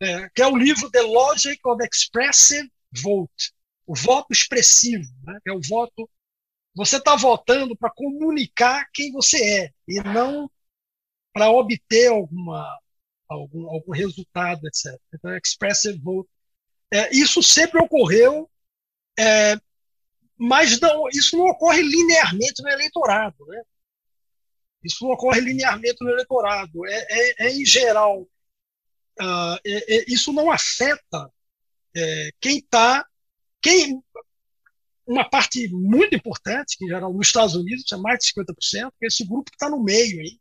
É, 0.00 0.28
que 0.34 0.42
é 0.42 0.46
o 0.46 0.56
livro 0.56 0.90
The 0.90 1.02
Logic 1.02 1.60
of 1.64 1.84
Expressive 1.84 2.68
vote, 2.92 3.52
o 3.86 3.94
voto 3.94 4.28
expressivo, 4.32 5.08
né? 5.24 5.38
é 5.46 5.52
o 5.52 5.60
voto. 5.60 6.08
Você 6.74 6.96
está 6.96 7.14
votando 7.14 7.76
para 7.76 7.90
comunicar 7.90 8.88
quem 8.92 9.12
você 9.12 9.62
é 9.62 9.70
e 9.86 10.00
não 10.02 10.50
para 11.32 11.50
obter 11.50 12.08
alguma, 12.08 12.78
algum, 13.28 13.68
algum 13.70 13.92
resultado, 13.92 14.66
etc. 14.66 14.98
Então, 15.14 15.36
expressive 15.36 15.98
vote. 15.98 16.28
É, 16.92 17.14
isso 17.14 17.42
sempre 17.42 17.80
ocorreu, 17.80 18.50
é, 19.18 19.56
mas 20.36 20.80
não, 20.80 21.08
isso 21.10 21.36
não 21.36 21.46
ocorre 21.46 21.82
linearmente 21.82 22.62
no 22.62 22.68
eleitorado. 22.68 23.46
Né? 23.46 23.62
Isso 24.84 25.04
não 25.04 25.12
ocorre 25.12 25.40
linearmente 25.40 25.96
no 26.00 26.10
eleitorado. 26.10 26.86
É, 26.86 27.06
é, 27.10 27.46
é 27.46 27.52
em 27.52 27.64
geral. 27.64 28.22
Uh, 29.20 29.58
isso 30.08 30.32
não 30.32 30.50
afeta 30.50 31.30
é, 31.94 32.30
quem 32.40 32.58
está. 32.58 33.06
Quem, 33.60 34.02
uma 35.06 35.28
parte 35.28 35.68
muito 35.68 36.14
importante, 36.14 36.76
que 36.76 36.84
em 36.84 36.88
geral 36.88 37.12
nos 37.12 37.28
Estados 37.28 37.54
Unidos 37.54 37.90
é 37.92 37.96
mais 37.96 38.18
de 38.18 38.32
50%, 38.32 38.92
que 38.98 39.04
é 39.04 39.08
esse 39.08 39.24
grupo 39.24 39.50
que 39.50 39.56
está 39.56 39.68
no 39.68 39.82
meio 39.82 40.20
aí. 40.20 40.40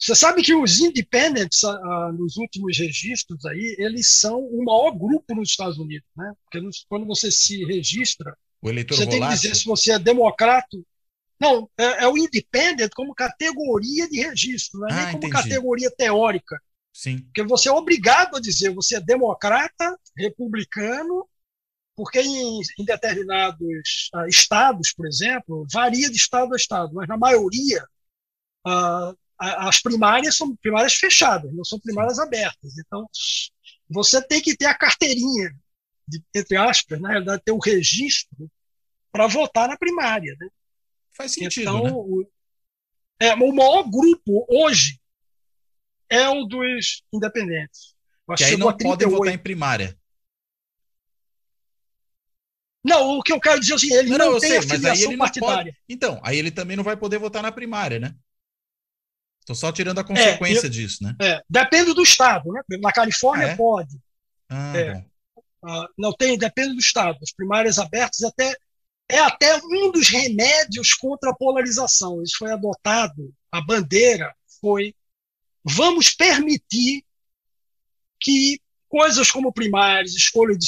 Você 0.00 0.14
sabe 0.14 0.42
que 0.42 0.54
os 0.54 0.80
independents, 0.80 1.62
ah, 1.62 2.10
nos 2.16 2.38
últimos 2.38 2.78
registros 2.78 3.44
aí, 3.44 3.76
eles 3.78 4.18
são 4.18 4.40
o 4.40 4.64
maior 4.64 4.92
grupo 4.92 5.34
nos 5.34 5.50
Estados 5.50 5.78
Unidos, 5.78 6.08
né? 6.16 6.32
Porque 6.44 6.58
nos, 6.58 6.86
quando 6.88 7.06
você 7.06 7.30
se 7.30 7.62
registra, 7.66 8.34
você 8.62 9.06
tem 9.06 9.20
que 9.20 9.28
dizer 9.28 9.54
se 9.54 9.66
você 9.66 9.92
é 9.92 9.98
democrata. 9.98 10.78
Não, 11.38 11.70
é, 11.78 12.04
é, 12.04 12.08
o 12.08 12.16
independent 12.16 12.90
como 12.94 13.14
categoria 13.14 14.08
de 14.08 14.20
registro, 14.20 14.80
não 14.80 14.88
é 14.88 14.92
ah, 14.92 14.96
nem 14.96 15.04
como 15.12 15.26
entendi. 15.26 15.32
categoria 15.32 15.90
teórica. 15.90 16.60
Sim. 16.92 17.18
Porque 17.18 17.42
você 17.44 17.68
é 17.68 17.72
obrigado 17.72 18.36
a 18.36 18.40
dizer 18.40 18.74
você 18.74 18.96
é 18.96 19.00
democrata, 19.00 19.98
republicano, 20.16 21.26
porque 21.94 22.20
em, 22.20 22.60
em 22.78 22.84
determinados 22.84 24.10
uh, 24.14 24.26
estados, 24.26 24.92
por 24.92 25.06
exemplo, 25.06 25.66
varia 25.70 26.10
de 26.10 26.16
estado 26.16 26.54
a 26.54 26.56
estado, 26.56 26.94
mas 26.94 27.06
na 27.06 27.16
maioria 27.16 27.84
uh, 28.66 29.16
as 29.40 29.80
primárias 29.80 30.36
são 30.36 30.54
primárias 30.56 30.94
fechadas, 30.94 31.50
não 31.54 31.64
são 31.64 31.80
primárias 31.80 32.18
abertas. 32.18 32.76
Então, 32.78 33.08
você 33.88 34.20
tem 34.26 34.40
que 34.40 34.54
ter 34.54 34.66
a 34.66 34.74
carteirinha, 34.74 35.50
de, 36.06 36.22
entre 36.34 36.56
aspas, 36.56 37.00
na 37.00 37.08
realidade, 37.08 37.42
ter 37.42 37.52
o 37.52 37.58
registro 37.58 38.50
para 39.10 39.26
votar 39.26 39.68
na 39.68 39.78
primária. 39.78 40.36
Né? 40.38 40.48
Faz 41.16 41.32
sentido. 41.32 41.62
Então, 41.62 41.84
né? 41.84 41.90
o, 41.92 42.30
é, 43.18 43.34
o 43.34 43.54
maior 43.54 43.82
grupo 43.84 44.46
hoje 44.48 45.00
é 46.10 46.28
o 46.28 46.44
dos 46.44 47.02
independentes. 47.12 47.94
que 48.36 48.44
aí 48.44 48.56
não 48.58 48.76
podem 48.76 49.08
votar 49.08 49.32
em 49.32 49.38
primária. 49.38 49.96
Não, 52.82 53.18
o 53.18 53.22
que 53.22 53.32
eu 53.32 53.40
quero 53.40 53.60
dizer 53.60 53.72
é 53.72 53.76
assim, 53.76 53.92
ele 53.92 54.10
não, 54.10 54.18
não, 54.18 54.32
não 54.32 54.40
tem 54.40 54.50
sei, 54.50 54.58
afiliação 54.58 55.18
partidária. 55.18 55.72
Pode... 55.72 55.84
Então, 55.88 56.20
aí 56.22 56.38
ele 56.38 56.50
também 56.50 56.76
não 56.76 56.84
vai 56.84 56.96
poder 56.96 57.18
votar 57.18 57.42
na 57.42 57.52
primária, 57.52 57.98
né? 57.98 58.14
Estou 59.50 59.68
só 59.68 59.72
tirando 59.72 59.98
a 59.98 60.04
consequência 60.04 60.66
é, 60.66 60.68
eu, 60.68 60.70
disso, 60.70 61.02
né? 61.02 61.16
É, 61.20 61.42
depende 61.50 61.92
do 61.92 62.02
estado, 62.02 62.52
né? 62.52 62.62
Na 62.80 62.92
Califórnia 62.92 63.48
ah, 63.48 63.50
é? 63.50 63.56
pode. 63.56 64.00
Ah, 64.48 64.76
é. 64.76 65.04
ah, 65.64 65.88
não 65.98 66.12
tem, 66.12 66.38
depende 66.38 66.74
do 66.74 66.78
estado. 66.78 67.18
As 67.20 67.32
primárias 67.32 67.76
abertas 67.76 68.22
até 68.22 68.54
é 69.08 69.18
até 69.18 69.56
um 69.56 69.90
dos 69.90 70.08
remédios 70.08 70.94
contra 70.94 71.30
a 71.30 71.34
polarização. 71.34 72.22
Isso 72.22 72.36
foi 72.38 72.52
adotado. 72.52 73.34
A 73.50 73.60
bandeira 73.60 74.32
foi 74.60 74.94
vamos 75.64 76.10
permitir 76.10 77.04
que 78.20 78.60
coisas 78.88 79.32
como 79.32 79.52
primárias, 79.52 80.14
escolha 80.14 80.56
de, 80.56 80.66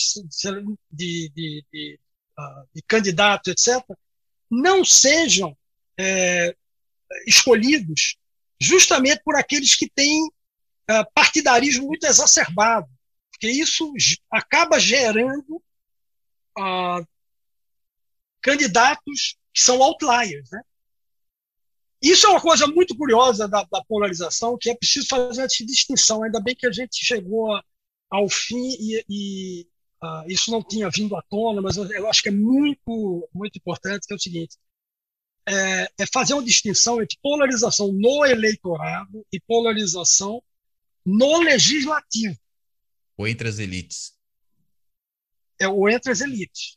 de, 0.92 1.30
de, 1.32 1.64
de, 1.72 2.00
de 2.74 2.82
candidatos, 2.88 3.52
etc., 3.52 3.80
não 4.50 4.84
sejam 4.84 5.56
é, 5.96 6.56
escolhidos 7.28 8.16
justamente 8.62 9.22
por 9.24 9.36
aqueles 9.36 9.74
que 9.74 9.90
têm 9.90 10.24
uh, 10.26 11.04
partidarismo 11.14 11.86
muito 11.86 12.04
exacerbado, 12.06 12.88
porque 13.30 13.50
isso 13.50 13.92
acaba 14.30 14.78
gerando 14.78 15.56
uh, 16.58 17.06
candidatos 18.40 19.36
que 19.52 19.60
são 19.60 19.82
outliers, 19.82 20.48
né? 20.50 20.62
Isso 22.00 22.26
é 22.26 22.30
uma 22.30 22.40
coisa 22.40 22.66
muito 22.66 22.96
curiosa 22.96 23.46
da, 23.46 23.62
da 23.70 23.84
polarização, 23.84 24.58
que 24.60 24.70
é 24.70 24.74
preciso 24.74 25.06
fazer 25.06 25.42
essa 25.42 25.64
distinção. 25.64 26.24
Ainda 26.24 26.40
bem 26.40 26.54
que 26.54 26.66
a 26.66 26.72
gente 26.72 27.04
chegou 27.04 27.54
a, 27.54 27.62
ao 28.10 28.28
fim 28.28 28.76
e, 28.78 29.04
e 29.08 29.66
uh, 30.02 30.24
isso 30.26 30.50
não 30.50 30.62
tinha 30.64 30.90
vindo 30.90 31.14
à 31.14 31.22
tona, 31.22 31.62
mas 31.62 31.76
eu, 31.76 31.88
eu, 31.92 32.08
acho 32.08 32.20
que 32.20 32.28
é 32.28 32.32
muito, 32.32 33.28
muito 33.32 33.56
importante, 33.56 34.06
que 34.06 34.12
é 34.12 34.16
o 34.16 34.20
seguinte, 34.20 34.56
é, 35.46 35.84
é 35.98 36.06
fazer 36.12 36.34
uma 36.34 36.44
distinção 36.44 37.02
entre 37.02 37.18
polarização 37.22 37.92
no 37.92 38.24
eleitorado 38.24 39.24
e 39.32 39.40
polarização 39.40 40.42
no 41.04 41.40
legislativo. 41.40 42.38
Ou 43.16 43.26
entre 43.26 43.48
as 43.48 43.58
elites. 43.58 44.12
É, 45.60 45.68
ou 45.68 45.88
entre 45.88 46.12
as 46.12 46.20
elites. 46.20 46.76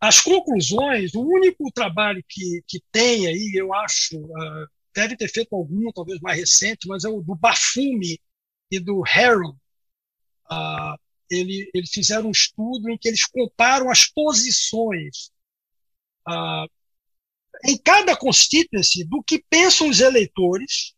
As 0.00 0.20
conclusões, 0.20 1.14
o 1.14 1.22
único 1.22 1.70
trabalho 1.72 2.22
que, 2.28 2.62
que 2.66 2.80
tem 2.92 3.26
aí, 3.26 3.52
eu 3.54 3.72
acho, 3.72 4.18
uh, 4.18 4.68
deve 4.94 5.16
ter 5.16 5.28
feito 5.28 5.54
algum, 5.54 5.90
talvez 5.90 6.20
mais 6.20 6.38
recente, 6.38 6.86
mas 6.86 7.04
é 7.04 7.08
o 7.08 7.22
do 7.22 7.34
Bafume 7.34 8.20
e 8.70 8.78
do 8.78 9.02
Harold. 9.06 9.56
Uh, 10.50 10.98
ele, 11.30 11.68
eles 11.74 11.90
fizeram 11.90 12.28
um 12.28 12.30
estudo 12.30 12.90
em 12.90 12.98
que 12.98 13.08
eles 13.08 13.24
comparam 13.26 13.90
as 13.90 14.06
posições 14.06 15.30
uh, 16.28 16.68
em 17.64 17.76
cada 17.76 18.16
constituency 18.16 19.04
do 19.04 19.22
que 19.22 19.44
pensam 19.48 19.88
os 19.88 20.00
eleitores 20.00 20.94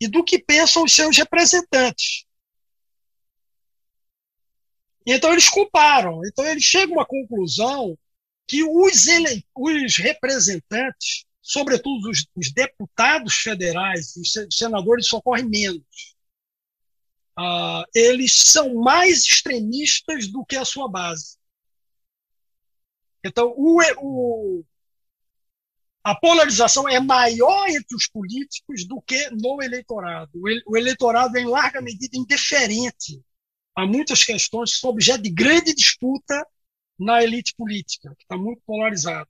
e 0.00 0.08
do 0.08 0.24
que 0.24 0.38
pensam 0.38 0.84
os 0.84 0.92
seus 0.92 1.16
representantes. 1.16 2.24
Então 5.06 5.32
eles 5.32 5.48
comparam, 5.48 6.20
então 6.24 6.46
eles 6.46 6.62
chegam 6.62 6.96
uma 6.96 7.06
conclusão 7.06 7.98
que 8.46 8.62
os, 8.62 9.06
ele... 9.06 9.44
os 9.54 9.96
representantes, 9.96 11.24
sobretudo 11.40 12.10
os, 12.10 12.26
os 12.36 12.52
deputados 12.52 13.34
federais, 13.36 14.14
os 14.16 14.32
senadores 14.50 15.06
socorrem 15.06 15.48
menos. 15.48 16.16
Uh, 17.38 17.82
eles 17.94 18.42
são 18.44 18.74
mais 18.74 19.24
extremistas 19.24 20.28
do 20.28 20.44
que 20.44 20.56
a 20.56 20.64
sua 20.64 20.88
base. 20.88 21.38
Então, 23.24 23.54
o, 23.56 23.80
o, 23.98 24.64
a 26.04 26.14
polarização 26.14 26.88
é 26.88 26.98
maior 26.98 27.68
entre 27.68 27.94
os 27.94 28.08
políticos 28.08 28.86
do 28.86 29.00
que 29.02 29.30
no 29.30 29.62
eleitorado. 29.62 30.30
O 30.66 30.76
eleitorado 30.76 31.36
é, 31.36 31.42
em 31.42 31.46
larga 31.46 31.80
medida, 31.80 32.16
indiferente 32.16 33.22
a 33.74 33.86
muitas 33.86 34.24
questões 34.24 34.74
que 34.74 34.80
são 34.80 34.90
objeto 34.90 35.22
de 35.22 35.30
grande 35.30 35.72
disputa 35.74 36.46
na 36.98 37.22
elite 37.22 37.54
política, 37.56 38.14
que 38.16 38.22
está 38.24 38.36
muito 38.36 38.60
polarizado. 38.66 39.28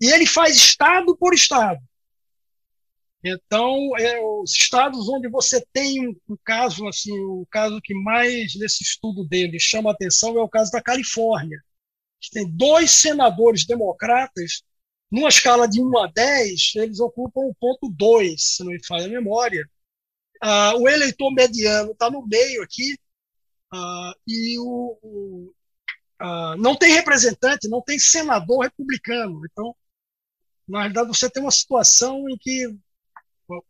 E 0.00 0.06
ele 0.06 0.26
faz 0.26 0.56
Estado 0.56 1.16
por 1.16 1.34
Estado. 1.34 1.80
Então, 3.22 3.96
é, 3.98 4.20
os 4.20 4.52
estados 4.52 5.08
onde 5.08 5.28
você 5.28 5.64
tem 5.72 6.08
um, 6.08 6.16
um 6.28 6.36
caso, 6.44 6.86
assim, 6.86 7.18
o 7.20 7.46
caso 7.50 7.80
que 7.82 7.94
mais, 7.94 8.54
nesse 8.54 8.82
estudo 8.82 9.24
dele, 9.24 9.58
chama 9.58 9.90
atenção 9.90 10.36
é 10.38 10.42
o 10.42 10.48
caso 10.48 10.70
da 10.70 10.82
Califórnia, 10.82 11.58
que 12.20 12.30
tem 12.30 12.50
dois 12.50 12.90
senadores 12.90 13.64
democratas 13.64 14.62
numa 15.14 15.28
escala 15.28 15.68
de 15.68 15.80
1 15.80 15.98
a 15.98 16.06
10, 16.08 16.72
eles 16.74 16.98
ocupam 16.98 17.42
o 17.42 17.54
ponto 17.54 17.88
2, 17.88 18.42
se 18.42 18.64
não 18.64 18.72
me 18.72 18.84
falha 18.84 19.06
a 19.06 19.08
memória. 19.08 19.64
Ah, 20.42 20.74
o 20.76 20.88
eleitor 20.88 21.32
mediano 21.32 21.92
está 21.92 22.10
no 22.10 22.26
meio 22.26 22.62
aqui, 22.64 22.98
ah, 23.72 24.12
e 24.26 24.58
o, 24.58 24.98
o 25.02 25.54
ah, 26.18 26.56
não 26.58 26.74
tem 26.76 26.92
representante, 26.92 27.68
não 27.68 27.80
tem 27.80 27.96
senador 27.96 28.64
republicano. 28.64 29.40
Então, 29.46 29.76
na 30.66 30.80
realidade, 30.80 31.08
você 31.08 31.30
tem 31.30 31.42
uma 31.42 31.52
situação 31.52 32.28
em 32.28 32.36
que 32.36 32.66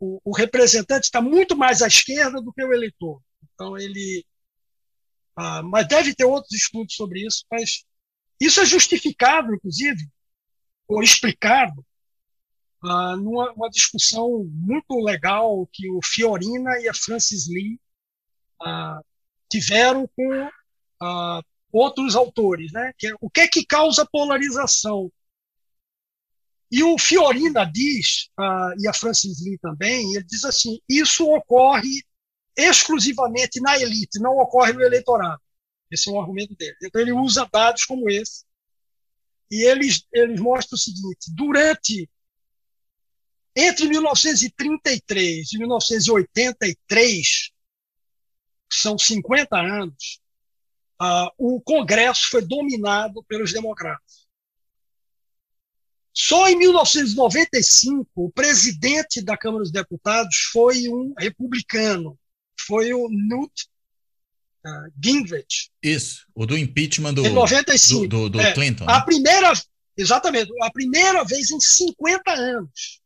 o, 0.00 0.20
o 0.24 0.34
representante 0.34 1.04
está 1.04 1.20
muito 1.20 1.54
mais 1.56 1.82
à 1.82 1.88
esquerda 1.88 2.40
do 2.40 2.52
que 2.54 2.64
o 2.64 2.72
eleitor. 2.72 3.20
Então, 3.52 3.76
ele. 3.76 4.24
Ah, 5.36 5.62
mas 5.62 5.86
deve 5.88 6.14
ter 6.14 6.24
outros 6.24 6.54
estudos 6.54 6.94
sobre 6.94 7.26
isso, 7.26 7.44
mas 7.50 7.84
isso 8.40 8.60
é 8.60 8.64
justificado, 8.64 9.54
inclusive, 9.54 10.08
ou 10.88 11.02
explicado 11.02 11.84
uh, 12.84 13.16
numa 13.16 13.70
discussão 13.70 14.44
muito 14.52 15.00
legal 15.00 15.68
que 15.72 15.90
o 15.90 16.00
Fiorina 16.02 16.78
e 16.80 16.88
a 16.88 16.94
Francis 16.94 17.46
Lee 17.48 17.80
uh, 18.62 19.04
tiveram 19.50 20.08
com 20.14 20.46
uh, 20.46 21.42
outros 21.72 22.14
autores, 22.14 22.72
né? 22.72 22.92
Que 22.98 23.08
é, 23.08 23.14
o 23.20 23.30
que 23.30 23.40
é 23.40 23.48
que 23.48 23.64
causa 23.64 24.06
polarização? 24.06 25.10
E 26.70 26.82
o 26.82 26.98
Fiorina 26.98 27.64
diz, 27.64 28.30
e 28.80 28.88
a 28.88 28.92
Francis 28.92 29.44
Lee 29.44 29.58
também, 29.58 30.14
ele 30.14 30.24
diz 30.24 30.44
assim: 30.44 30.80
isso 30.88 31.24
ocorre 31.32 32.02
exclusivamente 32.56 33.60
na 33.60 33.78
elite, 33.78 34.18
não 34.18 34.36
ocorre 34.38 34.72
no 34.72 34.82
eleitorado. 34.82 35.40
Esse 35.88 36.08
é 36.08 36.12
um 36.12 36.20
argumento 36.20 36.54
dele. 36.56 36.76
Então 36.82 37.00
ele 37.00 37.12
usa 37.12 37.48
dados 37.52 37.84
como 37.84 38.10
esse 38.10 38.43
e 39.50 39.64
eles, 39.64 40.06
eles 40.12 40.40
mostram 40.40 40.76
o 40.76 40.78
seguinte: 40.78 41.32
durante 41.34 42.08
entre 43.56 43.86
1933 43.86 45.52
e 45.52 45.58
1983, 45.58 47.50
são 48.68 48.98
50 48.98 49.56
anos, 49.56 50.20
uh, 51.00 51.30
o 51.38 51.60
Congresso 51.60 52.30
foi 52.30 52.42
dominado 52.42 53.22
pelos 53.24 53.52
democratas. 53.52 54.24
Só 56.12 56.48
em 56.48 56.56
1995, 56.56 58.08
o 58.14 58.30
presidente 58.30 59.22
da 59.22 59.36
Câmara 59.36 59.62
dos 59.62 59.72
Deputados 59.72 60.36
foi 60.52 60.88
um 60.88 61.12
republicano, 61.18 62.18
foi 62.58 62.92
o 62.92 63.08
Newt 63.08 63.68
uh, 64.66 64.92
Gingrich. 65.02 65.70
Isso, 65.82 66.26
o 66.34 66.46
do 66.46 66.56
impeachment 66.56 67.14
do, 67.14 67.26
em 67.26 67.32
95. 67.32 68.00
do, 68.00 68.06
do, 68.06 68.30
do 68.30 68.40
é, 68.40 68.52
Clinton. 68.52 68.84
A 68.88 68.98
né? 68.98 69.04
primeira, 69.04 69.52
exatamente, 69.96 70.50
a 70.62 70.70
primeira 70.70 71.24
vez 71.24 71.50
em 71.50 71.60
50 71.60 72.32
anos. 72.32 73.00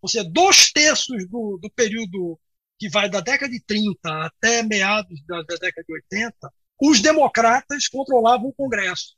Ou 0.00 0.08
seja, 0.08 0.24
dois 0.24 0.70
terços 0.72 1.28
do, 1.28 1.58
do 1.60 1.70
período 1.70 2.38
que 2.78 2.88
vai 2.88 3.10
da 3.10 3.20
década 3.20 3.52
de 3.52 3.60
30 3.60 3.98
até 4.26 4.62
meados 4.62 5.20
da, 5.26 5.42
da 5.42 5.56
década 5.56 5.84
de 5.86 5.92
80, 5.92 6.52
os 6.80 7.00
democratas 7.00 7.88
controlavam 7.88 8.48
o 8.48 8.54
Congresso. 8.54 9.16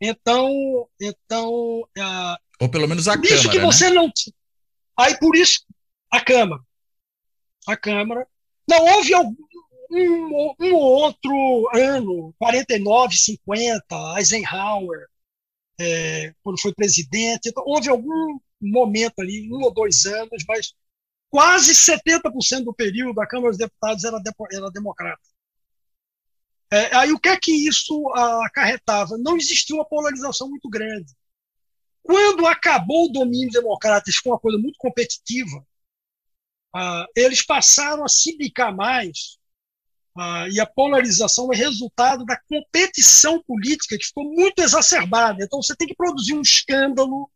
Então, 0.00 0.88
então 0.98 1.80
uh, 1.82 2.36
ou 2.58 2.70
pelo 2.70 2.88
menos 2.88 3.06
a 3.06 3.14
Câmara. 3.14 3.34
Isso 3.34 3.50
que 3.50 3.58
você 3.58 3.90
né? 3.90 3.96
não. 3.96 4.10
Aí 4.98 5.18
por 5.18 5.36
isso 5.36 5.64
a 6.10 6.20
Câmara, 6.20 6.62
a 7.66 7.76
Câmara. 7.76 8.26
Não 8.68 8.84
houve 8.84 9.12
algum, 9.12 9.34
um, 9.90 10.54
um 10.60 10.74
outro 10.74 11.68
ano, 11.74 12.34
49, 12.38 13.16
50, 13.16 14.14
Eisenhower, 14.18 15.06
é, 15.80 16.34
quando 16.42 16.60
foi 16.60 16.72
presidente. 16.74 17.48
Então, 17.48 17.62
houve 17.66 17.88
algum 17.88 18.38
momento 18.60 19.20
ali, 19.20 19.50
um 19.52 19.62
ou 19.62 19.72
dois 19.72 20.04
anos, 20.06 20.44
mas 20.46 20.72
quase 21.30 21.74
70% 21.74 22.64
do 22.64 22.74
período 22.74 23.14
da 23.14 23.26
Câmara 23.26 23.50
dos 23.50 23.58
Deputados 23.58 24.04
era, 24.04 24.20
era 24.52 24.70
democrata. 24.70 25.20
É, 26.72 26.94
aí 26.96 27.12
o 27.12 27.18
que 27.18 27.28
é 27.28 27.36
que 27.36 27.52
isso 27.52 28.08
acarretava? 28.44 29.18
Não 29.18 29.36
existia 29.36 29.74
uma 29.74 29.84
polarização 29.84 30.48
muito 30.48 30.68
grande. 30.68 31.12
Quando 32.02 32.46
acabou 32.46 33.06
o 33.06 33.12
domínio 33.12 33.50
democrata, 33.50 34.08
isso 34.08 34.20
foi 34.22 34.32
uma 34.32 34.38
coisa 34.38 34.58
muito 34.58 34.76
competitiva, 34.78 35.66
ah, 36.74 37.06
eles 37.16 37.44
passaram 37.44 38.04
a 38.04 38.08
se 38.08 38.36
bicar 38.36 38.74
mais 38.74 39.39
ah, 40.16 40.46
e 40.50 40.60
a 40.60 40.66
polarização 40.66 41.52
é 41.52 41.56
resultado 41.56 42.24
da 42.24 42.38
competição 42.48 43.42
política 43.42 43.96
que 43.96 44.06
ficou 44.06 44.24
muito 44.24 44.60
exacerbada. 44.60 45.44
Então 45.44 45.62
você 45.62 45.74
tem 45.76 45.88
que 45.88 45.94
produzir 45.94 46.34
um 46.34 46.42
escândalo 46.42 47.30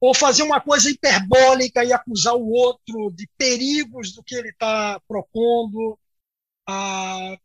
ou 0.00 0.14
fazer 0.14 0.42
uma 0.42 0.60
coisa 0.60 0.90
hiperbólica 0.90 1.84
e 1.84 1.92
acusar 1.92 2.34
o 2.34 2.50
outro 2.50 3.10
de 3.10 3.28
perigos 3.36 4.12
do 4.12 4.22
que 4.22 4.34
ele 4.34 4.50
está 4.50 5.00
propondo. 5.08 5.98
Ah, 6.66 7.36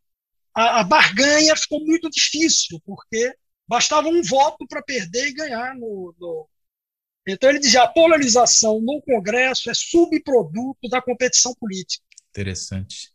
a, 0.53 0.81
a, 0.81 0.83
barganha 0.83 1.55
ficou 1.55 1.79
muito 1.83 2.09
difícil, 2.09 2.79
porque 2.85 3.35
bastava 3.67 4.07
um 4.07 4.21
voto 4.21 4.67
para 4.67 4.83
perder 4.83 5.27
e 5.29 5.33
ganhar. 5.33 5.75
No, 5.75 6.13
no... 6.19 6.49
Então 7.27 7.49
ele 7.49 7.59
dizia 7.59 7.83
a 7.83 7.87
polarização 7.87 8.79
no 8.81 9.01
Congresso 9.01 9.69
é 9.69 9.73
subproduto 9.73 10.89
da 10.89 11.01
competição 11.01 11.55
política. 11.55 12.05
Interessante. 12.29 13.11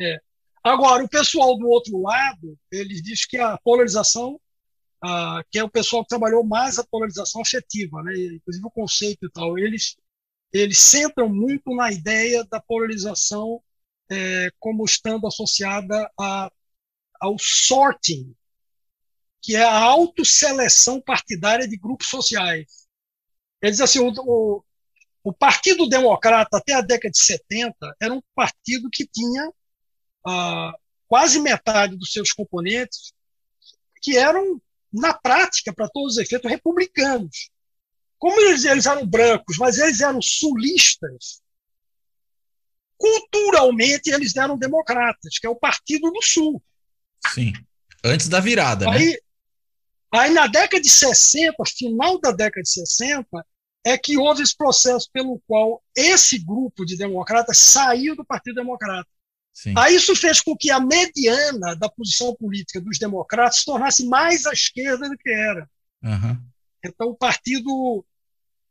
É. 0.00 0.20
Agora, 0.62 1.04
o 1.04 1.08
pessoal 1.08 1.58
do 1.58 1.68
outro 1.68 2.00
lado, 2.00 2.56
eles 2.70 3.02
dizem 3.02 3.26
que 3.28 3.36
a 3.36 3.58
polarização, 3.58 4.40
que 5.50 5.58
é 5.58 5.64
o 5.64 5.70
pessoal 5.70 6.02
que 6.02 6.08
trabalhou 6.08 6.44
mais 6.44 6.78
a 6.78 6.84
polarização 6.84 7.42
afetiva, 7.42 8.02
né? 8.02 8.12
inclusive 8.16 8.64
o 8.64 8.70
conceito 8.70 9.26
e 9.26 9.30
tal, 9.30 9.58
eles, 9.58 9.96
eles 10.52 10.78
centram 10.78 11.28
muito 11.28 11.74
na 11.74 11.90
ideia 11.90 12.44
da 12.44 12.60
polarização 12.60 13.60
é, 14.08 14.50
como 14.60 14.84
estando 14.84 15.26
associada 15.26 16.08
a, 16.18 16.50
ao 17.20 17.36
sorting, 17.38 18.32
que 19.40 19.56
é 19.56 19.64
a 19.64 19.82
autoseleção 19.82 21.00
partidária 21.00 21.66
de 21.66 21.76
grupos 21.76 22.08
sociais. 22.08 22.86
Eles 23.60 23.80
assim, 23.80 23.98
o, 23.98 24.12
o, 24.18 24.64
o 25.24 25.32
Partido 25.32 25.88
Democrata 25.88 26.58
até 26.58 26.74
a 26.74 26.80
década 26.80 27.10
de 27.10 27.18
70 27.18 27.74
era 28.00 28.14
um 28.14 28.22
partido 28.34 28.88
que 28.90 29.04
tinha 29.06 29.52
ah, 30.26 30.72
quase 31.06 31.40
metade 31.40 31.96
dos 31.96 32.12
seus 32.12 32.32
componentes 32.32 33.12
que 34.00 34.16
eram, 34.16 34.60
na 34.92 35.14
prática, 35.14 35.72
para 35.72 35.88
todos 35.88 36.14
os 36.14 36.18
efeitos, 36.18 36.50
republicanos. 36.50 37.50
Como 38.18 38.40
eles, 38.40 38.64
eles 38.64 38.86
eram 38.86 39.06
brancos, 39.06 39.56
mas 39.58 39.78
eles 39.78 40.00
eram 40.00 40.20
sulistas, 40.22 41.42
culturalmente 42.96 44.10
eles 44.10 44.36
eram 44.36 44.56
democratas, 44.56 45.38
que 45.38 45.46
é 45.46 45.50
o 45.50 45.56
Partido 45.56 46.10
do 46.10 46.22
Sul. 46.22 46.62
Sim, 47.34 47.52
antes 48.04 48.28
da 48.28 48.38
virada, 48.38 48.88
aí, 48.90 49.10
né? 49.10 49.16
Aí 50.12 50.30
na 50.30 50.46
década 50.46 50.80
de 50.80 50.88
60, 50.90 51.56
final 51.76 52.20
da 52.20 52.30
década 52.30 52.62
de 52.62 52.68
60, 52.68 53.26
é 53.84 53.98
que 53.98 54.16
houve 54.16 54.42
esse 54.42 54.56
processo 54.56 55.08
pelo 55.12 55.40
qual 55.46 55.82
esse 55.96 56.38
grupo 56.38 56.84
de 56.84 56.96
democratas 56.96 57.58
saiu 57.58 58.14
do 58.14 58.24
Partido 58.24 58.56
Democrata. 58.56 59.08
Sim. 59.52 59.74
Aí 59.76 59.94
isso 59.94 60.16
fez 60.16 60.40
com 60.40 60.56
que 60.56 60.70
a 60.70 60.80
mediana 60.80 61.76
da 61.76 61.88
posição 61.88 62.34
política 62.34 62.80
dos 62.80 62.98
democratas 62.98 63.58
se 63.58 63.64
tornasse 63.64 64.06
mais 64.06 64.46
à 64.46 64.52
esquerda 64.52 65.08
do 65.08 65.16
que 65.16 65.30
era. 65.30 65.68
Uhum. 66.02 66.38
Então 66.84 67.08
o 67.08 67.16
partido. 67.16 68.04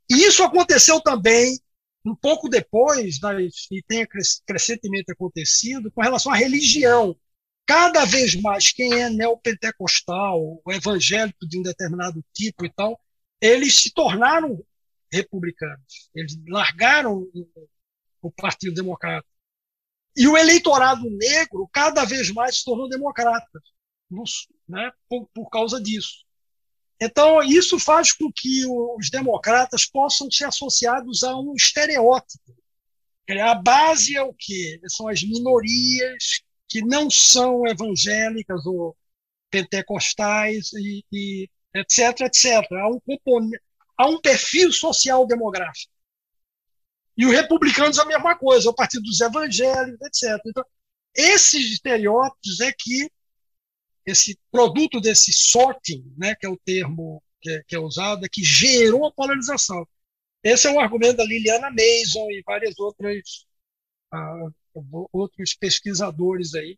E 0.09 0.15
isso 0.25 0.43
aconteceu 0.43 0.99
também 0.99 1.57
um 2.03 2.15
pouco 2.15 2.49
depois, 2.49 3.19
e 3.71 3.83
tem 3.83 4.07
crescentemente 4.45 5.11
acontecido, 5.11 5.91
com 5.91 6.01
relação 6.01 6.31
à 6.31 6.35
religião. 6.35 7.15
Cada 7.65 8.05
vez 8.05 8.35
mais 8.35 8.71
quem 8.71 8.91
é 8.93 9.09
neopentecostal, 9.09 10.61
evangélico 10.69 11.47
de 11.47 11.59
um 11.59 11.61
determinado 11.61 12.25
tipo 12.33 12.65
e 12.65 12.69
tal, 12.73 12.99
eles 13.39 13.81
se 13.81 13.93
tornaram 13.93 14.61
republicanos. 15.11 16.09
Eles 16.13 16.37
largaram 16.47 17.27
o 18.21 18.31
Partido 18.31 18.73
Democrata. 18.73 19.27
E 20.15 20.27
o 20.27 20.38
eleitorado 20.38 21.09
negro 21.09 21.69
cada 21.71 22.03
vez 22.05 22.31
mais 22.31 22.57
se 22.57 22.65
tornou 22.65 22.89
democrata, 22.89 23.61
né, 24.67 24.91
por, 25.09 25.27
por 25.33 25.49
causa 25.49 25.81
disso. 25.81 26.25
Então, 26.99 27.41
isso 27.41 27.79
faz 27.79 28.11
com 28.11 28.31
que 28.31 28.63
os 28.65 29.09
democratas 29.09 29.85
possam 29.85 30.29
ser 30.29 30.45
associados 30.45 31.23
a 31.23 31.35
um 31.35 31.55
estereótipo. 31.55 32.55
A 33.41 33.55
base 33.55 34.15
é 34.15 34.21
o 34.21 34.33
quê? 34.38 34.79
São 34.88 35.07
as 35.07 35.23
minorias 35.23 36.41
que 36.67 36.81
não 36.81 37.09
são 37.09 37.65
evangélicas 37.65 38.65
ou 38.65 38.95
pentecostais 39.49 40.71
e, 40.73 41.03
e 41.11 41.49
etc, 41.75 42.21
etc. 42.21 42.71
Há 42.71 42.89
um, 42.89 42.99
há 43.97 44.07
um 44.07 44.21
perfil 44.21 44.71
social 44.71 45.25
demográfico. 45.25 45.91
E 47.17 47.25
os 47.25 47.31
republicanos 47.31 47.99
a 47.99 48.05
mesma 48.05 48.35
coisa, 48.38 48.69
o 48.69 48.73
partido 48.73 49.03
dos 49.03 49.19
evangélicos, 49.19 50.01
etc. 50.01 50.41
Então, 50.45 50.63
esses 51.15 51.73
estereótipos 51.73 52.61
é 52.61 52.71
que 52.71 53.09
esse 54.05 54.39
produto 54.51 54.99
desse 54.99 55.31
sorting, 55.31 56.03
né, 56.17 56.35
que 56.35 56.45
é 56.45 56.49
o 56.49 56.57
termo 56.57 57.21
que 57.41 57.49
é, 57.49 57.63
que 57.67 57.75
é 57.75 57.79
usado, 57.79 58.25
é 58.25 58.29
que 58.29 58.43
gerou 58.43 59.05
a 59.05 59.11
polarização. 59.11 59.88
Esse 60.43 60.67
é 60.67 60.71
um 60.71 60.79
argumento 60.79 61.17
da 61.17 61.25
Liliana 61.25 61.69
Mason 61.69 62.29
e 62.31 62.43
vários 62.45 62.79
outros, 62.79 63.47
uh, 64.13 65.07
outros 65.11 65.53
pesquisadores 65.53 66.55
aí, 66.55 66.77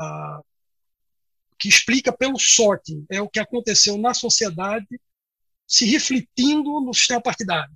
uh, 0.00 0.44
que 1.58 1.68
explica 1.68 2.12
pelo 2.12 2.38
sorting, 2.38 3.06
é 3.10 3.22
o 3.22 3.28
que 3.28 3.40
aconteceu 3.40 3.96
na 3.96 4.12
sociedade 4.12 5.00
se 5.66 5.86
refletindo 5.86 6.80
no 6.80 6.92
sistema 6.92 7.22
partidário. 7.22 7.74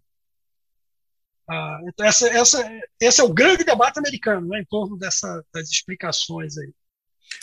Ah, 1.48 1.80
então 1.86 2.06
essa, 2.06 2.28
essa, 2.28 2.80
esse 3.00 3.20
é 3.20 3.24
o 3.24 3.32
grande 3.32 3.64
debate 3.64 3.98
americano 3.98 4.48
né, 4.48 4.60
em 4.60 4.64
torno 4.66 4.98
dessa, 4.98 5.42
das 5.52 5.70
explicações 5.70 6.58
aí. 6.58 6.70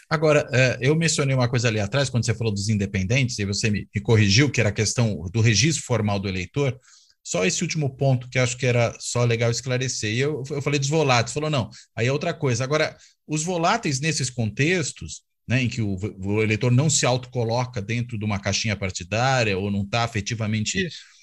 Agora, 0.09 0.47
é, 0.51 0.77
eu 0.81 0.95
mencionei 0.95 1.35
uma 1.35 1.49
coisa 1.49 1.67
ali 1.67 1.79
atrás, 1.79 2.09
quando 2.09 2.25
você 2.25 2.33
falou 2.33 2.53
dos 2.53 2.69
independentes, 2.69 3.37
e 3.39 3.45
você 3.45 3.69
me, 3.69 3.87
corrigiu, 4.03 4.49
que 4.51 4.59
era 4.59 4.69
a 4.69 4.73
questão 4.73 5.27
do 5.31 5.41
registro 5.41 5.83
formal 5.83 6.19
do 6.19 6.27
eleitor. 6.27 6.79
Só 7.23 7.43
esse 7.43 7.63
último 7.63 7.95
ponto 7.95 8.29
que 8.29 8.37
acho 8.37 8.57
que 8.57 8.67
era 8.67 8.95
só 8.99 9.23
legal 9.23 9.49
esclarecer. 9.49 10.13
E 10.13 10.19
eu, 10.19 10.43
eu 10.49 10.61
falei 10.61 10.79
dos 10.79 10.89
voláteis, 10.89 11.33
falou, 11.33 11.49
não, 11.49 11.69
aí 11.95 12.05
é 12.05 12.11
outra 12.11 12.33
coisa. 12.33 12.63
Agora, 12.63 12.95
os 13.27 13.43
voláteis 13.43 13.99
nesses 13.99 14.29
contextos, 14.29 15.23
né, 15.47 15.63
em 15.63 15.69
que 15.69 15.81
o, 15.81 15.97
o 16.23 16.43
eleitor 16.43 16.71
não 16.71 16.89
se 16.89 17.05
autocoloca 17.05 17.81
dentro 17.81 18.17
de 18.17 18.25
uma 18.25 18.39
caixinha 18.39 18.75
partidária 18.75 19.57
ou 19.57 19.71
não 19.71 19.81
está 19.81 20.03
afetivamente 20.03 20.85
Isso. 20.85 21.14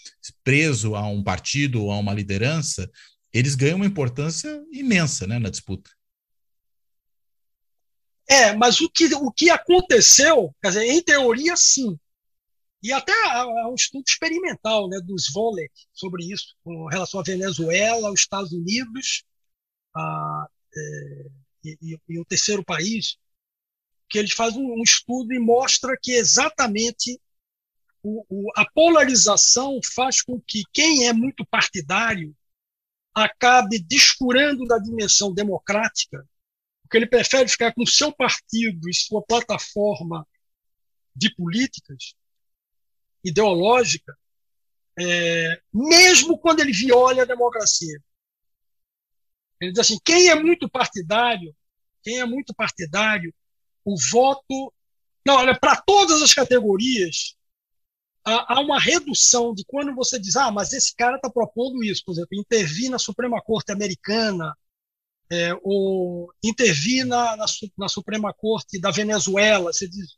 Preso 0.45 0.95
a 0.95 1.07
um 1.07 1.23
partido 1.23 1.83
ou 1.83 1.93
a 1.93 1.99
uma 1.99 2.15
liderança, 2.15 2.91
eles 3.33 3.55
ganham 3.55 3.77
uma 3.77 3.87
importância 3.87 4.63
imensa 4.71 5.27
né, 5.27 5.39
na 5.39 5.51
disputa. 5.51 5.91
É, 8.29 8.55
mas 8.55 8.81
o 8.81 8.89
que, 8.89 9.13
o 9.15 9.33
que 9.33 9.51
aconteceu, 9.51 10.55
quer 10.63 10.69
dizer, 10.69 10.85
em 10.85 11.03
teoria, 11.03 11.57
sim. 11.57 11.99
E 12.83 12.93
até 12.93 13.13
há, 13.31 13.69
um 13.69 13.75
estudo 13.75 14.05
experimental 14.07 14.89
né, 14.89 15.01
dos 15.01 15.31
Volek 15.33 15.73
sobre 15.93 16.25
isso, 16.33 16.57
com 16.65 16.87
relação 16.87 17.21
à 17.21 17.23
Venezuela, 17.23 18.11
os 18.11 18.21
Estados 18.21 18.53
Unidos 18.53 19.25
a, 19.95 20.47
é, 20.77 21.27
e, 21.65 21.99
e, 22.09 22.19
o 22.19 22.25
terceiro 22.25 22.65
país, 22.65 23.17
que 24.09 24.19
eles 24.19 24.33
fazem 24.33 24.61
um 24.61 24.83
estudo 24.83 25.33
e 25.33 25.39
mostra 25.39 25.97
que 26.01 26.13
exatamente 26.13 27.21
o, 28.03 28.25
o, 28.29 28.51
a 28.57 28.69
polarização 28.71 29.79
faz 29.95 30.23
com 30.23 30.41
que 30.41 30.63
quem 30.73 31.09
é 31.09 31.13
muito 31.13 31.47
partidário 31.47 32.35
acabe 33.15 33.79
descurando 33.79 34.65
da 34.67 34.79
dimensão 34.79 35.33
democrática 35.33 36.27
porque 36.93 36.99
ele 36.99 37.07
prefere 37.07 37.49
ficar 37.49 37.73
com 37.73 37.87
seu 37.87 38.13
partido 38.13 38.87
e 38.87 38.93
sua 38.93 39.23
plataforma 39.23 40.29
de 41.17 41.35
políticas 41.35 42.15
ideológica, 43.25 44.15
é, 44.99 45.63
mesmo 45.73 46.39
quando 46.39 46.61
ele 46.61 46.71
viola 46.71 47.23
a 47.23 47.25
democracia. 47.25 47.99
Ele 49.59 49.73
diz 49.73 49.79
assim: 49.79 49.99
quem 50.05 50.29
é 50.29 50.35
muito 50.35 50.69
partidário, 50.69 51.57
quem 52.03 52.21
é 52.21 52.27
muito 52.27 52.55
partidário, 52.55 53.35
o 53.87 53.95
voto. 54.11 54.71
Não, 55.25 55.37
olha, 55.37 55.59
para 55.59 55.81
todas 55.81 56.21
as 56.21 56.35
categorias, 56.35 57.37
há, 58.25 58.61
uma 58.61 58.79
redução 58.79 59.55
de 59.55 59.65
quando 59.65 59.95
você 59.95 60.19
diz, 60.19 60.37
ah, 60.37 60.51
mas 60.51 60.73
esse 60.73 60.95
cara 60.95 61.17
está 61.17 61.29
propondo 61.31 61.83
isso, 61.83 62.03
por 62.05 62.13
exemplo, 62.13 62.39
intervir 62.39 62.91
na 62.91 62.99
Suprema 62.99 63.41
Corte 63.43 63.73
Americana, 63.73 64.57
é, 65.31 65.53
o 65.63 66.31
intervir 66.43 67.07
na, 67.07 67.37
na, 67.37 67.47
na, 67.79 67.89
Suprema 67.89 68.33
Corte 68.35 68.79
da 68.79 68.91
Venezuela, 68.91 69.73
você 69.73 69.89
diz, 69.89 70.17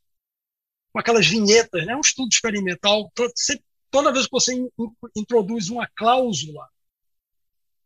com 0.92 0.98
aquelas 0.98 1.26
vinhetas, 1.26 1.86
né? 1.86 1.94
um 1.94 2.00
estudo 2.00 2.28
experimental. 2.32 3.10
Você, 3.16 3.60
toda 3.90 4.12
vez 4.12 4.26
que 4.26 4.32
você 4.32 4.54
in, 4.54 4.68
introduz 5.16 5.68
uma 5.68 5.88
cláusula 5.94 6.68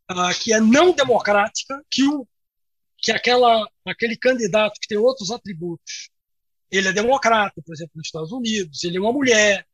ah, 0.08 0.32
que 0.32 0.54
é 0.54 0.60
não 0.60 0.92
democrática, 0.92 1.84
que, 1.90 2.02
o, 2.04 2.26
que 2.96 3.12
aquela, 3.12 3.68
aquele 3.84 4.16
candidato 4.16 4.80
que 4.80 4.88
tem 4.88 4.96
outros 4.96 5.30
atributos, 5.30 6.10
ele 6.70 6.88
é 6.88 6.92
democrata, 6.92 7.60
por 7.64 7.74
exemplo, 7.74 7.92
nos 7.94 8.06
Estados 8.06 8.32
Unidos, 8.32 8.84
ele 8.84 8.96
é 8.96 9.00
uma 9.00 9.12
mulher, 9.12 9.67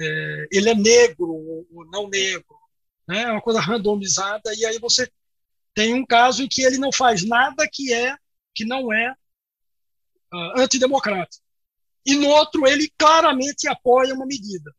é, 0.00 0.46
ele 0.50 0.70
é 0.70 0.74
negro 0.74 1.30
ou 1.30 1.86
não 1.90 2.08
negro, 2.08 2.56
né? 3.06 3.22
é 3.22 3.30
uma 3.30 3.42
coisa 3.42 3.60
randomizada, 3.60 4.54
e 4.54 4.64
aí 4.64 4.78
você 4.78 5.10
tem 5.74 5.94
um 5.94 6.06
caso 6.06 6.42
em 6.42 6.48
que 6.48 6.62
ele 6.62 6.78
não 6.78 6.92
faz 6.92 7.24
nada 7.24 7.68
que 7.70 7.92
é 7.92 8.16
que 8.54 8.64
não 8.64 8.92
é 8.92 9.12
uh, 10.32 10.60
antidemocrático. 10.60 11.42
E 12.06 12.14
no 12.14 12.28
outro, 12.28 12.66
ele 12.66 12.92
claramente 12.96 13.66
apoia 13.66 14.14
uma 14.14 14.26
medida. 14.26 14.72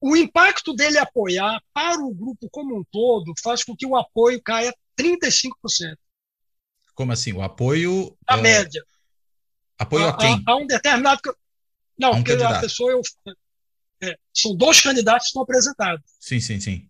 O 0.00 0.16
impacto 0.16 0.74
dele 0.74 0.98
apoiar 0.98 1.60
para 1.72 2.00
o 2.00 2.14
grupo 2.14 2.48
como 2.50 2.78
um 2.78 2.84
todo 2.90 3.32
faz 3.42 3.64
com 3.64 3.76
que 3.76 3.86
o 3.86 3.96
apoio 3.96 4.40
caia 4.42 4.72
35%. 4.98 5.96
Como 6.94 7.12
assim? 7.12 7.32
O 7.32 7.42
apoio. 7.42 8.16
A 8.26 8.38
é... 8.38 8.40
média. 8.40 8.84
Apoio 9.78 10.06
a, 10.06 10.10
a 10.10 10.16
quem? 10.16 10.42
A, 10.46 10.52
a, 10.52 10.56
um 10.56 10.66
determinado. 10.66 11.20
Não, 11.98 12.10
um 12.10 12.14
porque 12.16 12.32
candidato. 12.32 12.56
a 12.56 12.60
pessoa. 12.60 12.92
Eu... 12.92 13.02
É, 14.02 14.16
são 14.32 14.54
dois 14.54 14.80
candidatos 14.80 15.24
que 15.24 15.28
estão 15.28 15.42
apresentados. 15.42 16.04
Sim, 16.20 16.40
sim, 16.40 16.60
sim 16.60 16.88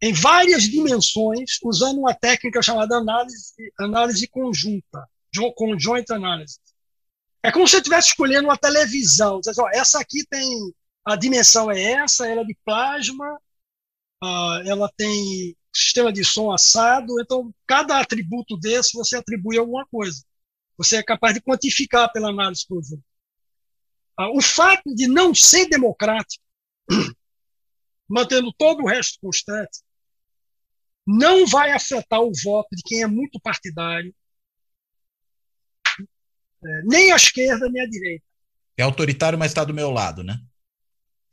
em 0.00 0.12
várias 0.12 0.64
dimensões, 0.64 1.58
usando 1.64 1.98
uma 1.98 2.14
técnica 2.14 2.62
chamada 2.62 2.96
análise, 2.96 3.54
análise 3.78 4.28
conjunta, 4.28 5.08
conjoint 5.54 6.10
analysis. 6.12 6.60
É 7.42 7.50
como 7.50 7.66
se 7.66 7.72
você 7.72 7.76
estivesse 7.78 8.08
escolhendo 8.08 8.48
uma 8.48 8.58
televisão. 8.58 9.40
Diz, 9.40 9.58
ó, 9.58 9.68
essa 9.72 10.00
aqui 10.00 10.24
tem 10.28 10.72
a 11.04 11.14
dimensão 11.14 11.70
é 11.70 11.80
essa, 11.92 12.26
ela 12.26 12.40
é 12.40 12.44
de 12.44 12.56
plasma, 12.64 13.38
uh, 14.22 14.58
ela 14.66 14.90
tem 14.96 15.56
sistema 15.72 16.12
de 16.12 16.24
som 16.24 16.52
assado. 16.52 17.20
Então, 17.20 17.54
cada 17.66 18.00
atributo 18.00 18.56
desse 18.56 18.94
você 18.94 19.16
atribui 19.16 19.56
alguma 19.56 19.86
coisa. 19.86 20.24
Você 20.76 20.96
é 20.96 21.02
capaz 21.02 21.34
de 21.34 21.40
quantificar 21.40 22.12
pela 22.12 22.30
análise 22.30 22.66
conjunta. 22.66 23.02
Uh, 24.18 24.36
o 24.36 24.42
fato 24.42 24.94
de 24.94 25.06
não 25.06 25.34
ser 25.34 25.68
democrático, 25.68 26.42
mantendo 28.08 28.52
todo 28.56 28.82
o 28.82 28.86
resto 28.86 29.18
constante, 29.20 29.80
não 31.06 31.46
vai 31.46 31.72
afetar 31.72 32.20
o 32.20 32.32
voto 32.42 32.68
de 32.72 32.82
quem 32.82 33.02
é 33.02 33.06
muito 33.06 33.38
partidário, 33.40 34.14
é, 36.64 36.82
nem 36.84 37.12
a 37.12 37.16
esquerda 37.16 37.68
nem 37.68 37.82
a 37.82 37.86
direita. 37.86 38.24
É 38.76 38.82
autoritário, 38.82 39.38
mas 39.38 39.50
está 39.50 39.64
do 39.64 39.74
meu 39.74 39.90
lado, 39.90 40.22
né? 40.24 40.38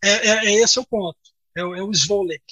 É, 0.04 0.28
é, 0.28 0.46
é 0.46 0.54
esse 0.62 0.80
o 0.80 0.86
ponto. 0.86 1.18
É, 1.56 1.64
o, 1.64 1.76
é 1.76 1.82
o 1.82 1.94
Svolek. 1.94 2.44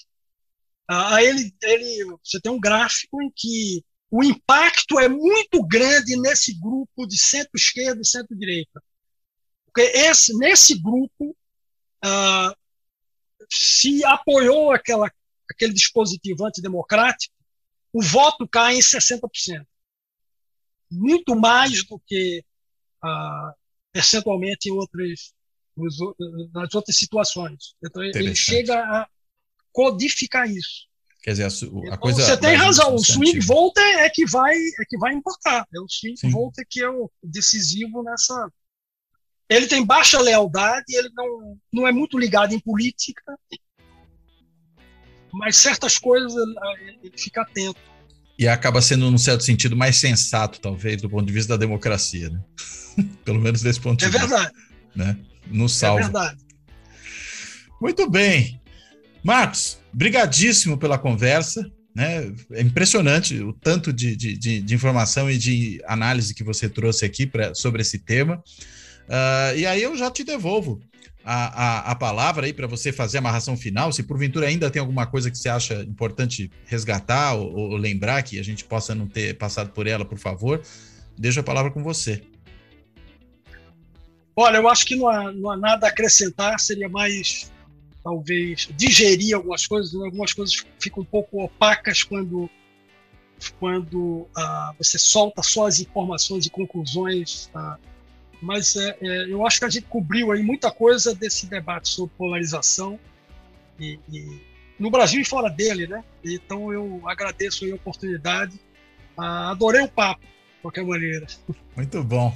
Ah, 0.88 1.24
ele, 1.24 1.54
ele, 1.64 2.18
você 2.24 2.40
tem 2.42 2.52
um 2.52 2.60
gráfico 2.60 3.22
em 3.22 3.32
que 3.34 3.84
o 4.10 4.24
impacto 4.24 5.00
é 5.00 5.08
muito 5.08 5.66
grande 5.66 6.20
nesse 6.20 6.60
grupo 6.60 7.08
de 7.08 7.18
centro-esquerda 7.18 8.02
e 8.02 8.06
centro-direita. 8.06 8.84
Porque 9.74 9.90
esse, 9.98 10.38
nesse 10.38 10.80
grupo 10.80 11.36
ah, 12.04 12.56
se 13.50 14.04
apoiou 14.06 14.72
aquela 14.72 15.12
aquele 15.50 15.74
dispositivo 15.74 16.46
antidemocrático, 16.46 17.36
o 17.94 18.02
voto 18.02 18.48
cai 18.48 18.76
em 18.76 18.80
60%. 18.80 19.20
Muito 20.90 21.36
mais 21.36 21.86
do 21.86 22.00
que 22.06 22.44
ah, 23.04 23.54
percentualmente 23.92 24.70
em 24.70 24.72
outras, 24.72 25.34
nas 26.54 26.74
outras 26.74 26.96
situações. 26.96 27.76
Então, 27.84 28.02
ele 28.04 28.36
chega 28.36 28.76
a 28.76 29.08
codificar 29.72 30.50
isso. 30.50 30.88
Quer 31.22 31.32
dizer, 31.32 31.44
a, 31.44 31.48
então, 31.48 31.98
coisa. 31.98 32.24
Você 32.24 32.38
tem 32.38 32.56
razão, 32.56 32.96
o 32.96 33.00
swing 33.00 33.40
vote 33.42 33.80
é, 33.80 34.06
é, 34.06 34.10
que 34.10 34.26
vai, 34.26 34.56
é 34.56 34.86
que 34.88 34.98
vai 34.98 35.14
importar. 35.14 35.68
É 35.74 35.80
o 35.80 35.88
swing 35.88 36.18
Sim. 36.18 36.32
vote 36.32 36.66
que 36.68 36.82
é 36.82 36.90
o 36.90 37.12
decisivo 37.24 38.02
nessa. 38.04 38.52
Ele 39.52 39.68
tem 39.68 39.86
baixa 39.86 40.18
lealdade, 40.18 40.86
ele 40.96 41.10
não, 41.14 41.58
não 41.74 41.88
é 41.88 41.92
muito 41.92 42.18
ligado 42.18 42.54
em 42.54 42.60
política, 42.60 43.22
mas 45.34 45.58
certas 45.58 45.98
coisas 45.98 46.34
ele 47.04 47.12
fica 47.18 47.42
atento. 47.42 47.78
E 48.40 48.48
acaba 48.48 48.82
sendo, 48.82 49.12
num 49.12 49.18
certo 49.18 49.44
sentido, 49.44 49.76
mais 49.76 49.98
sensato, 49.98 50.62
talvez, 50.62 51.02
do 51.02 51.10
ponto 51.10 51.26
de 51.26 51.34
vista 51.34 51.50
da 51.50 51.58
democracia, 51.58 52.30
né? 52.30 52.42
Pelo 53.26 53.42
menos 53.42 53.62
desse 53.62 53.82
ponto 53.82 54.06
é 54.06 54.10
de 54.10 54.18
verdade. 54.18 54.54
vista. 54.54 54.70
Né? 54.96 55.20
No 55.48 55.68
salvo. 55.68 56.00
É 56.00 56.04
verdade. 56.04 56.38
Muito 57.82 58.10
bem. 58.10 58.62
Marcos, 59.22 59.80
brigadíssimo 59.92 60.78
pela 60.78 60.98
conversa. 60.98 61.70
Né? 61.94 62.34
É 62.54 62.62
impressionante 62.62 63.38
o 63.42 63.52
tanto 63.52 63.92
de, 63.92 64.16
de, 64.16 64.38
de, 64.38 64.62
de 64.62 64.74
informação 64.74 65.30
e 65.30 65.38
de 65.38 65.82
análise 65.86 66.34
que 66.34 66.44
você 66.44 66.70
trouxe 66.70 67.04
aqui 67.04 67.28
pra, 67.28 67.54
sobre 67.54 67.82
esse 67.82 68.00
tema. 68.00 68.42
Uh, 69.12 69.58
e 69.58 69.66
aí 69.66 69.84
eu 69.84 69.98
já 69.98 70.10
te 70.10 70.24
devolvo 70.24 70.80
a, 71.26 71.90
a, 71.90 71.92
a 71.92 71.96
palavra 71.96 72.46
aí 72.46 72.54
para 72.54 72.66
você 72.66 72.94
fazer 72.94 73.18
a 73.18 73.20
amarração 73.20 73.58
final. 73.58 73.92
Se 73.92 74.04
porventura 74.04 74.48
ainda 74.48 74.72
tem 74.72 74.80
alguma 74.80 75.06
coisa 75.06 75.30
que 75.30 75.38
você 75.38 75.50
acha 75.50 75.82
importante 75.82 76.50
resgatar 76.66 77.34
ou, 77.34 77.54
ou 77.54 77.76
lembrar 77.76 78.24
que 78.24 78.40
a 78.40 78.44
gente 78.44 78.64
possa 78.64 78.96
não 78.96 79.08
ter 79.08 79.38
passado 79.38 79.72
por 79.72 79.86
ela, 79.86 80.06
por 80.06 80.18
favor, 80.18 80.62
deixo 81.18 81.42
a 81.42 81.44
palavra 81.44 81.72
com 81.72 81.84
você. 81.84 82.24
Olha, 84.34 84.58
eu 84.58 84.70
acho 84.70 84.86
que 84.86 84.96
não 84.96 85.10
há, 85.10 85.30
não 85.34 85.52
há 85.52 85.58
nada 85.58 85.88
a 85.88 85.90
acrescentar, 85.90 86.58
seria 86.58 86.88
mais 86.88 87.52
talvez 88.02 88.70
digerir 88.78 89.36
algumas 89.36 89.68
coisas, 89.68 89.94
algumas 89.94 90.32
coisas 90.32 90.66
ficam 90.80 91.04
um 91.04 91.06
pouco 91.06 91.44
opacas 91.44 92.02
quando 92.02 92.50
quando 93.60 94.28
ah, 94.38 94.74
você 94.78 95.00
solta 95.00 95.42
só 95.42 95.66
as 95.66 95.80
informações 95.80 96.46
e 96.46 96.50
conclusões, 96.50 97.50
ah, 97.56 97.78
mas 98.42 98.76
é, 98.76 98.98
é, 99.02 99.32
eu 99.32 99.46
acho 99.46 99.60
que 99.60 99.66
a 99.66 99.70
gente 99.70 99.86
cobriu 99.86 100.32
aí 100.32 100.42
muita 100.42 100.72
coisa 100.72 101.14
desse 101.14 101.46
debate 101.46 101.90
sobre 101.90 102.14
polarização 102.18 103.00
e, 103.80 104.00
e 104.12 104.42
no 104.80 104.90
Brasil 104.90 105.22
e 105.22 105.26
fora 105.26 105.50
dele, 105.50 105.86
né? 105.86 106.04
Então 106.24 106.74
eu 106.74 107.02
agradeço 107.06 107.66
a 107.66 107.76
oportunidade, 107.76 108.60
ah, 109.16 109.52
adorei 109.52 109.82
o 109.82 109.88
papo, 109.88 110.22
de 110.22 110.62
qualquer 110.62 110.84
maneira. 110.84 111.28
Muito 111.76 112.04
bom. 112.04 112.36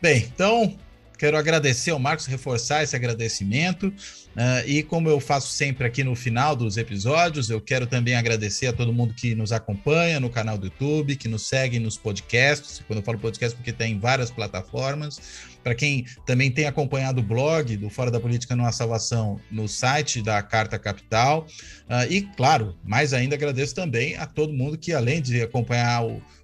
Bem, 0.00 0.18
então 0.32 0.78
Quero 1.20 1.36
agradecer 1.36 1.90
ao 1.90 1.98
Marcos, 1.98 2.24
reforçar 2.24 2.82
esse 2.82 2.96
agradecimento. 2.96 3.88
Uh, 3.88 4.66
e 4.66 4.82
como 4.82 5.06
eu 5.06 5.20
faço 5.20 5.48
sempre 5.48 5.86
aqui 5.86 6.02
no 6.02 6.16
final 6.16 6.56
dos 6.56 6.78
episódios, 6.78 7.50
eu 7.50 7.60
quero 7.60 7.86
também 7.86 8.14
agradecer 8.14 8.68
a 8.68 8.72
todo 8.72 8.90
mundo 8.90 9.12
que 9.12 9.34
nos 9.34 9.52
acompanha 9.52 10.18
no 10.18 10.30
canal 10.30 10.56
do 10.56 10.68
YouTube, 10.68 11.16
que 11.16 11.28
nos 11.28 11.46
segue 11.46 11.78
nos 11.78 11.98
podcasts. 11.98 12.82
Quando 12.86 13.00
eu 13.00 13.04
falo 13.04 13.18
podcast, 13.18 13.54
porque 13.54 13.70
tem 13.70 13.98
várias 13.98 14.30
plataformas. 14.30 15.20
Para 15.62 15.74
quem 15.74 16.06
também 16.24 16.50
tem 16.50 16.64
acompanhado 16.64 17.20
o 17.20 17.22
blog 17.22 17.76
do 17.76 17.90
Fora 17.90 18.10
da 18.10 18.18
Política 18.18 18.56
Não 18.56 18.64
Há 18.64 18.72
Salvação 18.72 19.38
no 19.50 19.68
site 19.68 20.22
da 20.22 20.42
Carta 20.42 20.78
Capital. 20.78 21.46
Uh, 21.86 22.10
e, 22.10 22.22
claro, 22.34 22.78
mais 22.82 23.12
ainda 23.12 23.34
agradeço 23.34 23.74
também 23.74 24.16
a 24.16 24.24
todo 24.24 24.54
mundo 24.54 24.78
que, 24.78 24.94
além 24.94 25.20
de 25.20 25.42
acompanhar 25.42 26.02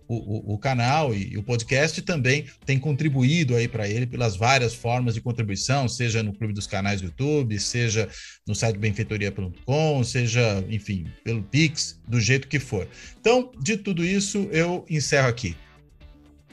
o 0.09 0.17
o, 0.27 0.55
o, 0.55 0.59
canal 0.59 1.15
e, 1.15 1.33
e, 1.33 1.39
o 1.39 1.43
podcast 1.43 2.01
também 2.03 2.47
tem 2.65 2.79
contribuído 2.79 3.55
aí 3.55 3.69
para 3.69 3.89
ele 3.89 4.07
pelas 4.07 4.37
várias 4.37 4.75
formas 4.75 5.15
de 5.15 5.21
contribuição, 5.21 5.89
seja 5.89 6.23
no 6.23 6.33
Clube 6.33 6.53
dos 6.53 6.67
Canais 6.67 7.01
do 7.01 7.07
YouTube, 7.07 7.59
seja 7.59 8.09
no 8.47 8.55
site 8.55 8.79
benfeitoria.com, 8.79 10.05
seja, 10.05 10.65
enfim, 10.69 11.07
pelo 11.23 11.43
Pix, 11.43 12.01
do 12.09 12.21
jeito 12.21 12.49
que 12.49 12.59
for. 12.59 12.89
Então, 13.21 13.51
de 13.61 13.77
tudo 13.77 14.05
isso, 14.05 14.49
eu 14.51 14.85
encerro 14.89 15.29
aqui. 15.29 15.57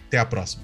Até 0.08 0.20
a 0.20 0.26
próxima. 0.26 0.64